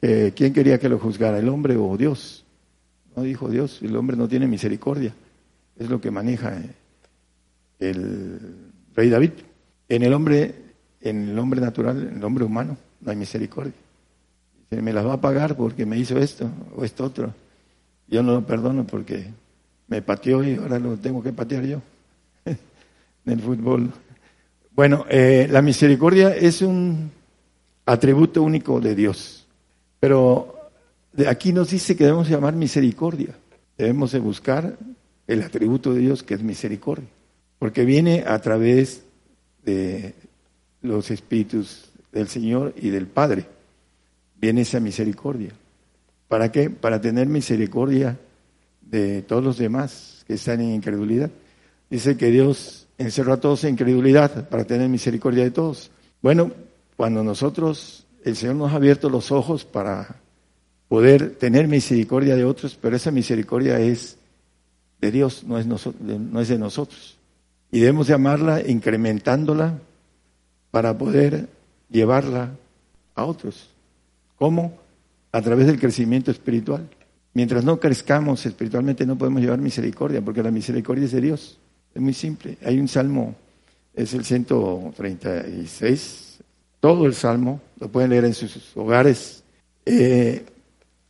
¿quién 0.00 0.52
quería 0.52 0.78
que 0.78 0.88
lo 0.88 0.98
juzgara, 0.98 1.38
el 1.38 1.48
hombre 1.48 1.76
o 1.76 1.96
Dios? 1.96 2.43
No 3.16 3.22
dijo 3.22 3.48
Dios, 3.48 3.80
el 3.82 3.96
hombre 3.96 4.16
no 4.16 4.28
tiene 4.28 4.46
misericordia. 4.46 5.14
Es 5.78 5.88
lo 5.88 6.00
que 6.00 6.10
maneja 6.10 6.56
eh, 6.56 6.70
el 7.78 8.40
rey 8.94 9.08
David. 9.08 9.32
En 9.88 10.02
el 10.02 10.12
hombre, 10.12 10.54
en 11.00 11.28
el 11.28 11.38
hombre 11.38 11.60
natural, 11.60 12.08
en 12.08 12.16
el 12.16 12.24
hombre 12.24 12.44
humano, 12.44 12.76
no 13.00 13.10
hay 13.10 13.16
misericordia. 13.16 13.72
Se 14.70 14.82
me 14.82 14.92
las 14.92 15.06
va 15.06 15.14
a 15.14 15.20
pagar 15.20 15.56
porque 15.56 15.86
me 15.86 15.98
hizo 15.98 16.18
esto 16.18 16.50
o 16.76 16.84
esto 16.84 17.04
otro. 17.04 17.34
Yo 18.08 18.22
no 18.22 18.32
lo 18.32 18.46
perdono 18.46 18.86
porque 18.86 19.26
me 19.88 20.02
pateó 20.02 20.42
y 20.42 20.56
ahora 20.56 20.78
lo 20.78 20.96
tengo 20.96 21.22
que 21.22 21.32
patear 21.32 21.64
yo. 21.64 21.82
en 22.44 22.58
el 23.32 23.40
fútbol. 23.40 23.90
Bueno, 24.72 25.06
eh, 25.08 25.46
la 25.50 25.62
misericordia 25.62 26.34
es 26.34 26.62
un 26.62 27.12
atributo 27.86 28.42
único 28.42 28.80
de 28.80 28.94
Dios, 28.94 29.46
pero 30.00 30.53
aquí 31.28 31.52
nos 31.52 31.70
dice 31.70 31.96
que 31.96 32.04
debemos 32.04 32.28
llamar 32.28 32.54
misericordia. 32.54 33.36
Debemos 33.76 34.12
de 34.12 34.18
buscar 34.18 34.76
el 35.26 35.42
atributo 35.42 35.92
de 35.92 36.00
Dios 36.00 36.22
que 36.22 36.34
es 36.34 36.42
misericordia, 36.42 37.08
porque 37.58 37.84
viene 37.84 38.24
a 38.26 38.38
través 38.40 39.04
de 39.64 40.14
los 40.82 41.10
espíritus 41.10 41.90
del 42.12 42.28
Señor 42.28 42.74
y 42.76 42.90
del 42.90 43.06
Padre. 43.06 43.46
Viene 44.40 44.62
esa 44.62 44.80
misericordia. 44.80 45.52
¿Para 46.28 46.52
qué? 46.52 46.70
Para 46.70 47.00
tener 47.00 47.26
misericordia 47.26 48.18
de 48.82 49.22
todos 49.22 49.42
los 49.42 49.58
demás 49.58 50.24
que 50.26 50.34
están 50.34 50.60
en 50.60 50.74
incredulidad. 50.74 51.30
Dice 51.88 52.16
que 52.16 52.30
Dios 52.30 52.86
encerró 52.98 53.34
a 53.34 53.40
todos 53.40 53.64
en 53.64 53.70
incredulidad 53.70 54.48
para 54.48 54.64
tener 54.64 54.88
misericordia 54.88 55.44
de 55.44 55.50
todos. 55.50 55.90
Bueno, 56.22 56.52
cuando 56.96 57.24
nosotros, 57.24 58.06
el 58.24 58.36
Señor 58.36 58.56
nos 58.56 58.72
ha 58.72 58.76
abierto 58.76 59.08
los 59.08 59.32
ojos 59.32 59.64
para 59.64 60.20
poder 60.94 61.34
tener 61.34 61.66
misericordia 61.66 62.36
de 62.36 62.44
otros, 62.44 62.78
pero 62.80 62.94
esa 62.94 63.10
misericordia 63.10 63.80
es 63.80 64.16
de 65.00 65.10
Dios, 65.10 65.42
no 65.42 65.58
es, 65.58 65.66
no 65.66 66.40
es 66.40 66.46
de 66.46 66.56
nosotros. 66.56 67.18
Y 67.72 67.80
debemos 67.80 68.06
llamarla 68.06 68.62
incrementándola 68.64 69.76
para 70.70 70.96
poder 70.96 71.48
llevarla 71.90 72.52
a 73.16 73.24
otros. 73.24 73.70
¿Cómo? 74.36 74.78
A 75.32 75.42
través 75.42 75.66
del 75.66 75.80
crecimiento 75.80 76.30
espiritual. 76.30 76.88
Mientras 77.32 77.64
no 77.64 77.80
crezcamos 77.80 78.46
espiritualmente 78.46 79.04
no 79.04 79.18
podemos 79.18 79.42
llevar 79.42 79.58
misericordia, 79.58 80.24
porque 80.24 80.44
la 80.44 80.52
misericordia 80.52 81.06
es 81.06 81.12
de 81.12 81.22
Dios. 81.22 81.58
Es 81.92 82.00
muy 82.00 82.14
simple. 82.14 82.56
Hay 82.64 82.78
un 82.78 82.86
salmo, 82.86 83.34
es 83.94 84.14
el 84.14 84.24
136, 84.24 86.38
todo 86.78 87.04
el 87.04 87.14
salmo, 87.14 87.60
lo 87.80 87.88
pueden 87.88 88.10
leer 88.10 88.26
en 88.26 88.34
sus 88.34 88.76
hogares. 88.76 89.42
Eh, 89.84 90.44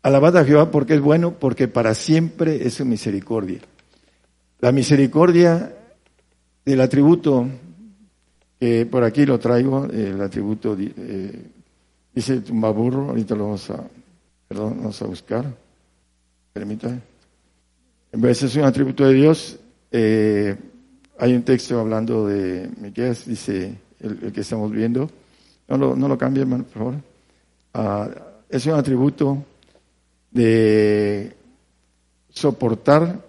alabad 0.05 0.37
a 0.37 0.45
Jehová 0.45 0.71
porque 0.71 0.95
es 0.95 1.01
bueno, 1.01 1.33
porque 1.33 1.67
para 1.67 1.95
siempre 1.95 2.67
es 2.67 2.75
su 2.75 2.85
misericordia. 2.85 3.61
La 4.61 4.71
misericordia 4.71 5.75
del 6.63 6.81
atributo, 6.83 7.47
que 8.61 8.85
por 8.85 9.03
aquí 9.03 9.25
lo 9.25 9.39
traigo, 9.39 9.87
el 9.87 10.21
atributo, 10.21 10.77
eh, 10.79 11.51
dice 12.15 12.41
tumbaburro, 12.41 13.09
ahorita 13.09 13.35
lo 13.35 13.45
vamos 13.45 13.71
a, 13.71 13.83
perdón, 14.47 14.77
vamos 14.77 15.01
a 15.01 15.07
buscar. 15.07 15.47
Permítame. 16.53 17.01
En 18.13 18.21
vez 18.21 18.43
de 18.43 18.49
ser 18.49 18.61
un 18.61 18.69
atributo 18.69 19.07
de 19.07 19.15
Dios, 19.15 19.59
eh, 19.91 20.55
hay 21.19 21.35
un 21.35 21.43
texto 21.45 21.81
hablando 21.81 22.27
de 22.27 22.69
Miqueas, 22.79 23.27
dice 23.27 23.75
el, 24.01 24.33
que 24.33 24.43
estamos 24.43 24.71
viendo. 24.71 25.11
No 25.67 25.79
lo, 25.79 25.97
no 25.97 26.09
lo 26.09 26.19
cambie, 26.19 26.43
hermano, 26.43 26.65
por 26.65 26.75
favor. 26.75 26.95
Ah, 27.73 28.11
es 28.51 28.67
un 28.67 28.75
atributo 28.75 29.45
de 30.35 31.33
soportar 32.29 33.21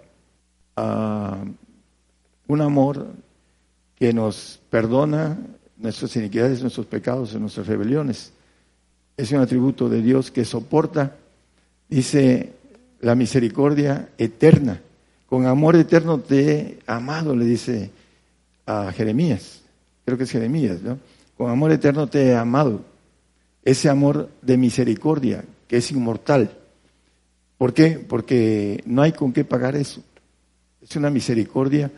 uh, 0.76 1.48
un 2.48 2.60
amor 2.60 3.06
que 3.94 4.12
nos 4.12 4.60
perdona 4.68 5.38
nuestras 5.78 6.14
iniquidades, 6.16 6.60
nuestros 6.60 6.86
pecados 6.86 7.34
nuestras 7.34 7.66
rebeliones. 7.66 8.32
Es 9.16 9.32
un 9.32 9.40
atributo 9.40 9.88
de 9.88 10.02
Dios 10.02 10.30
que 10.30 10.44
soporta, 10.44 11.16
dice 11.88 12.52
la 13.00 13.14
misericordia 13.14 14.10
eterna. 14.18 14.82
Con 15.28 15.46
amor 15.46 15.76
eterno 15.76 16.18
te 16.18 16.50
he 16.50 16.78
amado, 16.86 17.34
le 17.34 17.44
dice 17.44 17.90
a 18.66 18.92
Jeremías. 18.92 19.62
Creo 20.04 20.18
que 20.18 20.24
es 20.24 20.30
Jeremías, 20.30 20.82
¿no? 20.82 20.98
Con 21.36 21.50
amor 21.50 21.72
eterno 21.72 22.08
te 22.08 22.26
he 22.26 22.36
amado. 22.36 22.80
Ese 23.64 23.88
amor 23.88 24.28
de 24.42 24.56
misericordia 24.56 25.44
que 25.68 25.78
es 25.78 25.90
inmortal. 25.90 26.50
¿Por 27.58 27.72
qué? 27.72 28.04
Porque 28.06 28.82
no 28.86 29.02
hay 29.02 29.12
con 29.12 29.32
qué 29.32 29.44
pagar 29.44 29.76
eso. 29.76 30.02
Es 30.82 30.96
una 30.96 31.10
misericordia 31.10 31.90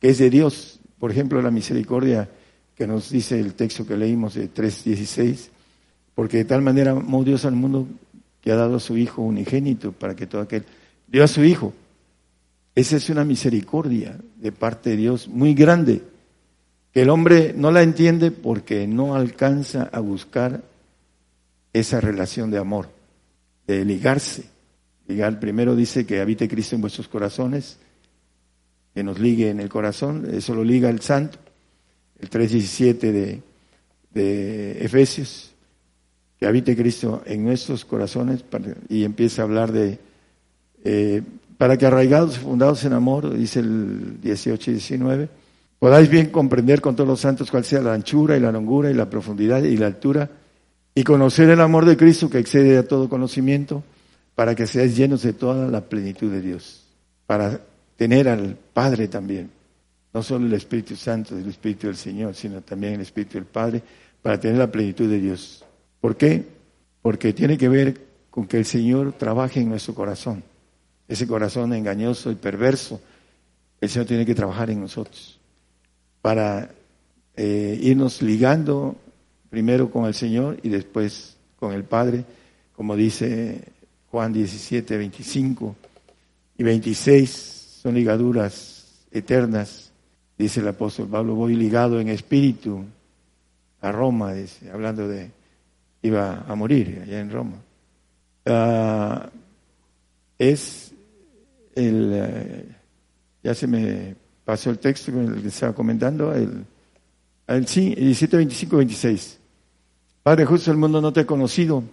que 0.00 0.10
es 0.10 0.18
de 0.18 0.30
Dios. 0.30 0.80
Por 0.98 1.10
ejemplo, 1.10 1.40
la 1.40 1.50
misericordia 1.50 2.28
que 2.74 2.86
nos 2.86 3.10
dice 3.10 3.40
el 3.40 3.54
texto 3.54 3.86
que 3.86 3.96
leímos 3.96 4.34
de 4.34 4.52
3.16, 4.52 5.48
porque 6.14 6.38
de 6.38 6.44
tal 6.44 6.62
manera 6.62 6.90
amó 6.90 7.24
Dios 7.24 7.44
al 7.44 7.54
mundo 7.54 7.86
que 8.40 8.52
ha 8.52 8.56
dado 8.56 8.76
a 8.76 8.80
su 8.80 8.96
Hijo 8.96 9.22
unigénito 9.22 9.92
para 9.92 10.14
que 10.14 10.26
todo 10.26 10.42
aquel... 10.42 10.64
Dio 11.08 11.24
a 11.24 11.28
su 11.28 11.44
Hijo. 11.44 11.72
Esa 12.74 12.96
es 12.96 13.08
una 13.08 13.24
misericordia 13.24 14.18
de 14.36 14.52
parte 14.52 14.90
de 14.90 14.96
Dios 14.96 15.28
muy 15.28 15.54
grande, 15.54 16.02
que 16.92 17.02
el 17.02 17.10
hombre 17.10 17.54
no 17.56 17.70
la 17.70 17.82
entiende 17.82 18.30
porque 18.30 18.86
no 18.86 19.14
alcanza 19.14 19.88
a 19.92 20.00
buscar 20.00 20.62
esa 21.72 22.00
relación 22.00 22.50
de 22.50 22.58
amor, 22.58 22.88
de 23.66 23.84
ligarse. 23.84 24.55
Ligar, 25.08 25.38
primero 25.38 25.76
dice 25.76 26.04
que 26.04 26.20
habite 26.20 26.48
Cristo 26.48 26.74
en 26.74 26.80
vuestros 26.80 27.08
corazones, 27.08 27.78
que 28.94 29.04
nos 29.04 29.18
ligue 29.18 29.50
en 29.50 29.60
el 29.60 29.68
corazón, 29.68 30.26
eso 30.32 30.54
lo 30.54 30.64
liga 30.64 30.88
el 30.88 31.00
santo, 31.00 31.38
el 32.18 32.30
3.17 32.30 32.98
de, 33.12 33.42
de 34.12 34.84
Efesios, 34.84 35.52
que 36.38 36.46
habite 36.46 36.76
Cristo 36.76 37.22
en 37.26 37.44
nuestros 37.44 37.84
corazones 37.84 38.44
y 38.88 39.04
empieza 39.04 39.42
a 39.42 39.44
hablar 39.44 39.72
de, 39.72 39.98
eh, 40.84 41.22
para 41.58 41.76
que 41.76 41.86
arraigados 41.86 42.36
y 42.36 42.40
fundados 42.40 42.84
en 42.84 42.92
amor, 42.92 43.36
dice 43.36 43.60
el 43.60 44.20
18 44.20 44.70
y 44.70 44.74
19, 44.74 45.28
podáis 45.78 46.08
bien 46.08 46.30
comprender 46.30 46.80
con 46.80 46.96
todos 46.96 47.08
los 47.08 47.20
santos 47.20 47.50
cuál 47.50 47.64
sea 47.64 47.80
la 47.80 47.94
anchura 47.94 48.36
y 48.36 48.40
la 48.40 48.52
longura 48.52 48.90
y 48.90 48.94
la 48.94 49.08
profundidad 49.08 49.62
y 49.62 49.76
la 49.76 49.86
altura, 49.86 50.30
y 50.94 51.04
conocer 51.04 51.50
el 51.50 51.60
amor 51.60 51.84
de 51.84 51.96
Cristo 51.96 52.30
que 52.30 52.38
excede 52.38 52.78
a 52.78 52.88
todo 52.88 53.08
conocimiento, 53.08 53.84
para 54.36 54.54
que 54.54 54.66
seáis 54.66 54.94
llenos 54.94 55.22
de 55.22 55.32
toda 55.32 55.66
la 55.68 55.80
plenitud 55.80 56.30
de 56.30 56.42
Dios, 56.42 56.84
para 57.26 57.58
tener 57.96 58.28
al 58.28 58.56
Padre 58.72 59.08
también, 59.08 59.50
no 60.12 60.22
solo 60.22 60.46
el 60.46 60.52
Espíritu 60.52 60.94
Santo, 60.94 61.36
el 61.36 61.48
Espíritu 61.48 61.88
del 61.88 61.96
Señor, 61.96 62.34
sino 62.34 62.60
también 62.60 62.94
el 62.94 63.00
Espíritu 63.00 63.38
del 63.38 63.46
Padre, 63.46 63.82
para 64.22 64.38
tener 64.38 64.58
la 64.58 64.70
plenitud 64.70 65.08
de 65.08 65.18
Dios. 65.18 65.64
¿Por 66.00 66.16
qué? 66.16 66.44
Porque 67.00 67.32
tiene 67.32 67.56
que 67.56 67.68
ver 67.68 68.00
con 68.30 68.46
que 68.46 68.58
el 68.58 68.66
Señor 68.66 69.14
trabaje 69.14 69.60
en 69.60 69.70
nuestro 69.70 69.94
corazón. 69.94 70.44
Ese 71.08 71.26
corazón 71.26 71.72
engañoso 71.72 72.30
y 72.30 72.34
perverso, 72.34 73.00
el 73.80 73.88
Señor 73.88 74.06
tiene 74.06 74.26
que 74.26 74.34
trabajar 74.34 74.70
en 74.70 74.80
nosotros 74.80 75.40
para 76.20 76.70
eh, 77.36 77.78
irnos 77.80 78.20
ligando 78.20 78.96
primero 79.48 79.90
con 79.90 80.04
el 80.04 80.14
Señor 80.14 80.58
y 80.62 80.68
después 80.68 81.36
con 81.58 81.72
el 81.72 81.84
Padre, 81.84 82.24
como 82.74 82.96
dice 82.96 83.62
Juan 84.16 84.32
17, 84.32 84.96
25 84.96 85.76
y 86.56 86.62
26, 86.62 87.80
son 87.82 87.94
ligaduras 87.94 89.04
eternas, 89.10 89.92
dice 90.38 90.60
el 90.60 90.68
apóstol 90.68 91.06
Pablo, 91.06 91.34
voy 91.34 91.54
ligado 91.54 92.00
en 92.00 92.08
espíritu 92.08 92.82
a 93.82 93.92
Roma, 93.92 94.32
dice, 94.32 94.70
hablando 94.70 95.06
de 95.06 95.30
iba 96.00 96.46
a 96.48 96.54
morir 96.54 97.02
allá 97.02 97.20
en 97.20 97.30
Roma. 97.30 97.56
Ah, 98.46 99.28
es 100.38 100.92
el, 101.74 102.10
eh, 102.14 102.64
ya 103.44 103.54
se 103.54 103.66
me 103.66 104.16
pasó 104.46 104.70
el 104.70 104.78
texto 104.78 105.10
el 105.10 105.42
que 105.42 105.48
estaba 105.48 105.74
comentando, 105.74 106.32
el, 106.32 106.64
el, 107.48 107.66
sí, 107.66 107.94
17, 107.94 108.34
25, 108.34 108.76
26. 108.78 109.38
Padre 110.22 110.46
justo, 110.46 110.70
el 110.70 110.78
mundo 110.78 111.02
no 111.02 111.12
te 111.12 111.20
ha 111.20 111.26
conocido, 111.26 111.84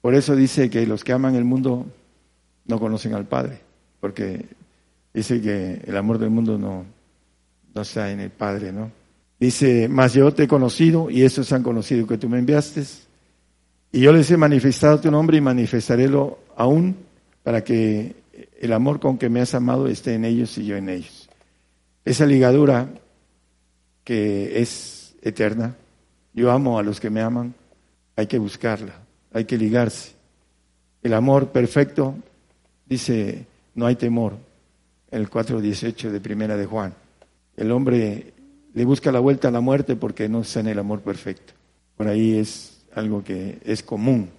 por 0.00 0.14
eso 0.14 0.34
dice 0.34 0.70
que 0.70 0.86
los 0.86 1.04
que 1.04 1.12
aman 1.12 1.34
el 1.34 1.44
mundo 1.44 1.86
no 2.66 2.78
conocen 2.78 3.14
al 3.14 3.26
Padre, 3.26 3.60
porque 4.00 4.46
dice 5.12 5.40
que 5.40 5.82
el 5.86 5.96
amor 5.96 6.18
del 6.18 6.30
mundo 6.30 6.58
no, 6.58 6.84
no 7.74 7.82
está 7.82 8.10
en 8.10 8.20
el 8.20 8.30
Padre, 8.30 8.72
¿no? 8.72 8.90
Dice, 9.38 9.88
mas 9.88 10.12
yo 10.12 10.32
te 10.34 10.44
he 10.44 10.48
conocido 10.48 11.10
y 11.10 11.22
estos 11.22 11.52
han 11.52 11.62
conocido 11.62 12.06
que 12.06 12.18
tú 12.18 12.28
me 12.28 12.38
enviaste 12.38 12.84
y 13.92 14.00
yo 14.00 14.12
les 14.12 14.30
he 14.30 14.36
manifestado 14.36 15.00
tu 15.00 15.10
nombre 15.10 15.38
y 15.38 15.40
manifestarélo 15.40 16.38
aún 16.56 16.96
para 17.42 17.64
que 17.64 18.14
el 18.60 18.72
amor 18.72 19.00
con 19.00 19.18
que 19.18 19.28
me 19.28 19.40
has 19.40 19.54
amado 19.54 19.88
esté 19.88 20.14
en 20.14 20.24
ellos 20.24 20.56
y 20.58 20.66
yo 20.66 20.76
en 20.76 20.88
ellos. 20.88 21.28
Esa 22.04 22.26
ligadura 22.26 22.88
que 24.04 24.60
es 24.60 25.16
eterna, 25.22 25.76
yo 26.34 26.50
amo 26.50 26.78
a 26.78 26.82
los 26.82 27.00
que 27.00 27.10
me 27.10 27.20
aman, 27.20 27.54
hay 28.16 28.26
que 28.26 28.38
buscarla, 28.38 28.94
hay 29.32 29.44
que 29.44 29.58
ligarse. 29.58 30.12
El 31.02 31.14
amor 31.14 31.48
perfecto, 31.48 32.14
dice, 32.86 33.46
no 33.74 33.86
hay 33.86 33.96
temor, 33.96 34.36
el 35.10 35.30
4.18 35.30 36.10
de 36.10 36.20
Primera 36.20 36.56
de 36.56 36.66
Juan. 36.66 36.94
El 37.56 37.72
hombre 37.72 38.32
le 38.74 38.84
busca 38.84 39.12
la 39.12 39.20
vuelta 39.20 39.48
a 39.48 39.50
la 39.50 39.60
muerte 39.60 39.96
porque 39.96 40.28
no 40.28 40.40
está 40.42 40.60
en 40.60 40.68
el 40.68 40.78
amor 40.78 41.00
perfecto. 41.00 41.52
Por 41.96 42.08
ahí 42.08 42.38
es 42.38 42.82
algo 42.94 43.24
que 43.24 43.58
es 43.64 43.82
común. 43.82 44.30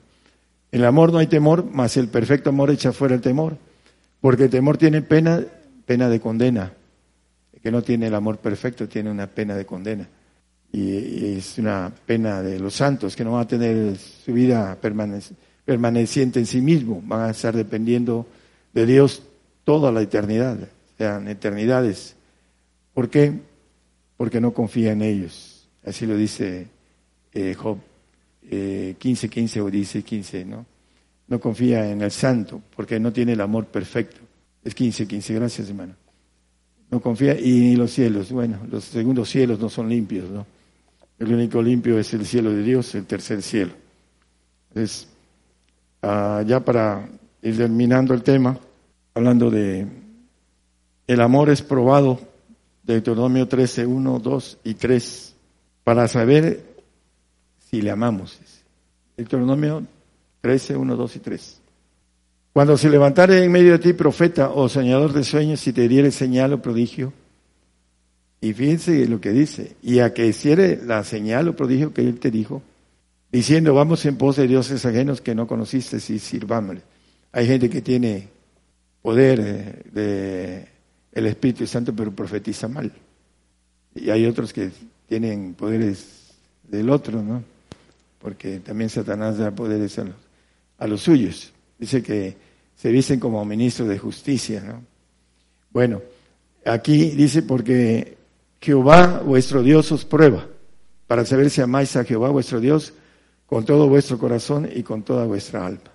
El 0.72 0.86
amor 0.86 1.12
no 1.12 1.20
hay 1.20 1.28
temor, 1.28 1.66
mas 1.72 1.98
el 1.98 2.08
perfecto 2.08 2.50
amor 2.50 2.72
echa 2.72 2.94
fuera 2.94 3.14
el 3.14 3.22
temor, 3.22 3.58
porque 4.22 4.46
el 4.46 4.50
temor 4.50 4.78
tiene 4.78 5.02
pena, 5.02 5.44
pena 5.86 6.08
de 6.08 6.20
condena, 6.22 6.74
que 7.62 7.72
no 7.72 7.82
tiene 7.82 8.08
el 8.08 8.16
amor 8.16 8.38
perfecto 8.38 8.88
tiene 8.88 9.12
una 9.12 9.28
pena 9.28 9.56
de 9.56 9.66
condena. 9.66 10.08
Y, 10.72 11.38
es 11.38 11.58
una 11.58 11.94
pena 12.06 12.42
de 12.42 12.60
los 12.60 12.76
santos 12.76 13.16
que 13.16 13.24
no 13.24 13.34
van 13.34 13.42
a 13.42 13.48
tener 13.48 13.98
su 13.98 14.34
vida 14.34 14.78
permaneciente 14.80 16.40
en 16.40 16.46
sí 16.46 16.62
mismo, 16.62 17.02
van 17.06 17.28
a 17.28 17.32
estar 17.32 17.56
dependiendo 17.56 18.26
de 18.74 18.86
Dios 18.86 19.24
toda 19.64 19.92
la 19.92 20.02
eternidad, 20.02 20.58
sean 20.98 21.28
eternidades. 21.28 22.16
¿Por 22.94 23.10
qué? 23.10 23.34
Porque 24.18 24.40
no 24.40 24.54
confía 24.54 24.92
en 24.92 25.02
ellos. 25.02 25.68
Así 25.86 26.06
lo 26.06 26.16
dice 26.16 26.68
eh, 27.34 27.54
Job 27.56 27.78
eh, 28.50 28.96
15, 28.98 29.30
15 29.30 29.62
o 29.62 29.70
dice 29.70 30.04
15, 30.04 30.46
¿no? 30.46 30.66
No 31.28 31.40
confía 31.40 31.90
en 31.90 32.02
el 32.02 32.12
santo 32.12 32.62
porque 32.76 33.00
no 33.00 33.14
tiene 33.14 33.34
el 33.34 33.42
amor 33.42 33.66
perfecto. 33.68 34.20
Es 34.64 34.76
15, 34.76 35.08
15, 35.08 35.34
gracias 35.36 35.70
hermano. 35.70 35.96
No 36.90 37.00
confía 37.00 37.40
y 37.40 37.76
los 37.78 37.92
cielos, 37.92 38.32
bueno, 38.32 38.60
los 38.70 38.84
segundos 38.84 39.30
cielos 39.30 39.60
no 39.60 39.70
son 39.70 39.88
limpios, 39.88 40.30
¿no? 40.30 40.46
El 41.22 41.36
único 41.36 41.62
limpio 41.62 42.00
es 42.00 42.12
el 42.16 42.26
cielo 42.26 42.50
de 42.50 42.64
Dios, 42.64 42.96
el 42.96 43.06
tercer 43.06 43.44
cielo. 43.44 43.74
Entonces, 44.70 45.08
ah, 46.02 46.44
ya 46.48 46.62
para 46.62 47.08
ir 47.44 47.58
terminando 47.58 48.16
el 48.16 48.24
tema, 48.24 48.58
hablando 49.14 49.52
de 49.52 49.86
el 51.06 51.22
amor 51.22 51.52
es 51.52 51.62
probado, 51.62 52.20
Deuteronomio 52.82 53.48
13, 53.48 53.86
1, 53.86 54.18
2 54.18 54.58
y 54.64 54.74
3, 54.74 55.36
para 55.84 56.08
saber 56.08 56.66
si 57.70 57.84
le 57.84 57.92
amamos. 57.92 58.40
Deuteronomio 59.16 59.86
13, 60.42 60.76
1, 60.76 60.96
2 60.96 61.16
y 61.16 61.20
3. 61.20 61.62
Cuando 62.52 62.76
se 62.78 62.90
levantare 62.90 63.44
en 63.44 63.52
medio 63.52 63.74
de 63.74 63.80
ti 63.80 63.94
profeta 63.94 64.50
o 64.50 64.68
soñador 64.68 65.14
de 65.14 65.24
sueños, 65.24 65.60
si 65.60 65.72
te 65.72 65.88
diere 65.88 66.10
señal 66.10 66.54
o 66.54 66.64
prodigio, 66.64 67.14
y 68.42 68.54
fíjense 68.54 69.08
lo 69.08 69.22
que 69.22 69.32
dice, 69.32 69.76
y 69.84 70.00
a 70.00 70.16
que 70.16 70.26
hiciere 70.26 70.82
la 70.84 71.04
señal 71.04 71.48
o 71.48 71.56
prodigio 71.56 71.94
que 71.94 72.02
él 72.02 72.20
te 72.20 72.32
dijo, 72.32 72.64
diciendo, 73.32 73.76
vamos 73.76 74.04
en 74.08 74.18
pos 74.18 74.36
de 74.36 74.48
dioses 74.48 74.84
ajenos 74.84 75.22
que 75.22 75.36
no 75.36 75.46
conociste 75.46 75.98
y 75.98 76.18
sirvámosle. 76.18 76.82
Hay 77.32 77.46
gente 77.46 77.70
que 77.70 77.82
tiene 77.82 78.28
poder 79.04 79.40
eh, 79.40 79.82
de 79.94 80.68
el 81.14 81.28
Espíritu 81.28 81.68
Santo, 81.68 81.94
pero 81.96 82.12
profetiza 82.12 82.68
mal. 82.68 82.92
Y 83.94 84.10
hay 84.10 84.26
otros 84.26 84.54
que 84.54 84.72
tienen 85.08 85.54
poderes 85.54 86.34
del 86.68 86.90
otro, 86.90 87.22
¿no? 87.22 87.44
Porque 88.20 88.60
también 88.60 88.90
Satanás 88.90 89.38
da 89.38 89.52
poderes 89.52 90.00
a 90.00 90.06
los, 90.06 90.16
a 90.80 90.88
los 90.88 91.02
suyos. 91.02 91.52
Dice 91.78 92.02
que 92.02 92.36
se 92.76 92.90
dicen 92.90 93.20
como 93.20 93.44
ministros 93.46 93.88
de 93.88 94.00
justicia, 94.00 94.62
¿no? 94.62 94.84
Bueno, 95.72 96.02
aquí 96.66 97.12
dice 97.12 97.44
porque 97.44 98.18
Jehová 98.62 99.22
vuestro 99.26 99.64
Dios 99.64 99.92
os 99.92 100.06
prueba 100.06 100.48
para 101.08 101.26
saber 101.26 101.50
si 101.50 101.62
amáis 101.62 101.96
a 101.96 102.04
Jehová 102.04 102.30
vuestro 102.30 102.60
Dios 102.60 102.94
con 103.46 103.66
todo 103.66 103.90
vuestro 103.90 104.18
corazón 104.18 104.70
y 104.74 104.84
con 104.84 105.04
toda 105.04 105.26
vuestra 105.26 105.66
alma. 105.66 105.92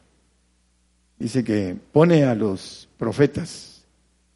Dice 1.19 1.43
que 1.43 1.77
pone 1.93 2.25
a 2.25 2.35
los 2.35 2.89
profetas 2.99 3.83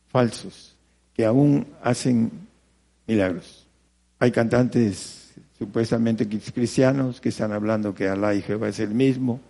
falsos 0.09 0.77
que 1.15 1.27
aún 1.27 1.66
hacen 1.82 2.31
milagros. 3.07 3.66
Hay 4.19 4.31
cantantes 4.31 5.32
supuestamente 5.59 6.27
cristianos 6.27 7.20
que 7.20 7.28
están 7.28 7.52
hablando 7.52 7.94
que 7.94 8.09
Alá 8.09 8.35
y 8.35 8.43
Jehová 8.43 8.69
es 8.69 8.81
el 8.81 8.90
mismo, 8.90 9.40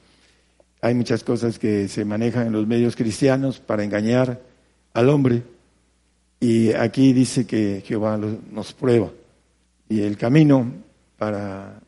hay 0.83 0.95
muchas 0.95 1.23
cosas 1.23 1.59
que 1.59 1.89
se 1.89 2.05
manejan 2.05 2.47
en 2.47 2.53
los 2.53 2.67
medios 2.67 2.97
cristianos 2.97 3.61
para 3.61 3.85
engañar 3.85 4.41
al 4.95 5.09
hombre. 5.11 5.43
Y 6.41 6.73
aquí 6.73 7.13
dice 7.13 7.47
que 7.47 7.83
Jehová 7.87 8.19
nos 8.19 8.73
prueba. 8.73 9.11
Y 9.89 10.01
el 10.01 10.17
camino 10.17 10.73
para 11.19 11.81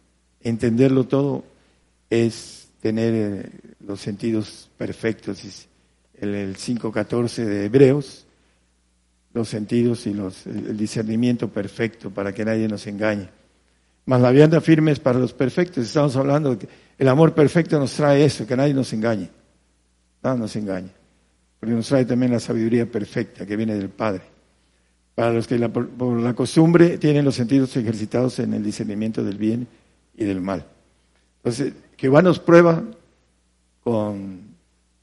entenderlo 0.42 1.04
todo 1.04 1.44
es 2.10 2.68
tener 2.80 3.14
eh, 3.14 3.50
los 3.86 4.00
sentidos 4.00 4.68
perfectos. 4.76 5.66
El 6.20 6.54
5.14 6.56 7.44
de 7.44 7.64
Hebreos, 7.64 8.26
los 9.32 9.48
sentidos 9.48 10.06
y 10.06 10.12
los, 10.12 10.46
el 10.46 10.76
discernimiento 10.76 11.48
perfecto 11.48 12.10
para 12.10 12.34
que 12.34 12.44
nadie 12.44 12.68
nos 12.68 12.86
engañe. 12.86 13.28
Mas 14.04 14.20
la 14.20 14.30
vianda 14.30 14.60
firme 14.60 14.90
es 14.92 15.00
para 15.00 15.18
los 15.18 15.32
perfectos. 15.32 15.86
Estamos 15.86 16.14
hablando 16.16 16.58
que 16.58 16.68
el 16.98 17.08
amor 17.08 17.34
perfecto 17.34 17.78
nos 17.78 17.94
trae 17.94 18.24
eso, 18.24 18.46
que 18.46 18.56
nadie 18.56 18.74
nos 18.74 18.92
engañe. 18.92 19.30
Nada 20.22 20.36
nos 20.36 20.54
engañe. 20.56 20.90
Porque 21.58 21.74
nos 21.74 21.88
trae 21.88 22.04
también 22.04 22.32
la 22.32 22.40
sabiduría 22.40 22.84
perfecta 22.84 23.46
que 23.46 23.56
viene 23.56 23.76
del 23.76 23.88
Padre. 23.88 24.22
Para 25.14 25.32
los 25.32 25.46
que 25.46 25.58
por 25.68 26.20
la 26.20 26.34
costumbre 26.34 26.98
tienen 26.98 27.24
los 27.24 27.34
sentidos 27.34 27.76
ejercitados 27.76 28.38
en 28.38 28.54
el 28.54 28.64
discernimiento 28.64 29.22
del 29.22 29.36
bien 29.36 29.66
y 30.16 30.24
del 30.24 30.40
mal. 30.40 30.64
Entonces, 31.38 31.74
Jehová 31.96 32.22
nos 32.22 32.38
prueba 32.38 32.82
con 33.84 34.40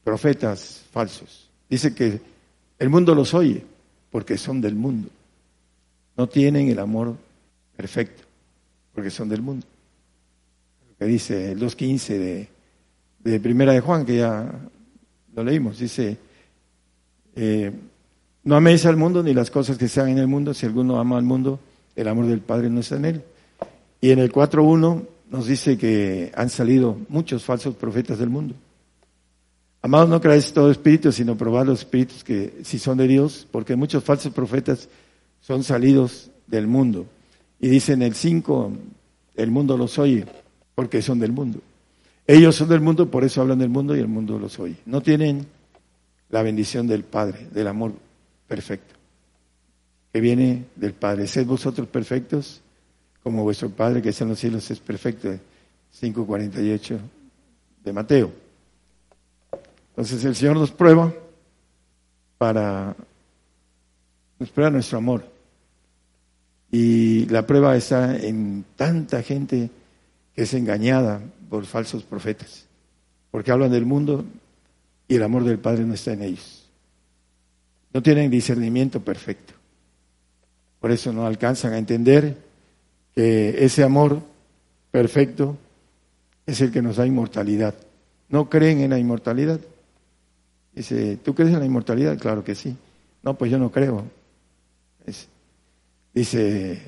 profetas 0.04 0.86
falsos. 0.92 1.50
Dice 1.70 1.94
que 1.94 2.20
el 2.80 2.90
mundo 2.90 3.14
los 3.14 3.34
oye 3.34 3.64
porque 4.10 4.38
son 4.38 4.62
del 4.62 4.76
mundo. 4.76 5.10
No 6.18 6.28
tienen 6.28 6.70
el 6.70 6.80
amor 6.80 7.16
perfecto 7.76 8.24
porque 8.94 9.12
son 9.12 9.30
del 9.30 9.42
mundo 9.42 9.66
que 11.00 11.06
dice 11.06 11.54
el 11.54 11.60
2.15 11.60 12.18
de, 12.18 12.48
de 13.20 13.40
Primera 13.40 13.72
de 13.72 13.80
Juan, 13.80 14.06
que 14.06 14.18
ya 14.18 14.52
lo 15.34 15.44
leímos, 15.44 15.80
dice, 15.80 16.18
eh, 17.36 17.72
no 18.44 18.56
améis 18.56 18.86
al 18.86 18.98
mundo 18.98 19.22
ni 19.22 19.34
las 19.34 19.52
cosas 19.52 19.78
que 19.78 19.88
sean 19.88 20.10
en 20.10 20.18
el 20.18 20.28
mundo, 20.28 20.54
si 20.54 20.66
alguno 20.66 21.00
ama 21.00 21.18
al 21.18 21.24
mundo, 21.24 21.60
el 21.96 22.08
amor 22.08 22.28
del 22.28 22.40
Padre 22.40 22.70
no 22.70 22.80
está 22.80 22.96
en 22.96 23.06
él. 23.06 23.24
Y 24.02 24.12
en 24.12 24.20
el 24.20 24.32
4.1 24.32 25.04
nos 25.30 25.48
dice 25.48 25.78
que 25.78 26.32
han 26.36 26.50
salido 26.50 26.98
muchos 27.10 27.44
falsos 27.44 27.76
profetas 27.76 28.18
del 28.18 28.30
mundo. 28.30 28.56
Amados, 29.82 30.10
no 30.10 30.20
creáis 30.20 30.52
todo 30.52 30.72
espíritu, 30.72 31.12
sino 31.12 31.38
probad 31.38 31.66
los 31.66 31.80
espíritus 31.80 32.24
que 32.24 32.60
si 32.64 32.80
son 32.80 32.98
de 32.98 33.08
Dios, 33.08 33.48
porque 33.52 33.76
muchos 33.76 34.04
falsos 34.04 34.34
profetas 34.34 34.90
son 35.42 35.64
salidos 35.64 36.32
del 36.48 36.68
mundo. 36.68 37.06
Y 37.60 37.68
dice 37.68 37.94
en 37.94 38.02
el 38.02 38.16
5, 38.16 38.72
el 39.36 39.52
mundo 39.52 39.78
los 39.78 40.00
oye 40.00 40.26
porque 40.76 41.02
son 41.02 41.20
del 41.20 41.32
mundo. 41.32 41.60
Ellos 42.26 42.56
son 42.56 42.70
del 42.70 42.82
mundo, 42.82 43.10
por 43.10 43.24
eso 43.24 43.42
hablan 43.42 43.60
del 43.60 43.70
mundo 43.70 43.96
y 43.96 44.00
el 44.00 44.08
mundo 44.08 44.40
los 44.40 44.60
oye. 44.60 44.76
No 44.86 45.02
tienen 45.02 45.46
la 46.30 46.42
bendición 46.42 46.88
del 46.88 47.04
Padre, 47.04 47.48
del 47.52 47.68
amor 47.68 47.94
perfecto, 48.50 48.96
que 50.12 50.20
viene 50.20 50.66
del 50.76 50.94
Padre. 50.94 51.28
Sed 51.28 51.46
vosotros 51.46 51.88
perfectos, 51.88 52.60
como 53.24 53.44
vuestro 53.44 53.70
Padre 53.70 54.02
que 54.02 54.10
está 54.10 54.26
en 54.26 54.32
los 54.32 54.40
cielos 54.40 54.70
es 54.70 54.80
perfecto. 54.80 55.30
5.48 56.02 57.00
de 57.84 57.94
Mateo. 57.94 58.32
Entonces 59.92 60.24
el 60.26 60.36
Señor 60.36 60.58
nos 60.58 60.72
prueba 60.72 61.14
para, 62.38 62.96
nos 64.38 64.50
prueba 64.50 64.72
nuestro 64.72 64.98
amor. 64.98 65.26
Y 66.72 67.26
la 67.28 67.48
prueba 67.48 67.76
está 67.76 68.16
en 68.16 68.66
tanta 68.76 69.24
gente 69.24 69.72
es 70.36 70.54
engañada 70.54 71.22
por 71.50 71.66
falsos 71.66 72.04
profetas, 72.04 72.66
porque 73.32 73.52
hablan 73.52 73.72
del 73.72 73.86
mundo 73.86 74.24
y 75.08 75.16
el 75.16 75.24
amor 75.24 75.44
del 75.44 75.60
Padre 75.60 75.84
no 75.86 75.94
está 75.94 76.14
en 76.14 76.22
ellos. 76.22 76.59
No 77.94 78.02
tienen 78.02 78.30
discernimiento 78.30 79.02
perfecto. 79.02 79.54
Por 80.80 80.92
eso 80.92 81.12
no 81.12 81.26
alcanzan 81.26 81.74
a 81.74 81.78
entender 81.78 82.38
que 83.16 83.64
ese 83.64 83.84
amor 83.84 84.22
perfecto 84.92 85.58
es 86.46 86.62
el 86.62 86.72
que 86.72 86.82
nos 86.82 86.98
da 86.98 87.06
inmortalidad. 87.06 87.76
No 88.30 88.50
creen 88.50 88.82
en 88.82 88.92
la 88.92 89.00
inmortalidad. 89.00 89.60
Dice, 90.74 91.18
¿tú 91.18 91.34
crees 91.36 91.54
en 91.54 91.60
la 91.60 91.66
inmortalidad? 91.66 92.18
Claro 92.18 92.44
que 92.44 92.56
sí. 92.56 92.76
No, 93.24 93.34
pues 93.36 93.52
yo 93.52 93.58
no 93.58 93.72
creo. 93.72 94.06
dice 96.14 96.80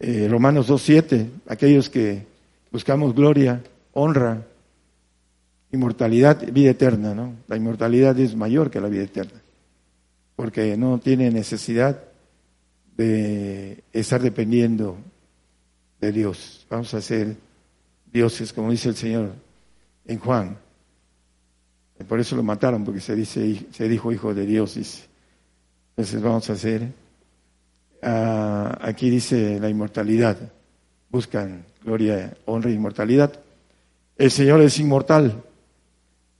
eh, 0.00 0.28
Romanos 0.30 0.68
2.7, 0.68 1.28
aquellos 1.46 1.88
que 1.88 2.26
buscamos 2.70 3.14
gloria, 3.14 3.62
honra, 3.92 4.42
inmortalidad, 5.72 6.42
vida 6.52 6.70
eterna, 6.70 7.14
¿no? 7.14 7.34
La 7.48 7.56
inmortalidad 7.56 8.18
es 8.18 8.34
mayor 8.34 8.70
que 8.70 8.80
la 8.80 8.88
vida 8.88 9.04
eterna, 9.04 9.39
porque 10.40 10.74
no 10.74 10.98
tiene 10.98 11.30
necesidad 11.30 12.02
de 12.96 13.84
estar 13.92 14.22
dependiendo 14.22 14.96
de 16.00 16.12
Dios. 16.12 16.66
Vamos 16.70 16.94
a 16.94 17.02
ser 17.02 17.36
dioses, 18.10 18.50
como 18.54 18.70
dice 18.70 18.88
el 18.88 18.94
Señor 18.94 19.32
en 20.06 20.18
Juan. 20.18 20.56
Por 22.08 22.20
eso 22.20 22.36
lo 22.36 22.42
mataron, 22.42 22.86
porque 22.86 23.02
se 23.02 23.14
dice, 23.14 23.66
se 23.70 23.86
dijo 23.86 24.12
hijo 24.12 24.32
de 24.32 24.46
Dios, 24.46 24.78
Entonces 25.90 26.22
vamos 26.22 26.48
a 26.48 26.54
hacer, 26.54 26.90
ah, 28.02 28.78
aquí 28.80 29.10
dice 29.10 29.60
la 29.60 29.68
inmortalidad, 29.68 30.38
buscan 31.10 31.66
gloria, 31.84 32.34
honra 32.46 32.70
e 32.70 32.72
inmortalidad. 32.72 33.38
El 34.16 34.30
Señor 34.30 34.62
es 34.62 34.78
inmortal 34.78 35.42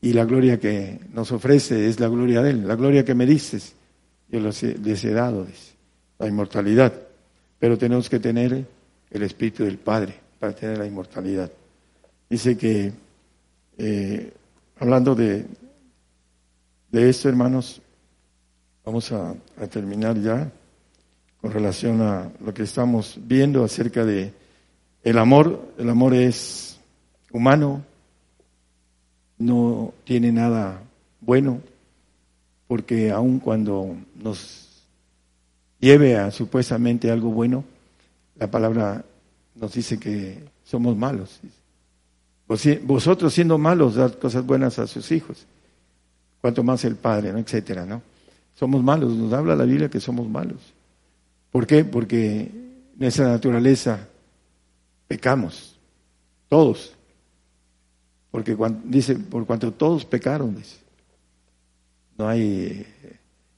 y 0.00 0.14
la 0.14 0.24
gloria 0.24 0.58
que 0.58 1.00
nos 1.12 1.32
ofrece 1.32 1.86
es 1.86 2.00
la 2.00 2.08
gloria 2.08 2.40
de 2.40 2.48
Él, 2.52 2.66
la 2.66 2.76
gloria 2.76 3.04
que 3.04 3.14
me 3.14 3.26
dices, 3.26 3.74
yo 4.30 4.40
les 4.40 5.04
he 5.04 5.12
dado. 5.12 5.46
la 6.18 6.28
inmortalidad, 6.28 6.92
pero 7.58 7.78
tenemos 7.78 8.08
que 8.08 8.20
tener 8.20 8.64
el 9.10 9.22
Espíritu 9.22 9.64
del 9.64 9.78
Padre 9.78 10.14
para 10.38 10.54
tener 10.54 10.78
la 10.78 10.86
inmortalidad. 10.86 11.50
Dice 12.28 12.56
que, 12.56 12.92
eh, 13.78 14.32
hablando 14.78 15.14
de, 15.14 15.46
de 16.90 17.08
esto, 17.08 17.28
hermanos, 17.28 17.80
vamos 18.84 19.10
a, 19.12 19.34
a 19.58 19.66
terminar 19.66 20.18
ya 20.20 20.50
con 21.40 21.52
relación 21.52 22.02
a 22.02 22.30
lo 22.44 22.52
que 22.52 22.64
estamos 22.64 23.18
viendo 23.22 23.64
acerca 23.64 24.04
de 24.04 24.32
el 25.02 25.18
amor. 25.18 25.72
El 25.78 25.88
amor 25.88 26.14
es 26.14 26.78
humano, 27.32 27.82
no 29.38 29.94
tiene 30.04 30.32
nada 30.32 30.82
bueno, 31.20 31.60
porque 32.70 33.10
aun 33.10 33.40
cuando 33.40 33.96
nos 34.22 34.84
lleve 35.80 36.16
a 36.16 36.30
supuestamente 36.30 37.10
algo 37.10 37.30
bueno, 37.30 37.64
la 38.36 38.48
palabra 38.48 39.04
nos 39.56 39.74
dice 39.74 39.98
que 39.98 40.38
somos 40.62 40.96
malos. 40.96 41.40
Vosotros 42.84 43.34
siendo 43.34 43.58
malos, 43.58 43.96
dad 43.96 44.12
cosas 44.12 44.46
buenas 44.46 44.78
a 44.78 44.86
sus 44.86 45.10
hijos. 45.10 45.48
Cuanto 46.40 46.62
más 46.62 46.84
el 46.84 46.94
Padre, 46.94 47.32
¿no? 47.32 47.40
etcétera, 47.40 47.84
¿no? 47.84 48.02
Somos 48.54 48.84
malos, 48.84 49.14
nos 49.14 49.32
habla 49.32 49.56
la 49.56 49.64
Biblia 49.64 49.88
que 49.88 49.98
somos 49.98 50.28
malos. 50.28 50.60
¿Por 51.50 51.66
qué? 51.66 51.84
Porque 51.84 52.52
nuestra 52.94 53.26
naturaleza 53.26 54.06
pecamos, 55.08 55.74
todos. 56.48 56.92
Porque 58.30 58.56
dice, 58.84 59.16
por 59.16 59.44
cuanto 59.44 59.72
todos 59.72 60.04
pecaron, 60.04 60.54
dice. 60.54 60.79
No 62.20 62.28
hay, 62.28 62.86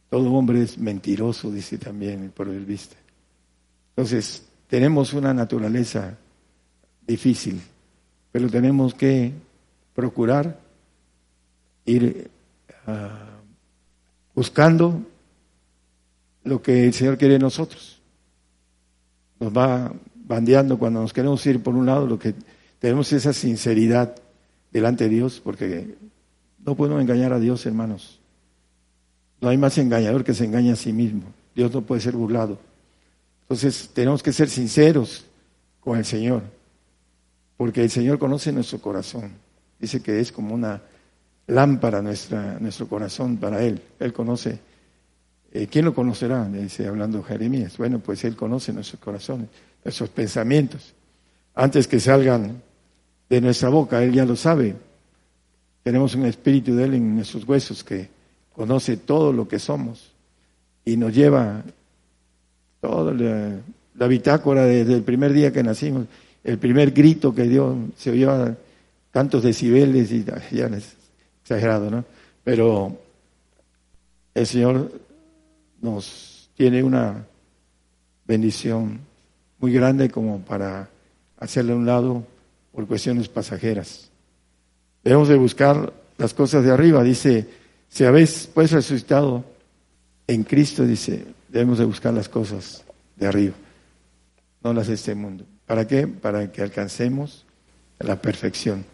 todo 0.09 0.33
hombre 0.35 0.63
es 0.63 0.79
mentiroso, 0.79 1.51
dice 1.51 1.79
también 1.79 2.33
el 2.39 2.65
vista. 2.65 2.95
Entonces, 3.89 4.45
tenemos 4.69 5.13
una 5.15 5.35
naturaleza 5.35 6.17
difícil, 7.05 7.61
pero 8.31 8.49
tenemos 8.49 8.95
que 8.95 9.33
procurar 9.97 10.61
ir 11.87 12.31
ah, 12.87 13.31
buscando 14.33 15.07
lo 16.45 16.63
que 16.63 16.85
el 16.85 16.95
Señor 16.95 17.19
quiere 17.19 17.35
de 17.35 17.41
nosotros. 17.41 18.01
Nos 19.41 19.53
va 19.53 19.93
bandeando 20.15 20.79
cuando 20.79 21.01
nos 21.01 21.13
queremos 21.13 21.45
ir 21.47 21.61
por 21.61 21.75
un 21.75 21.85
lado, 21.85 22.07
lo 22.07 22.17
que 22.17 22.33
tenemos 22.79 23.13
esa 23.13 23.33
sinceridad 23.33 24.15
delante 24.71 25.09
de 25.09 25.11
Dios, 25.11 25.41
porque 25.43 25.97
no 26.65 26.77
podemos 26.77 27.03
engañar 27.03 27.33
a 27.33 27.41
Dios, 27.41 27.67
hermanos. 27.67 28.22
No 29.43 29.49
hay 29.49 29.59
más 29.59 29.77
engañador 29.77 30.23
que 30.23 30.35
se 30.35 30.45
engaña 30.45 30.75
a 30.75 30.77
sí 30.77 30.93
mismo. 30.93 31.25
Dios 31.53 31.75
no 31.75 31.83
puede 31.83 32.01
ser 32.01 32.15
burlado. 32.15 32.59
Entonces 33.43 33.91
tenemos 33.93 34.23
que 34.23 34.33
ser 34.33 34.49
sinceros 34.49 35.27
con 35.81 35.99
el 35.99 36.05
Señor, 36.05 36.45
porque 37.57 37.83
el 37.83 37.91
Señor 37.91 38.21
conoce 38.21 38.53
nuestro 38.53 38.79
corazón. 38.79 39.33
Dice 39.81 40.01
que 40.01 40.21
es 40.21 40.31
como 40.31 40.55
una 40.55 40.81
lámpara 41.49 42.01
nuestro 42.01 42.87
corazón 42.89 43.37
para 43.37 43.65
Él. 43.65 43.83
Él 43.99 44.13
conoce. 44.13 44.61
Eh, 45.53 45.67
¿Quién 45.67 45.87
lo 45.87 45.93
conocerá? 45.93 46.49
Dice 46.49 46.87
hablando 46.87 47.21
Jeremías. 47.25 47.77
Bueno, 47.77 47.99
pues 47.99 48.23
Él 48.23 48.37
conoce 48.37 48.73
nuestros 48.73 49.01
corazones, 49.01 49.49
nuestros 49.85 50.09
pensamientos. 50.11 50.95
Antes 51.57 51.89
que 51.89 51.99
salgan 51.99 52.63
de 53.29 53.41
nuestra 53.41 53.71
boca, 53.71 54.05
Él 54.05 54.13
ya 54.13 54.25
lo 54.25 54.37
sabe. 54.37 54.77
Tenemos 55.83 56.15
un 56.15 56.27
espíritu 56.27 56.77
de 56.77 56.85
Él 56.85 56.95
en 56.95 57.17
nuestros 57.17 57.45
huesos 57.45 57.83
que 57.83 58.22
conoce 58.55 58.97
todo 58.97 59.33
lo 59.33 59.49
que 59.49 59.59
somos 59.59 60.13
y 60.85 60.97
nos 60.97 61.15
lleva 61.15 61.63
toda 62.81 63.13
la, 63.15 64.07
bitácora 64.07 64.65
desde 64.65 64.95
el 64.95 65.03
primer 65.03 65.33
día 65.33 65.53
que 65.53 65.63
nacimos, 65.63 66.07
el 66.43 66.59
primer 66.59 66.91
grito 66.91 67.35
que 67.35 67.45
dio, 67.45 67.77
se 67.97 68.11
oyó 68.11 68.57
tantos 69.13 69.43
decibeles 69.43 70.11
y 70.11 70.25
ya 70.25 70.67
es 70.67 70.97
exagerado, 71.43 71.91
¿no? 71.91 72.05
Pero 72.43 72.99
el 74.35 74.47
Señor 74.47 74.91
nos 75.81 76.51
tiene 76.57 76.83
una 76.83 77.25
bendición 78.27 79.01
muy 79.59 79.73
grande 79.73 80.11
como 80.11 80.41
para 80.41 80.89
hacerle 81.39 81.75
un 81.75 81.87
lado 81.87 82.25
por 82.73 82.87
cuestiones 82.87 83.29
pasajeras. 83.29 84.11
Debemos 85.05 85.29
de 85.29 85.37
buscar 85.37 85.93
las 86.19 86.35
cosas 86.35 86.65
de 86.65 86.71
arriba. 86.71 87.03
Dice, 87.03 87.47
si 87.93 88.05
habéis 88.05 88.49
pues 88.53 88.73
resucitado 88.73 89.45
en 90.27 90.45
Cristo, 90.45 90.87
dice, 90.87 91.27
debemos 91.49 91.79
de 91.79 91.85
buscar 91.85 92.15
las 92.15 92.27
cosas 92.27 92.83
de 93.17 93.27
arriba, 93.27 93.55
no 94.65 94.73
las 94.73 94.87
de 94.87 94.95
este 94.95 95.15
mundo. 95.15 95.45
¿Para 95.67 95.87
qué? 95.87 96.07
Para 96.07 96.51
que 96.51 96.63
alcancemos 96.63 97.45
la 97.99 98.21
perfección. 98.21 98.87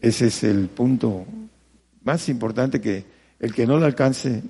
Ese 0.00 0.28
es 0.28 0.44
el 0.44 0.68
punto 0.68 1.26
más 2.04 2.28
importante 2.28 2.80
que 2.80 3.04
el 3.40 3.52
que 3.52 3.66
no 3.66 3.78
lo 3.78 3.86
alcance 3.86 4.42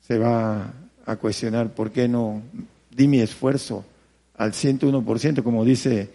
se 0.00 0.18
va 0.18 0.72
a 1.06 1.16
cuestionar 1.16 1.72
por 1.72 1.92
qué 1.92 2.08
no 2.08 2.42
di 2.90 3.06
mi 3.06 3.20
esfuerzo 3.20 3.84
al 4.36 4.52
101%, 4.52 5.44
como 5.44 5.64
dice 5.64 6.10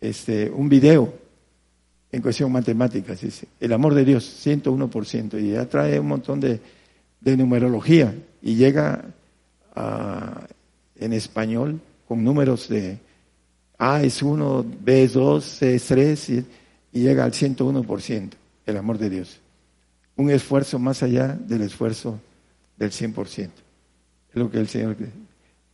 este, 0.00 0.50
un 0.50 0.68
video 0.68 1.14
en 2.12 2.22
cuestión 2.22 2.50
matemáticas, 2.50 3.20
dice, 3.20 3.46
el 3.60 3.72
amor 3.72 3.94
de 3.94 4.04
Dios, 4.04 4.44
101%, 4.44 5.40
y 5.40 5.52
ya 5.52 5.68
trae 5.68 6.00
un 6.00 6.08
montón 6.08 6.40
de, 6.40 6.60
numerología 7.22 8.14
y 8.42 8.54
llega 8.54 9.04
en 10.96 11.12
español 11.12 11.80
con 12.08 12.24
números 12.24 12.68
de 12.68 12.98
A 13.78 14.02
es 14.02 14.22
1, 14.22 14.66
B 14.82 15.04
es 15.04 15.12
2, 15.12 15.44
C 15.44 15.74
es 15.74 15.84
3, 15.84 16.30
y, 16.30 16.46
y 16.92 17.00
llega 17.02 17.24
al 17.24 17.32
101%, 17.32 18.30
el 18.66 18.76
amor 18.76 18.98
de 18.98 19.10
Dios. 19.10 19.38
Un 20.16 20.30
esfuerzo 20.30 20.78
más 20.78 21.02
allá 21.02 21.28
del 21.28 21.62
esfuerzo 21.62 22.18
del 22.76 22.90
100%. 22.90 23.48
Es 24.30 24.34
lo 24.34 24.50
que 24.50 24.58
el 24.58 24.68
Señor 24.68 24.96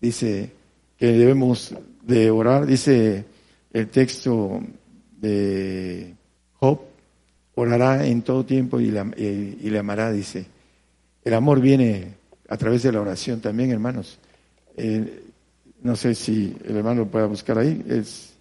dice 0.01 0.51
que 0.99 1.07
debemos 1.07 1.75
de 2.03 2.31
orar, 2.31 2.67
dice 2.67 3.25
el 3.73 3.89
texto 3.89 4.61
de 5.19 6.16
Job, 6.61 6.81
orará 7.55 8.07
en 8.07 8.23
todo 8.23 8.45
tiempo 8.45 8.81
y, 8.81 8.91
le 8.91 9.79
amará, 9.79 10.13
dice. 10.13 10.47
El 11.25 11.35
amor 11.35 11.61
viene 11.61 12.15
a 12.49 12.57
través 12.57 12.83
de 12.83 12.93
la 12.93 13.01
oración 13.01 13.41
también, 13.41 13.71
hermanos. 13.71 14.19
Eh, 14.77 15.25
no 15.83 15.97
sé 15.97 16.15
si 16.15 16.57
el 16.65 16.77
hermano 16.77 17.03
lo 17.03 17.07
pueda 17.09 17.27
buscar 17.27 17.59
ahí. 17.59 17.85
Es 17.89 18.35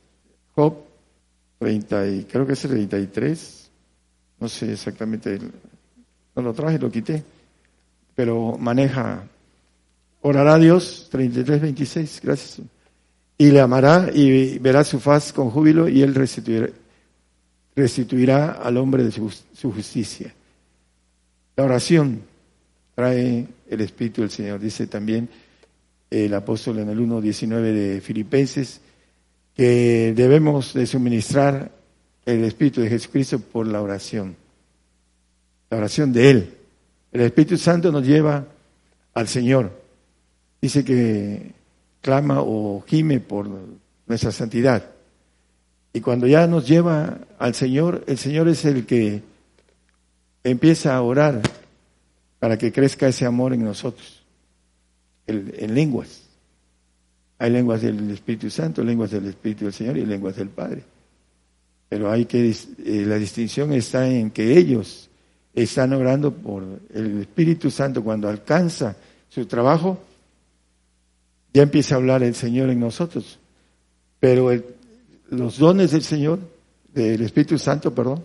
Job 0.55 0.75
30 1.59 2.07
y 2.07 2.23
creo 2.25 2.45
que 2.45 2.53
es 2.53 2.63
el 2.65 2.71
33. 2.71 3.71
No 4.39 4.49
sé 4.49 4.73
exactamente. 4.73 5.39
No 6.35 6.41
lo 6.41 6.53
traje, 6.53 6.79
lo 6.79 6.91
quité. 6.91 7.23
Pero 8.13 8.57
maneja. 8.57 9.23
Orará 10.21 10.57
Dios 10.57 11.07
33, 11.11 11.61
26. 11.61 12.21
Gracias 12.23 12.61
y 13.37 13.51
le 13.51 13.59
amará 13.59 14.09
y 14.13 14.57
verá 14.59 14.83
su 14.83 14.99
faz 14.99 15.33
con 15.33 15.49
júbilo 15.49 15.89
y 15.89 16.01
él 16.01 16.15
restituirá, 16.15 16.69
restituirá 17.75 18.53
al 18.53 18.77
hombre 18.77 19.03
de 19.03 19.11
su, 19.11 19.71
justicia. 19.71 20.33
La 21.55 21.65
oración 21.65 22.21
trae 22.95 23.47
el 23.69 23.81
Espíritu 23.81 24.21
del 24.21 24.31
Señor. 24.31 24.59
Dice 24.59 24.87
también 24.87 25.29
el 26.09 26.33
apóstol 26.33 26.79
en 26.79 26.89
el 26.89 26.99
1.19 26.99 27.61
de 27.61 28.01
Filipenses 28.01 28.79
que 29.53 30.13
debemos 30.15 30.73
de 30.73 30.85
suministrar 30.85 31.71
el 32.25 32.43
Espíritu 32.43 32.81
de 32.81 32.89
Jesucristo 32.89 33.39
por 33.39 33.67
la 33.67 33.81
oración. 33.81 34.35
La 35.69 35.77
oración 35.77 36.13
de 36.13 36.29
Él. 36.29 36.53
El 37.11 37.21
Espíritu 37.21 37.57
Santo 37.57 37.91
nos 37.91 38.05
lleva 38.05 38.45
al 39.13 39.27
Señor. 39.27 39.71
Dice 40.61 40.83
que 40.83 41.51
clama 42.01 42.41
o 42.41 42.83
gime 42.87 43.19
por 43.19 43.49
nuestra 44.07 44.31
santidad. 44.31 44.94
Y 45.95 46.01
cuando 46.01 46.27
ya 46.27 46.45
nos 46.45 46.67
lleva 46.67 47.19
al 47.39 47.55
Señor, 47.55 48.03
el 48.07 48.17
Señor 48.17 48.49
es 48.49 48.65
el 48.65 48.85
que 48.85 49.21
empieza 50.43 50.93
a 50.93 51.01
orar 51.01 51.41
para 52.37 52.57
que 52.57 52.73
crezca 52.73 53.07
ese 53.07 53.25
amor 53.25 53.53
en 53.53 53.63
nosotros, 53.63 54.21
en 55.25 55.73
lenguas. 55.73 56.23
Hay 57.37 57.49
lenguas 57.49 57.81
del 57.81 58.11
Espíritu 58.11 58.49
Santo, 58.49 58.83
lenguas 58.83 59.11
del 59.11 59.27
Espíritu 59.27 59.63
del 59.63 59.73
Señor 59.73 59.95
y 59.95 60.05
lenguas 60.05 60.35
del 60.35 60.49
Padre. 60.49 60.83
Pero 61.87 62.11
hay 62.11 62.25
que, 62.25 62.49
eh, 62.49 63.05
la 63.07 63.15
distinción 63.15 63.71
está 63.71 64.05
en 64.05 64.31
que 64.31 64.57
ellos 64.57 65.09
están 65.53 65.93
orando 65.93 66.33
por 66.33 66.81
el 66.93 67.21
Espíritu 67.21 67.71
Santo 67.71 68.03
cuando 68.03 68.27
alcanza 68.27 68.97
su 69.29 69.45
trabajo, 69.45 69.97
ya 71.53 71.63
empieza 71.63 71.95
a 71.95 71.99
hablar 71.99 72.21
el 72.21 72.35
Señor 72.35 72.69
en 72.69 72.81
nosotros. 72.81 73.39
Pero 74.19 74.51
los 75.29 75.57
dones 75.57 75.91
del 75.91 76.03
Señor, 76.03 76.39
del 76.93 77.21
Espíritu 77.21 77.57
Santo, 77.57 77.93
perdón, 77.93 78.23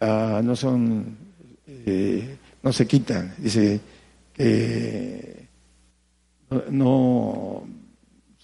ah, 0.00 0.40
no 0.42 0.56
son, 0.56 1.16
eh, 1.66 2.36
no 2.62 2.72
se 2.72 2.86
quitan. 2.86 3.34
Dice 3.38 3.80
que 4.32 5.46
no 6.70 7.64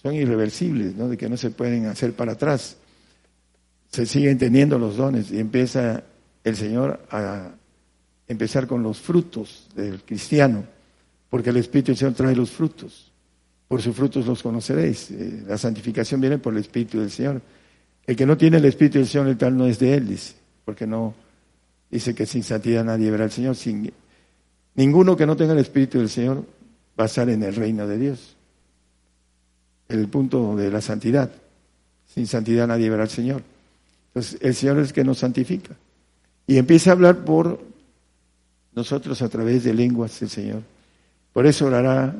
son 0.01 0.13
irreversibles, 0.13 0.95
¿no? 0.95 1.09
de 1.09 1.17
que 1.17 1.29
no 1.29 1.37
se 1.37 1.49
pueden 1.51 1.87
hacer 1.87 2.13
para 2.13 2.33
atrás. 2.33 2.77
Se 3.91 4.05
siguen 4.05 4.37
teniendo 4.37 4.77
los 4.77 4.97
dones 4.97 5.31
y 5.31 5.39
empieza 5.39 6.03
el 6.43 6.55
Señor 6.55 7.05
a 7.09 7.51
empezar 8.27 8.67
con 8.67 8.83
los 8.83 8.99
frutos 8.99 9.67
del 9.75 10.03
cristiano, 10.03 10.65
porque 11.29 11.49
el 11.49 11.57
Espíritu 11.57 11.91
del 11.91 11.97
Señor 11.97 12.13
trae 12.13 12.35
los 12.35 12.51
frutos. 12.51 13.11
Por 13.67 13.81
sus 13.81 13.95
frutos 13.95 14.25
los 14.25 14.41
conoceréis. 14.41 15.11
Eh, 15.11 15.43
la 15.47 15.57
santificación 15.57 16.21
viene 16.21 16.37
por 16.37 16.53
el 16.53 16.59
Espíritu 16.59 16.99
del 16.99 17.11
Señor. 17.11 17.41
El 18.05 18.15
que 18.15 18.25
no 18.25 18.37
tiene 18.37 18.57
el 18.57 18.65
Espíritu 18.65 18.99
del 18.99 19.07
Señor, 19.07 19.27
el 19.27 19.37
tal 19.37 19.57
no 19.57 19.65
es 19.65 19.79
de 19.79 19.95
él, 19.95 20.07
dice, 20.07 20.35
porque 20.63 20.87
no 20.87 21.13
dice 21.91 22.15
que 22.15 22.25
sin 22.25 22.43
santidad 22.43 22.83
nadie 22.85 23.11
verá 23.11 23.25
al 23.25 23.31
Señor. 23.31 23.55
Sin, 23.55 23.91
ninguno 24.75 25.17
que 25.17 25.25
no 25.25 25.35
tenga 25.35 25.53
el 25.53 25.59
Espíritu 25.59 25.99
del 25.99 26.09
Señor 26.09 26.45
va 26.97 27.03
a 27.03 27.07
estar 27.07 27.29
en 27.29 27.43
el 27.43 27.53
reino 27.53 27.85
de 27.85 27.97
Dios. 27.97 28.35
El 29.89 30.07
punto 30.07 30.55
de 30.55 30.71
la 30.71 30.81
santidad. 30.81 31.29
Sin 32.07 32.27
santidad 32.27 32.67
nadie 32.67 32.89
verá 32.89 33.03
al 33.03 33.09
Señor. 33.09 33.43
Entonces, 34.07 34.39
el 34.41 34.55
Señor 34.55 34.79
es 34.79 34.87
el 34.87 34.93
que 34.93 35.03
nos 35.03 35.19
santifica. 35.19 35.75
Y 36.47 36.57
empieza 36.57 36.91
a 36.91 36.93
hablar 36.93 37.25
por 37.25 37.61
nosotros 38.73 39.21
a 39.21 39.27
través 39.27 39.63
de 39.65 39.73
lenguas 39.73 40.21
el 40.21 40.29
Señor. 40.29 40.61
Por 41.33 41.45
eso 41.45 41.65
orará 41.65 42.15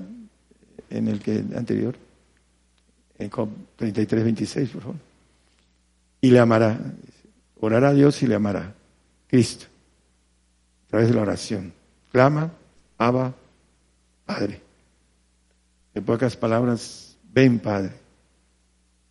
en 0.90 1.08
el 1.08 1.20
que 1.20 1.44
anterior, 1.56 1.96
en 3.20 3.30
33, 3.76 4.24
26, 4.24 4.70
por 4.70 4.82
favor. 4.82 4.98
Y 6.22 6.30
le 6.30 6.40
amará. 6.40 6.80
Orará 7.60 7.90
a 7.90 7.94
Dios 7.94 8.22
y 8.22 8.28
le 8.28 8.36
amará. 8.36 8.74
Cristo. 9.28 9.66
A 10.86 10.90
través 10.90 11.10
de 11.10 11.16
la 11.16 11.22
oración. 11.22 11.74
Clama, 12.12 12.52
Abba, 12.98 13.34
Padre. 14.26 14.62
En 15.94 16.04
pocas 16.04 16.38
palabras, 16.38 17.18
ven 17.34 17.60
Padre. 17.60 17.92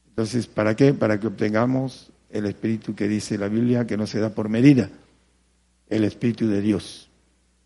Entonces, 0.08 0.46
¿para 0.46 0.74
qué? 0.74 0.94
Para 0.94 1.20
que 1.20 1.26
obtengamos 1.26 2.10
el 2.30 2.46
Espíritu 2.46 2.94
que 2.94 3.08
dice 3.08 3.36
la 3.38 3.48
Biblia 3.48 3.86
que 3.86 3.96
no 3.96 4.06
se 4.06 4.20
da 4.20 4.30
por 4.30 4.48
medida. 4.48 4.88
El 5.88 6.04
Espíritu 6.04 6.46
de 6.48 6.60
Dios. 6.60 7.08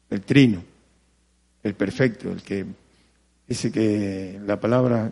El 0.09 0.23
trino. 0.23 0.63
El 1.63 1.75
perfecto. 1.75 2.31
El 2.31 2.43
que 2.43 2.67
dice 3.51 3.73
que 3.73 4.41
la 4.47 4.61
palabra, 4.61 5.11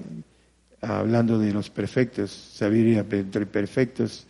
hablando 0.80 1.40
de 1.40 1.52
los 1.52 1.70
perfectos, 1.70 2.30
sabiduría 2.30 3.04
entre 3.10 3.46
perfectos, 3.46 4.28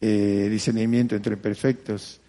eh, 0.00 0.46
discernimiento 0.48 1.16
entre 1.16 1.36
perfectos, 1.36 2.20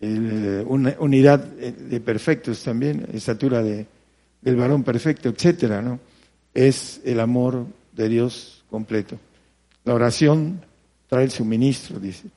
una 0.00 0.96
unidad 0.98 1.40
de 1.40 2.00
perfectos 2.00 2.64
también, 2.64 3.06
estatura 3.12 3.62
de, 3.62 3.86
del 4.40 4.56
varón 4.56 4.82
perfecto, 4.82 5.28
etcétera, 5.28 5.82
¿no? 5.82 6.00
Es 6.54 7.02
el 7.04 7.20
amor 7.20 7.66
de 7.92 8.08
Dios 8.08 8.64
completo. 8.70 9.18
La 9.84 9.92
oración 9.92 10.62
trae 11.06 11.24
el 11.24 11.30
suministro, 11.30 12.00
dice, 12.00 12.28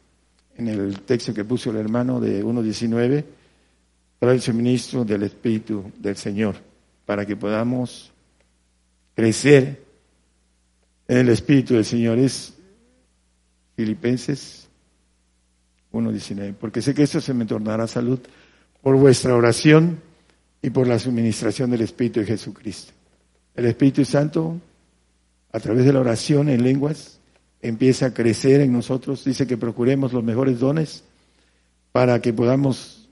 en 0.58 0.68
el 0.68 1.00
texto 1.02 1.34
que 1.34 1.46
puso 1.46 1.72
el 1.72 1.78
hermano 1.78 2.20
de 2.20 2.44
1.19, 2.44 3.24
trae 4.20 4.34
el 4.36 4.42
suministro 4.42 5.06
del 5.06 5.24
Espíritu 5.24 5.90
del 5.98 6.18
Señor, 6.18 6.69
para 7.10 7.26
que 7.26 7.36
podamos 7.36 8.12
crecer 9.16 9.84
en 11.08 11.18
el 11.18 11.30
Espíritu 11.30 11.74
del 11.74 11.84
Señor. 11.84 12.20
Es 12.20 12.54
Filipenses 13.76 14.68
1.19, 15.92 16.54
porque 16.54 16.84
sé 16.84 16.94
que 16.94 17.02
esto 17.02 17.20
se 17.20 17.34
me 17.34 17.48
tornará 17.48 17.88
salud 17.88 18.20
por 18.84 18.96
vuestra 18.96 19.34
oración 19.34 20.00
y 20.62 20.70
por 20.70 20.86
la 20.86 21.00
suministración 21.00 21.72
del 21.72 21.82
Espíritu 21.82 22.20
de 22.20 22.28
Jesucristo. 22.28 22.94
El 23.56 23.66
Espíritu 23.66 24.06
Santo, 24.06 24.62
a 25.52 25.60
través 25.60 25.86
de 25.86 25.94
la 25.94 26.02
oración 26.02 26.48
en 26.48 26.62
lenguas, 26.62 27.20
empieza 27.60 28.06
a 28.06 28.14
crecer 28.14 28.62
en 28.62 28.72
nosotros. 28.72 29.26
Dice 29.26 29.48
que 29.48 29.58
procuremos 29.58 30.14
los 30.14 30.24
mejores 30.24 30.60
dones 30.60 31.04
para 31.92 32.22
que 32.22 32.34
podamos 32.34 33.10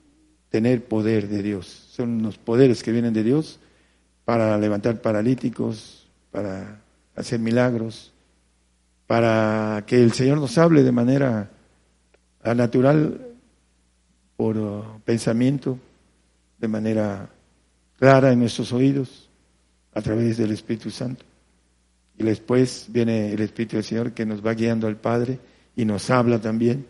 tener 0.49 0.85
poder 0.85 1.29
de 1.29 1.41
Dios. 1.41 1.87
Son 1.89 2.21
los 2.21 2.37
poderes 2.37 2.83
que 2.83 2.91
vienen 2.91 3.15
de 3.15 3.23
Dios 3.23 3.59
para 4.27 4.57
levantar 4.57 4.99
paralíticos, 5.01 6.05
para 6.31 6.81
hacer 7.15 7.39
milagros, 7.39 8.11
para 9.07 9.85
que 9.87 10.03
el 10.03 10.11
Señor 10.11 10.37
nos 10.37 10.57
hable 10.57 10.83
de 10.83 10.91
manera 10.91 11.49
natural 12.43 13.21
por 14.35 14.99
pensamiento, 15.05 15.79
de 16.57 16.67
manera 16.67 17.29
clara 17.97 18.33
en 18.33 18.39
nuestros 18.39 18.73
oídos, 18.73 19.29
a 19.93 20.01
través 20.01 20.35
del 20.35 20.51
Espíritu 20.51 20.91
Santo. 20.91 21.23
Y 22.17 22.23
después 22.25 22.87
viene 22.89 23.31
el 23.31 23.39
Espíritu 23.39 23.77
del 23.77 23.85
Señor 23.85 24.11
que 24.11 24.25
nos 24.25 24.45
va 24.45 24.55
guiando 24.55 24.87
al 24.87 24.97
Padre 24.97 25.39
y 25.73 25.85
nos 25.85 26.09
habla 26.09 26.41
también 26.41 26.85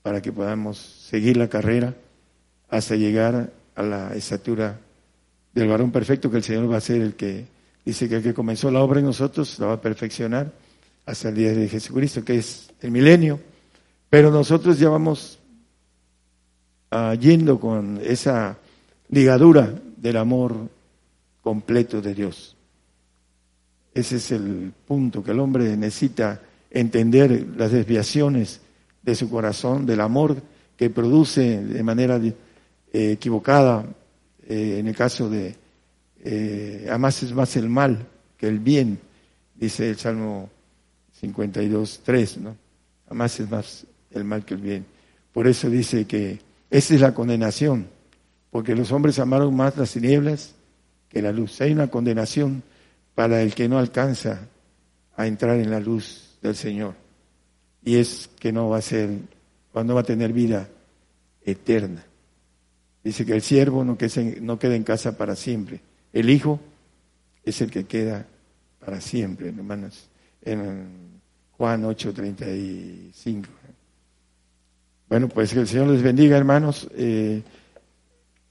para 0.00 0.22
que 0.22 0.32
podamos 0.32 0.78
seguir 0.78 1.36
la 1.36 1.48
carrera 1.48 1.94
hasta 2.70 2.96
llegar 2.96 3.52
a 3.74 3.82
la 3.82 4.14
estatura 4.14 4.80
del 5.54 5.68
varón 5.68 5.90
perfecto 5.92 6.30
que 6.30 6.38
el 6.38 6.42
Señor 6.42 6.70
va 6.70 6.78
a 6.78 6.80
ser 6.80 7.00
el 7.00 7.14
que 7.14 7.46
dice 7.84 8.08
que 8.08 8.16
el 8.16 8.22
que 8.22 8.34
comenzó 8.34 8.70
la 8.70 8.80
obra 8.80 9.00
en 9.00 9.06
nosotros 9.06 9.58
la 9.58 9.66
va 9.66 9.72
a 9.74 9.80
perfeccionar 9.80 10.52
hasta 11.06 11.28
el 11.28 11.34
día 11.34 11.52
de 11.52 11.68
Jesucristo, 11.68 12.24
que 12.24 12.38
es 12.38 12.70
el 12.80 12.90
milenio. 12.90 13.38
Pero 14.10 14.30
nosotros 14.30 14.78
ya 14.78 14.88
vamos 14.88 15.38
uh, 16.92 17.14
yendo 17.14 17.60
con 17.60 18.00
esa 18.02 18.58
ligadura 19.10 19.74
del 19.96 20.16
amor 20.16 20.54
completo 21.42 22.00
de 22.00 22.14
Dios. 22.14 22.56
Ese 23.92 24.16
es 24.16 24.32
el 24.32 24.72
punto 24.86 25.22
que 25.22 25.30
el 25.30 25.40
hombre 25.40 25.76
necesita 25.76 26.40
entender 26.70 27.46
las 27.56 27.70
desviaciones 27.70 28.60
de 29.02 29.14
su 29.14 29.30
corazón, 29.30 29.86
del 29.86 30.00
amor 30.00 30.36
que 30.76 30.90
produce 30.90 31.62
de 31.62 31.82
manera 31.82 32.16
eh, 32.16 32.32
equivocada, 32.92 33.84
eh, 34.48 34.78
en 34.78 34.86
el 34.86 34.96
caso 34.96 35.28
de 35.28 35.56
eh, 36.26 36.86
además 36.88 37.22
es 37.22 37.32
más 37.32 37.54
el 37.56 37.68
mal 37.68 38.06
que 38.38 38.48
el 38.48 38.58
bien, 38.58 38.98
dice 39.54 39.90
el 39.90 39.96
Salmo 39.96 40.48
52, 41.20 42.00
3, 42.02 42.38
¿no? 42.38 42.56
Además 43.06 43.38
es 43.40 43.50
más 43.50 43.86
el 44.10 44.24
mal 44.24 44.44
que 44.44 44.54
el 44.54 44.60
bien. 44.60 44.86
Por 45.32 45.46
eso 45.46 45.68
dice 45.68 46.06
que 46.06 46.40
esa 46.70 46.94
es 46.94 47.00
la 47.00 47.12
condenación, 47.12 47.88
porque 48.50 48.74
los 48.74 48.90
hombres 48.90 49.18
amaron 49.18 49.54
más 49.54 49.76
las 49.76 49.92
tinieblas 49.92 50.54
que 51.10 51.20
la 51.20 51.30
luz. 51.30 51.60
Hay 51.60 51.72
una 51.72 51.88
condenación 51.88 52.62
para 53.14 53.42
el 53.42 53.54
que 53.54 53.68
no 53.68 53.78
alcanza 53.78 54.48
a 55.16 55.26
entrar 55.26 55.60
en 55.60 55.70
la 55.70 55.78
luz 55.78 56.38
del 56.40 56.56
Señor. 56.56 56.94
Y 57.84 57.96
es 57.96 58.30
que 58.38 58.50
no 58.50 58.70
va 58.70 58.78
a 58.78 58.82
ser, 58.82 59.10
no 59.74 59.94
va 59.94 60.00
a 60.00 60.04
tener 60.04 60.32
vida 60.32 60.68
eterna. 61.44 62.04
Dice 63.04 63.26
que 63.26 63.34
el 63.34 63.42
siervo 63.42 63.84
no, 63.84 63.98
no 64.40 64.58
queda 64.58 64.74
en 64.74 64.82
casa 64.82 65.16
para 65.16 65.36
siempre. 65.36 65.80
El 66.12 66.30
Hijo 66.30 66.58
es 67.44 67.60
el 67.60 67.70
que 67.70 67.84
queda 67.84 68.26
para 68.80 69.00
siempre, 69.02 69.50
hermanos. 69.50 70.08
En 70.42 71.20
Juan 71.58 71.84
8:35. 71.84 73.44
Bueno, 75.08 75.28
pues 75.28 75.52
que 75.52 75.60
el 75.60 75.68
Señor 75.68 75.88
les 75.88 76.02
bendiga, 76.02 76.36
hermanos. 76.36 76.88
Eh, 76.96 77.42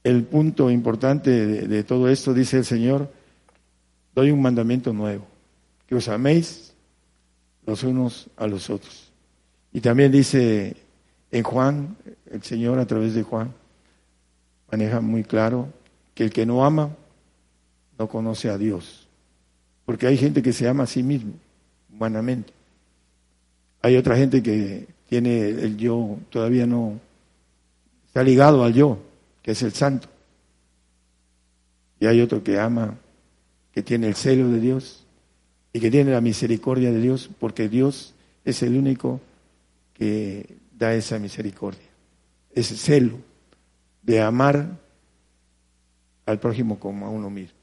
el 0.04 0.22
punto 0.24 0.70
importante 0.70 1.66
de, 1.66 1.82
todo 1.82 2.08
esto, 2.08 2.32
dice 2.32 2.58
el 2.58 2.64
Señor, 2.64 3.10
doy 4.14 4.30
un 4.30 4.40
mandamiento 4.40 4.92
nuevo, 4.92 5.26
que 5.88 5.94
os 5.94 6.08
améis 6.08 6.74
los 7.66 7.82
unos 7.82 8.28
a 8.36 8.46
los 8.46 8.70
otros. 8.70 9.10
Y 9.72 9.80
también 9.80 10.12
dice 10.12 10.76
en 11.30 11.42
Juan, 11.42 11.96
el 12.30 12.42
Señor 12.42 12.78
a 12.78 12.86
través 12.86 13.14
de 13.14 13.22
Juan, 13.22 13.52
maneja 14.74 15.00
muy 15.00 15.22
claro 15.22 15.72
que 16.16 16.24
el 16.24 16.32
que 16.32 16.44
no 16.44 16.64
ama 16.64 16.90
no 17.96 18.08
conoce 18.08 18.50
a 18.50 18.58
Dios. 18.58 19.06
Porque 19.84 20.08
hay 20.08 20.16
gente 20.16 20.42
que 20.42 20.52
se 20.52 20.68
ama 20.68 20.82
a 20.82 20.88
sí 20.88 21.04
mismo, 21.04 21.34
humanamente. 21.92 22.52
Hay 23.82 23.96
otra 23.96 24.16
gente 24.16 24.42
que 24.42 24.88
tiene 25.08 25.48
el 25.48 25.76
yo, 25.76 26.18
todavía 26.28 26.66
no 26.66 26.98
está 28.04 28.24
ligado 28.24 28.64
al 28.64 28.74
yo, 28.74 28.98
que 29.42 29.52
es 29.52 29.62
el 29.62 29.72
santo. 29.72 30.08
Y 32.00 32.06
hay 32.06 32.20
otro 32.20 32.42
que 32.42 32.58
ama, 32.58 32.96
que 33.70 33.82
tiene 33.84 34.08
el 34.08 34.16
celo 34.16 34.48
de 34.48 34.58
Dios 34.58 35.04
y 35.72 35.78
que 35.78 35.90
tiene 35.90 36.10
la 36.10 36.20
misericordia 36.20 36.90
de 36.90 37.00
Dios, 37.00 37.30
porque 37.38 37.68
Dios 37.68 38.12
es 38.44 38.60
el 38.64 38.76
único 38.76 39.20
que 39.92 40.56
da 40.76 40.94
esa 40.94 41.20
misericordia, 41.20 41.88
ese 42.52 42.76
celo 42.76 43.33
de 44.04 44.20
amar 44.20 44.78
al 46.26 46.38
prójimo 46.38 46.78
como 46.78 47.06
a 47.06 47.10
uno 47.10 47.30
mismo. 47.30 47.58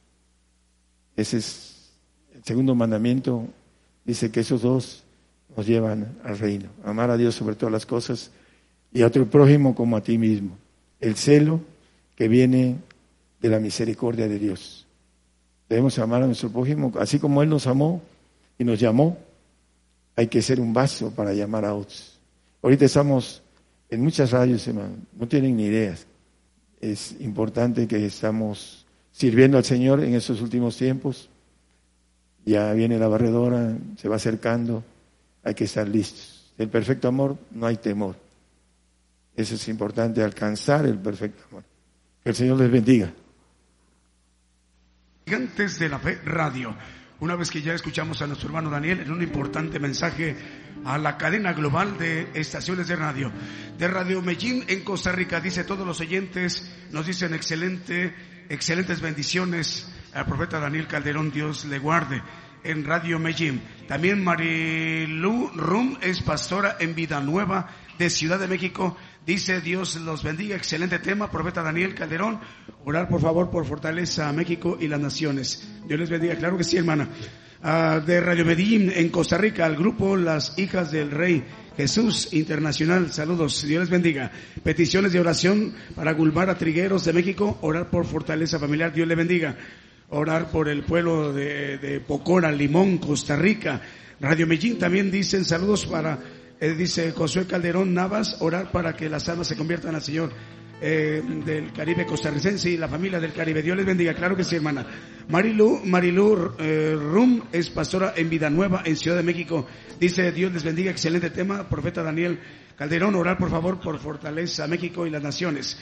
Ese 1.15 1.37
es 1.37 1.91
el 2.33 2.43
segundo 2.43 2.75
mandamiento, 2.75 3.47
dice 4.05 4.31
que 4.31 4.41
esos 4.41 4.61
dos 4.61 5.03
nos 5.55 5.65
llevan 5.65 6.17
al 6.23 6.37
reino. 6.37 6.69
Amar 6.83 7.09
a 7.09 7.17
Dios 7.17 7.35
sobre 7.35 7.55
todas 7.55 7.71
las 7.71 7.85
cosas 7.85 8.31
y 8.91 9.01
a 9.03 9.09
tu 9.09 9.27
prójimo 9.27 9.75
como 9.75 9.97
a 9.97 10.01
ti 10.01 10.17
mismo. 10.17 10.57
El 10.99 11.15
celo 11.15 11.61
que 12.15 12.27
viene 12.27 12.77
de 13.41 13.49
la 13.49 13.59
misericordia 13.59 14.27
de 14.27 14.39
Dios, 14.39 14.85
Debemos 15.71 15.97
amar 15.99 16.21
a 16.21 16.25
nuestro 16.25 16.49
prójimo, 16.49 16.91
así 16.99 17.17
como 17.17 17.41
Él 17.41 17.47
nos 17.47 17.65
amó 17.65 18.01
y 18.59 18.65
nos 18.65 18.77
llamó, 18.77 19.17
hay 20.17 20.27
que 20.27 20.41
ser 20.41 20.59
un 20.59 20.73
vaso 20.73 21.11
para 21.11 21.31
llamar 21.31 21.63
a 21.63 21.73
otros. 21.73 22.19
Ahorita 22.61 22.83
estamos 22.83 23.41
en 23.89 24.01
muchas 24.01 24.31
radios, 24.31 24.67
hermano, 24.67 24.95
no 25.17 25.29
tienen 25.29 25.55
ni 25.55 25.67
ideas. 25.67 26.05
Es 26.81 27.15
importante 27.19 27.87
que 27.87 28.05
estamos 28.05 28.85
sirviendo 29.11 29.57
al 29.57 29.63
Señor 29.63 30.03
en 30.03 30.15
estos 30.15 30.41
últimos 30.41 30.75
tiempos. 30.75 31.29
Ya 32.43 32.73
viene 32.73 32.97
la 32.97 33.07
barredora, 33.07 33.77
se 33.97 34.09
va 34.09 34.15
acercando, 34.15 34.83
hay 35.43 35.53
que 35.53 35.65
estar 35.65 35.87
listos. 35.87 36.51
El 36.57 36.69
perfecto 36.69 37.07
amor 37.07 37.37
no 37.51 37.67
hay 37.67 37.77
temor. 37.77 38.15
Eso 39.35 39.55
es 39.55 39.67
importante, 39.67 40.23
alcanzar 40.23 40.85
el 40.85 40.97
perfecto 40.97 41.43
amor. 41.49 41.63
Que 42.23 42.29
el 42.29 42.35
Señor 42.35 42.57
les 42.57 42.71
bendiga. 42.71 43.13
Gigantes 45.25 45.79
de 45.79 45.89
la 45.89 45.99
Fe 45.99 46.15
Radio. 46.25 46.75
Una 47.21 47.35
vez 47.35 47.51
que 47.51 47.61
ya 47.61 47.75
escuchamos 47.75 48.19
a 48.23 48.25
nuestro 48.25 48.47
hermano 48.47 48.71
Daniel 48.71 49.01
en 49.01 49.11
un 49.11 49.21
importante 49.21 49.79
mensaje 49.79 50.35
a 50.83 50.97
la 50.97 51.19
cadena 51.19 51.53
global 51.53 51.95
de 51.99 52.31
estaciones 52.33 52.87
de 52.87 52.95
radio. 52.95 53.31
De 53.77 53.87
Radio 53.87 54.23
Medellín 54.23 54.65
en 54.67 54.83
Costa 54.83 55.11
Rica, 55.11 55.39
dice 55.39 55.63
todos 55.63 55.85
los 55.85 56.01
oyentes, 56.01 56.75
nos 56.89 57.05
dicen 57.05 57.35
excelente, 57.35 58.15
excelentes 58.49 59.01
bendiciones 59.01 59.87
al 60.15 60.25
profeta 60.25 60.59
Daniel 60.59 60.87
Calderón, 60.87 61.29
Dios 61.29 61.65
le 61.65 61.77
guarde 61.77 62.23
en 62.63 62.85
Radio 62.85 63.19
Medellín. 63.19 63.61
También 63.87 64.23
Marilu 64.23 65.49
Rum 65.49 65.99
es 66.01 66.23
pastora 66.23 66.77
en 66.79 66.95
Vida 66.95 67.19
Nueva 67.19 67.69
de 67.99 68.09
Ciudad 68.09 68.39
de 68.39 68.47
México. 68.47 68.97
Dice 69.25 69.61
Dios 69.61 69.97
los 69.97 70.23
bendiga. 70.23 70.55
Excelente 70.55 70.97
tema, 70.97 71.29
profeta 71.29 71.61
Daniel 71.61 71.93
Calderón. 71.93 72.39
Orar 72.85 73.07
por 73.07 73.21
favor 73.21 73.51
por 73.51 73.65
fortaleza 73.65 74.27
a 74.27 74.33
México 74.33 74.77
y 74.81 74.87
las 74.87 74.99
naciones. 74.99 75.69
Dios 75.87 75.99
les 75.99 76.09
bendiga. 76.09 76.35
Claro 76.35 76.57
que 76.57 76.63
sí, 76.63 76.77
hermana. 76.77 77.07
Ah, 77.61 78.01
de 78.03 78.19
Radio 78.19 78.43
Medellín 78.43 78.91
en 78.95 79.09
Costa 79.09 79.37
Rica, 79.37 79.67
al 79.67 79.75
grupo 79.75 80.17
Las 80.17 80.57
Hijas 80.57 80.91
del 80.91 81.11
Rey 81.11 81.43
Jesús 81.77 82.33
Internacional. 82.33 83.13
Saludos. 83.13 83.63
Dios 83.63 83.81
les 83.81 83.89
bendiga. 83.91 84.31
Peticiones 84.63 85.13
de 85.13 85.19
oración 85.19 85.75
para 85.95 86.13
Gulmara 86.13 86.57
Trigueros 86.57 87.05
de 87.05 87.13
México. 87.13 87.59
Orar 87.61 87.91
por 87.91 88.05
fortaleza 88.07 88.57
familiar. 88.57 88.91
Dios 88.91 89.07
le 89.07 89.13
bendiga. 89.13 89.55
Orar 90.09 90.49
por 90.49 90.67
el 90.67 90.81
pueblo 90.81 91.31
de, 91.31 91.77
de 91.77 91.99
Pocora, 91.99 92.51
Limón, 92.51 92.97
Costa 92.97 93.35
Rica. 93.35 93.81
Radio 94.19 94.47
Medellín 94.47 94.79
también 94.79 95.11
dicen 95.11 95.45
saludos 95.45 95.85
para 95.85 96.19
eh, 96.61 96.75
dice 96.75 97.11
Josué 97.11 97.47
Calderón 97.47 97.91
Navas, 97.91 98.37
orar 98.39 98.71
para 98.71 98.93
que 98.93 99.09
las 99.09 99.27
almas 99.27 99.47
se 99.47 99.57
conviertan 99.57 99.95
al 99.95 100.03
Señor. 100.03 100.31
Eh, 100.83 101.21
del 101.45 101.71
Caribe 101.73 102.07
costarricense 102.07 102.69
y 102.69 102.77
la 102.77 102.87
familia 102.87 103.19
del 103.19 103.33
Caribe. 103.33 103.61
Dios 103.61 103.77
les 103.77 103.85
bendiga, 103.85 104.13
claro 104.13 104.35
que 104.35 104.43
sí, 104.43 104.55
hermana. 104.55 104.85
Marilu, 105.27 105.81
Marilu 105.85 106.53
eh, 106.59 106.95
Rum 106.99 107.43
es 107.51 107.69
pastora 107.69 108.13
en 108.15 108.29
Vida 108.29 108.49
Nueva, 108.49 108.81
en 108.85 108.95
Ciudad 108.95 109.17
de 109.17 109.23
México. 109.23 109.67
Dice, 109.99 110.31
Dios 110.31 110.51
les 110.53 110.63
bendiga, 110.63 110.91
excelente 110.91 111.31
tema. 111.31 111.67
Profeta 111.67 112.03
Daniel 112.03 112.39
Calderón, 112.75 113.15
orar 113.15 113.37
por 113.37 113.49
favor 113.49 113.79
por 113.79 113.99
fortaleza 113.99 114.67
México 114.67 115.05
y 115.05 115.09
las 115.09 115.21
naciones. 115.21 115.79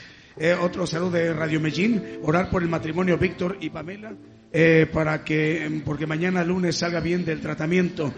otro 0.61 0.87
saludo 0.87 1.11
de 1.11 1.33
Radio 1.33 1.59
Medellín, 1.59 2.19
orar 2.23 2.49
por 2.49 2.61
el 2.61 2.69
matrimonio 2.69 3.17
Víctor 3.17 3.57
y 3.59 3.69
Pamela, 3.69 4.13
para 4.93 5.23
que, 5.23 5.81
porque 5.85 6.07
mañana 6.07 6.43
lunes 6.43 6.77
salga 6.77 6.99
bien 6.99 7.23
del 7.23 7.41
tratamiento 7.41 8.13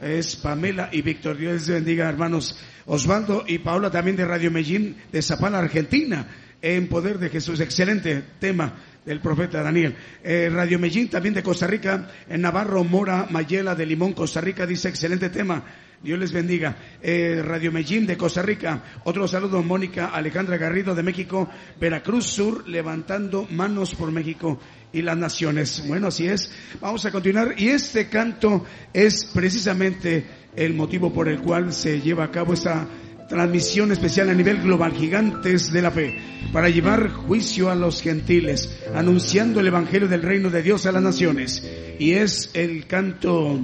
es 0.00 0.36
Pamela 0.36 0.88
y 0.92 1.02
Víctor. 1.02 1.36
Dios 1.36 1.54
les 1.54 1.68
bendiga, 1.68 2.08
hermanos. 2.08 2.58
Osvaldo 2.86 3.44
y 3.46 3.58
Paola 3.58 3.90
también 3.90 4.16
de 4.16 4.24
Radio 4.24 4.50
Medellín, 4.50 4.96
de 5.10 5.22
Zapala, 5.22 5.58
Argentina, 5.58 6.26
en 6.62 6.88
poder 6.88 7.18
de 7.18 7.30
Jesús. 7.30 7.60
Excelente 7.60 8.22
tema 8.38 8.74
del 9.04 9.20
profeta 9.20 9.62
Daniel. 9.62 9.94
Eh, 10.22 10.50
Radio 10.52 10.78
Medellín 10.78 11.08
también 11.08 11.34
de 11.34 11.42
Costa 11.42 11.66
Rica, 11.66 12.10
en 12.28 12.40
Navarro, 12.40 12.84
Mora, 12.84 13.26
Mayela 13.30 13.74
de 13.74 13.86
Limón, 13.86 14.12
Costa 14.12 14.40
Rica, 14.40 14.66
dice 14.66 14.88
excelente 14.88 15.30
tema. 15.30 15.64
Dios 16.02 16.18
les 16.18 16.32
bendiga. 16.32 16.76
Eh, 17.02 17.42
Radio 17.44 17.72
Medellín 17.72 18.06
de 18.06 18.16
Costa 18.16 18.42
Rica. 18.42 18.82
Otro 19.04 19.26
saludo, 19.26 19.62
Mónica 19.62 20.06
Alejandra 20.06 20.56
Garrido 20.56 20.94
de 20.94 21.02
México. 21.02 21.48
Veracruz 21.80 22.26
Sur, 22.26 22.68
levantando 22.68 23.46
manos 23.50 23.94
por 23.94 24.12
México 24.12 24.58
y 24.92 25.02
las 25.02 25.16
naciones. 25.16 25.84
Bueno, 25.86 26.08
así 26.08 26.26
es. 26.26 26.50
Vamos 26.80 27.04
a 27.06 27.10
continuar. 27.10 27.54
Y 27.56 27.68
este 27.68 28.08
canto 28.08 28.64
es 28.92 29.24
precisamente 29.24 30.26
el 30.54 30.74
motivo 30.74 31.12
por 31.12 31.28
el 31.28 31.40
cual 31.40 31.72
se 31.72 32.00
lleva 32.00 32.24
a 32.24 32.30
cabo 32.30 32.54
esta 32.54 32.86
transmisión 33.28 33.90
especial 33.90 34.30
a 34.30 34.34
nivel 34.34 34.62
global, 34.62 34.92
gigantes 34.92 35.72
de 35.72 35.82
la 35.82 35.90
fe, 35.90 36.16
para 36.52 36.68
llevar 36.68 37.10
juicio 37.10 37.70
a 37.70 37.74
los 37.74 38.00
gentiles, 38.00 38.80
anunciando 38.94 39.60
el 39.60 39.66
Evangelio 39.66 40.08
del 40.08 40.22
reino 40.22 40.50
de 40.50 40.62
Dios 40.62 40.86
a 40.86 40.92
las 40.92 41.02
naciones. 41.02 41.68
Y 41.98 42.12
es 42.12 42.50
el 42.54 42.86
canto 42.86 43.58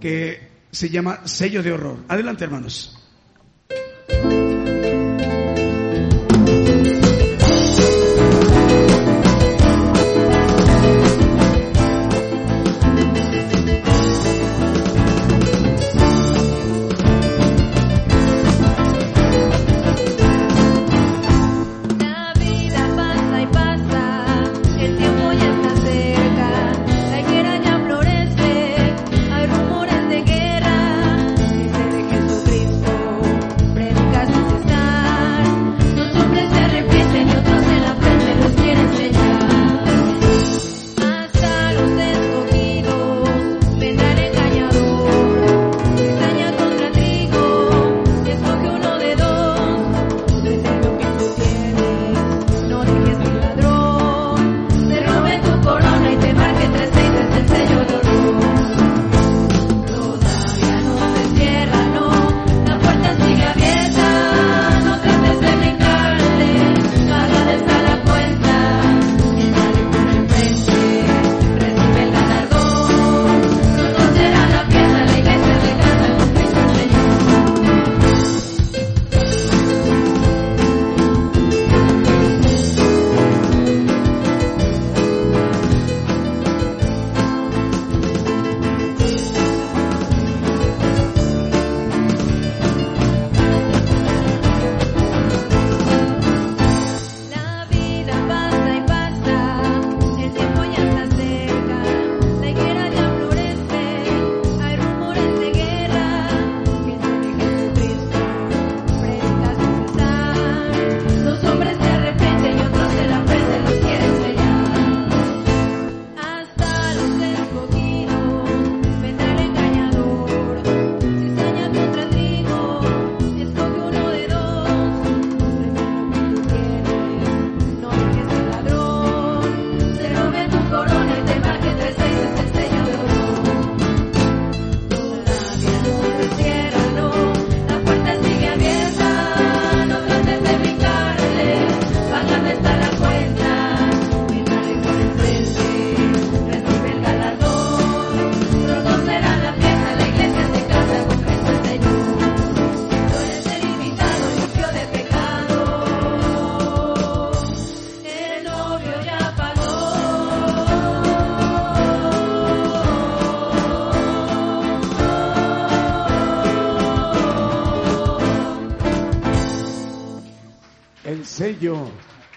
que 0.00 0.53
se 0.74 0.90
llama 0.90 1.20
sello 1.24 1.62
de 1.62 1.72
horror. 1.72 1.98
Adelante, 2.08 2.44
hermanos. 2.44 2.98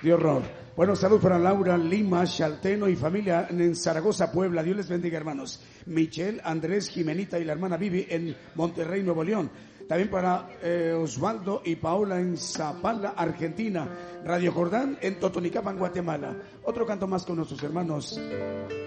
De 0.01 0.13
horror. 0.13 0.43
Bueno, 0.75 0.95
salud 0.95 1.19
para 1.19 1.39
Laura 1.39 1.75
Lima, 1.75 2.23
Chalteno 2.25 2.87
y 2.87 2.95
familia 2.95 3.47
en 3.49 3.75
Zaragoza, 3.75 4.31
Puebla. 4.31 4.61
Dios 4.61 4.77
les 4.77 4.89
bendiga, 4.89 5.17
hermanos. 5.17 5.59
Michelle, 5.87 6.39
Andrés, 6.43 6.89
Jimenita 6.89 7.39
y 7.39 7.45
la 7.45 7.53
hermana 7.53 7.77
Vivi 7.77 8.05
en 8.09 8.35
Monterrey, 8.53 9.01
Nuevo 9.01 9.23
León. 9.23 9.49
También 9.87 10.09
para 10.09 10.49
eh, 10.61 10.93
Osvaldo 10.93 11.61
y 11.65 11.77
Paola 11.77 12.19
en 12.19 12.37
Zapala, 12.37 13.15
Argentina. 13.17 13.87
Radio 14.23 14.51
Jordán 14.51 14.97
en 15.01 15.17
Totonicapan, 15.19 15.77
Guatemala. 15.77 16.35
Otro 16.63 16.85
canto 16.85 17.07
más 17.07 17.25
con 17.25 17.37
nuestros 17.37 17.63
hermanos 17.63 18.19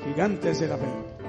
gigantes 0.04 0.60
de 0.60 0.68
la 0.68 0.76
fe. 0.76 1.19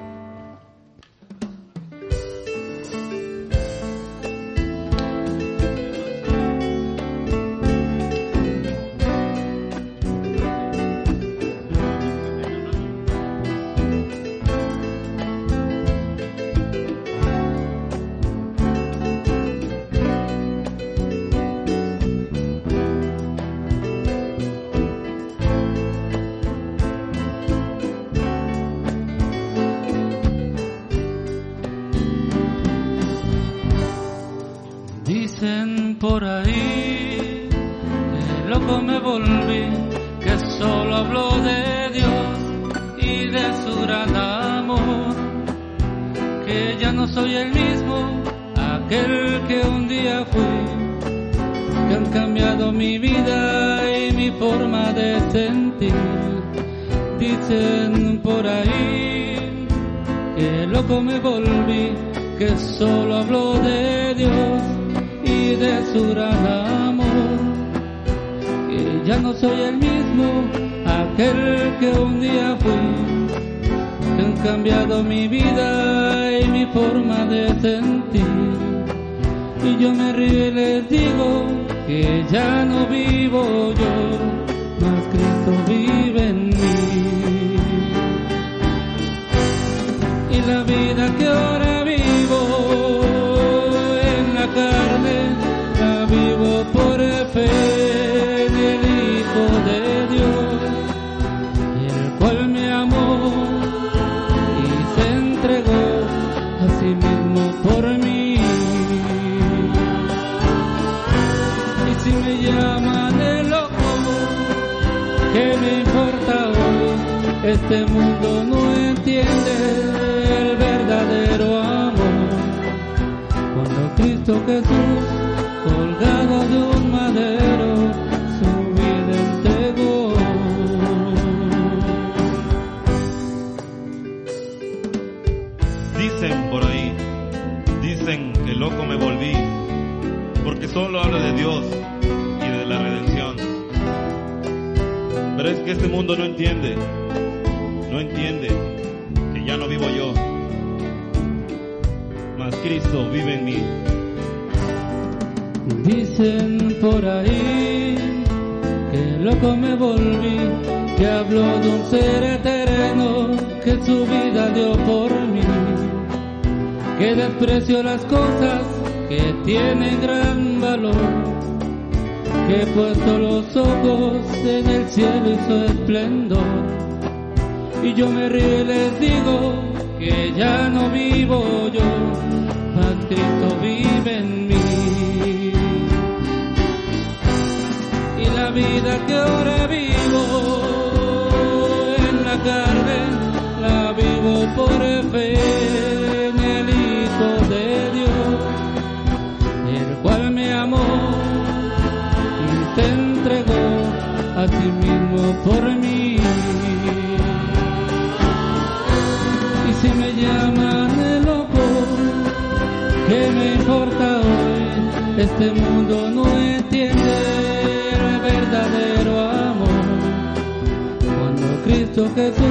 visto 221.91 222.15
que 222.15 222.31
tú, 222.31 222.43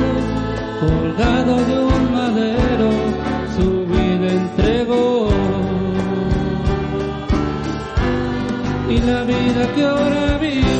colgado 0.80 1.56
de 1.64 1.78
un 1.78 2.12
madero, 2.12 2.90
su 3.56 3.86
vida 3.86 4.32
entregó. 4.32 5.28
Y 8.88 8.98
la 8.98 9.22
vida 9.22 9.72
que 9.74 9.84
ahora 9.84 10.38
vive 10.38 10.80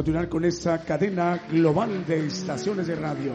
continuar 0.00 0.30
con 0.30 0.46
esta 0.46 0.82
cadena 0.82 1.42
global 1.50 2.06
de 2.06 2.24
estaciones 2.24 2.86
de 2.86 2.94
radio. 2.94 3.34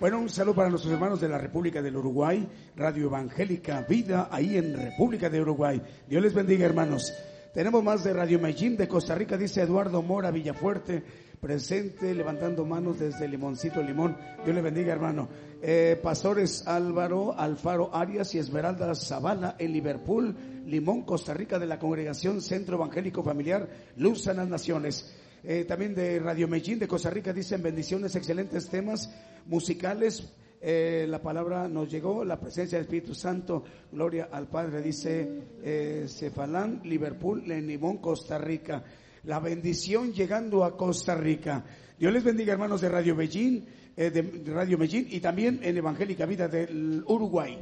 Bueno, 0.00 0.18
un 0.18 0.28
saludo 0.28 0.56
para 0.56 0.68
nuestros 0.68 0.92
hermanos 0.92 1.20
de 1.20 1.28
la 1.28 1.38
República 1.38 1.80
del 1.80 1.96
Uruguay, 1.96 2.44
Radio 2.74 3.04
Evangélica 3.04 3.86
Vida, 3.88 4.28
ahí 4.32 4.56
en 4.56 4.74
República 4.74 5.30
de 5.30 5.40
Uruguay. 5.40 5.80
Dios 6.08 6.20
les 6.20 6.34
bendiga, 6.34 6.66
hermanos. 6.66 7.12
Tenemos 7.54 7.84
más 7.84 8.02
de 8.02 8.14
Radio 8.14 8.40
Medellín 8.40 8.76
de 8.76 8.88
Costa 8.88 9.14
Rica, 9.14 9.36
dice 9.36 9.62
Eduardo 9.62 10.02
Mora 10.02 10.32
Villafuerte, 10.32 11.04
presente, 11.40 12.12
levantando 12.12 12.66
manos 12.66 12.98
desde 12.98 13.28
Limoncito 13.28 13.80
Limón. 13.80 14.16
Dios 14.44 14.56
le 14.56 14.60
bendiga, 14.60 14.92
hermano. 14.92 15.28
Eh, 15.62 16.00
pastores 16.02 16.66
Álvaro 16.66 17.32
Alfaro 17.38 17.94
Arias 17.94 18.34
y 18.34 18.38
Esmeralda 18.38 18.92
Zavala 18.96 19.54
en 19.56 19.72
Liverpool, 19.72 20.34
Limón, 20.66 21.02
Costa 21.02 21.32
Rica, 21.32 21.60
de 21.60 21.66
la 21.66 21.78
Congregación 21.78 22.40
Centro 22.40 22.74
Evangélico 22.74 23.22
Familiar, 23.22 23.68
Luz 23.96 24.26
a 24.26 24.34
las 24.34 24.48
Naciones. 24.48 25.21
Eh, 25.44 25.64
también 25.64 25.94
de 25.94 26.18
Radio 26.18 26.46
Medellín 26.48 26.78
de 26.78 26.88
Costa 26.88 27.10
Rica 27.10 27.32
dicen 27.32 27.62
bendiciones, 27.62 28.14
excelentes 28.14 28.68
temas 28.68 29.10
musicales 29.46 30.32
eh, 30.64 31.06
la 31.08 31.20
palabra 31.20 31.66
nos 31.66 31.90
llegó, 31.90 32.24
la 32.24 32.38
presencia 32.38 32.78
del 32.78 32.84
Espíritu 32.84 33.16
Santo, 33.16 33.64
gloria 33.90 34.28
al 34.30 34.46
Padre, 34.46 34.80
dice 34.80 35.42
eh, 35.60 36.06
Cefalán, 36.08 36.82
Liverpool, 36.84 37.42
Lenimón, 37.44 37.98
Costa 37.98 38.38
Rica. 38.38 38.84
La 39.24 39.40
bendición 39.40 40.12
llegando 40.12 40.62
a 40.62 40.76
Costa 40.76 41.16
Rica. 41.16 41.64
Dios 41.98 42.12
les 42.12 42.22
bendiga, 42.22 42.52
hermanos 42.52 42.80
de 42.80 42.88
Radio 42.88 43.16
Medellín, 43.16 43.66
eh, 43.96 44.10
de 44.10 44.52
Radio 44.52 44.78
Medellín 44.78 45.08
y 45.10 45.18
también 45.18 45.58
en 45.64 45.76
Evangélica 45.76 46.26
Vida 46.26 46.46
del 46.46 47.02
Uruguay. 47.08 47.58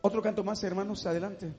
Otro 0.00 0.22
canto 0.22 0.42
más, 0.42 0.64
hermanos, 0.64 1.04
adelante. 1.04 1.52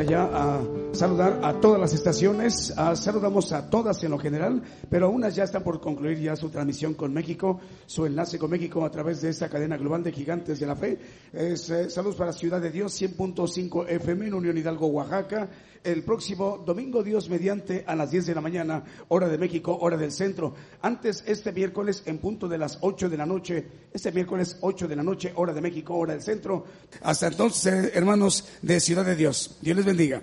Allá 0.00 0.28
a 0.32 0.60
saludar 0.92 1.37
a 1.48 1.60
todas 1.60 1.80
las 1.80 1.94
estaciones, 1.94 2.74
saludamos 2.94 3.52
a 3.52 3.70
todas 3.70 4.04
en 4.04 4.10
lo 4.10 4.18
general, 4.18 4.62
pero 4.90 5.08
unas 5.08 5.34
ya 5.34 5.44
están 5.44 5.62
por 5.62 5.80
concluir 5.80 6.18
ya 6.18 6.36
su 6.36 6.50
transmisión 6.50 6.92
con 6.92 7.14
México, 7.14 7.58
su 7.86 8.04
enlace 8.04 8.38
con 8.38 8.50
México 8.50 8.84
a 8.84 8.90
través 8.90 9.22
de 9.22 9.30
esta 9.30 9.48
cadena 9.48 9.78
global 9.78 10.02
de 10.02 10.12
gigantes 10.12 10.60
de 10.60 10.66
la 10.66 10.76
fe. 10.76 10.98
Es, 11.32 11.70
eh, 11.70 11.88
saludos 11.88 12.16
para 12.16 12.34
Ciudad 12.34 12.60
de 12.60 12.70
Dios, 12.70 13.00
100.5 13.00 13.88
FM 13.88 14.26
en 14.26 14.34
Unión 14.34 14.58
Hidalgo, 14.58 14.88
Oaxaca. 14.88 15.48
El 15.82 16.02
próximo 16.02 16.62
domingo, 16.66 17.02
Dios 17.02 17.30
mediante, 17.30 17.82
a 17.86 17.96
las 17.96 18.10
10 18.10 18.26
de 18.26 18.34
la 18.34 18.42
mañana, 18.42 18.84
hora 19.08 19.26
de 19.26 19.38
México, 19.38 19.78
hora 19.80 19.96
del 19.96 20.12
centro. 20.12 20.52
Antes, 20.82 21.24
este 21.26 21.52
miércoles, 21.52 22.02
en 22.04 22.18
punto 22.18 22.46
de 22.46 22.58
las 22.58 22.76
8 22.82 23.08
de 23.08 23.16
la 23.16 23.24
noche, 23.24 23.66
este 23.90 24.12
miércoles 24.12 24.58
8 24.60 24.86
de 24.86 24.96
la 24.96 25.02
noche, 25.02 25.32
hora 25.34 25.54
de 25.54 25.62
México, 25.62 25.94
hora 25.96 26.12
del 26.12 26.22
centro. 26.22 26.66
Hasta 27.00 27.28
entonces, 27.28 27.92
hermanos 27.94 28.46
de 28.60 28.80
Ciudad 28.80 29.06
de 29.06 29.16
Dios. 29.16 29.56
Dios 29.62 29.74
les 29.74 29.86
bendiga. 29.86 30.22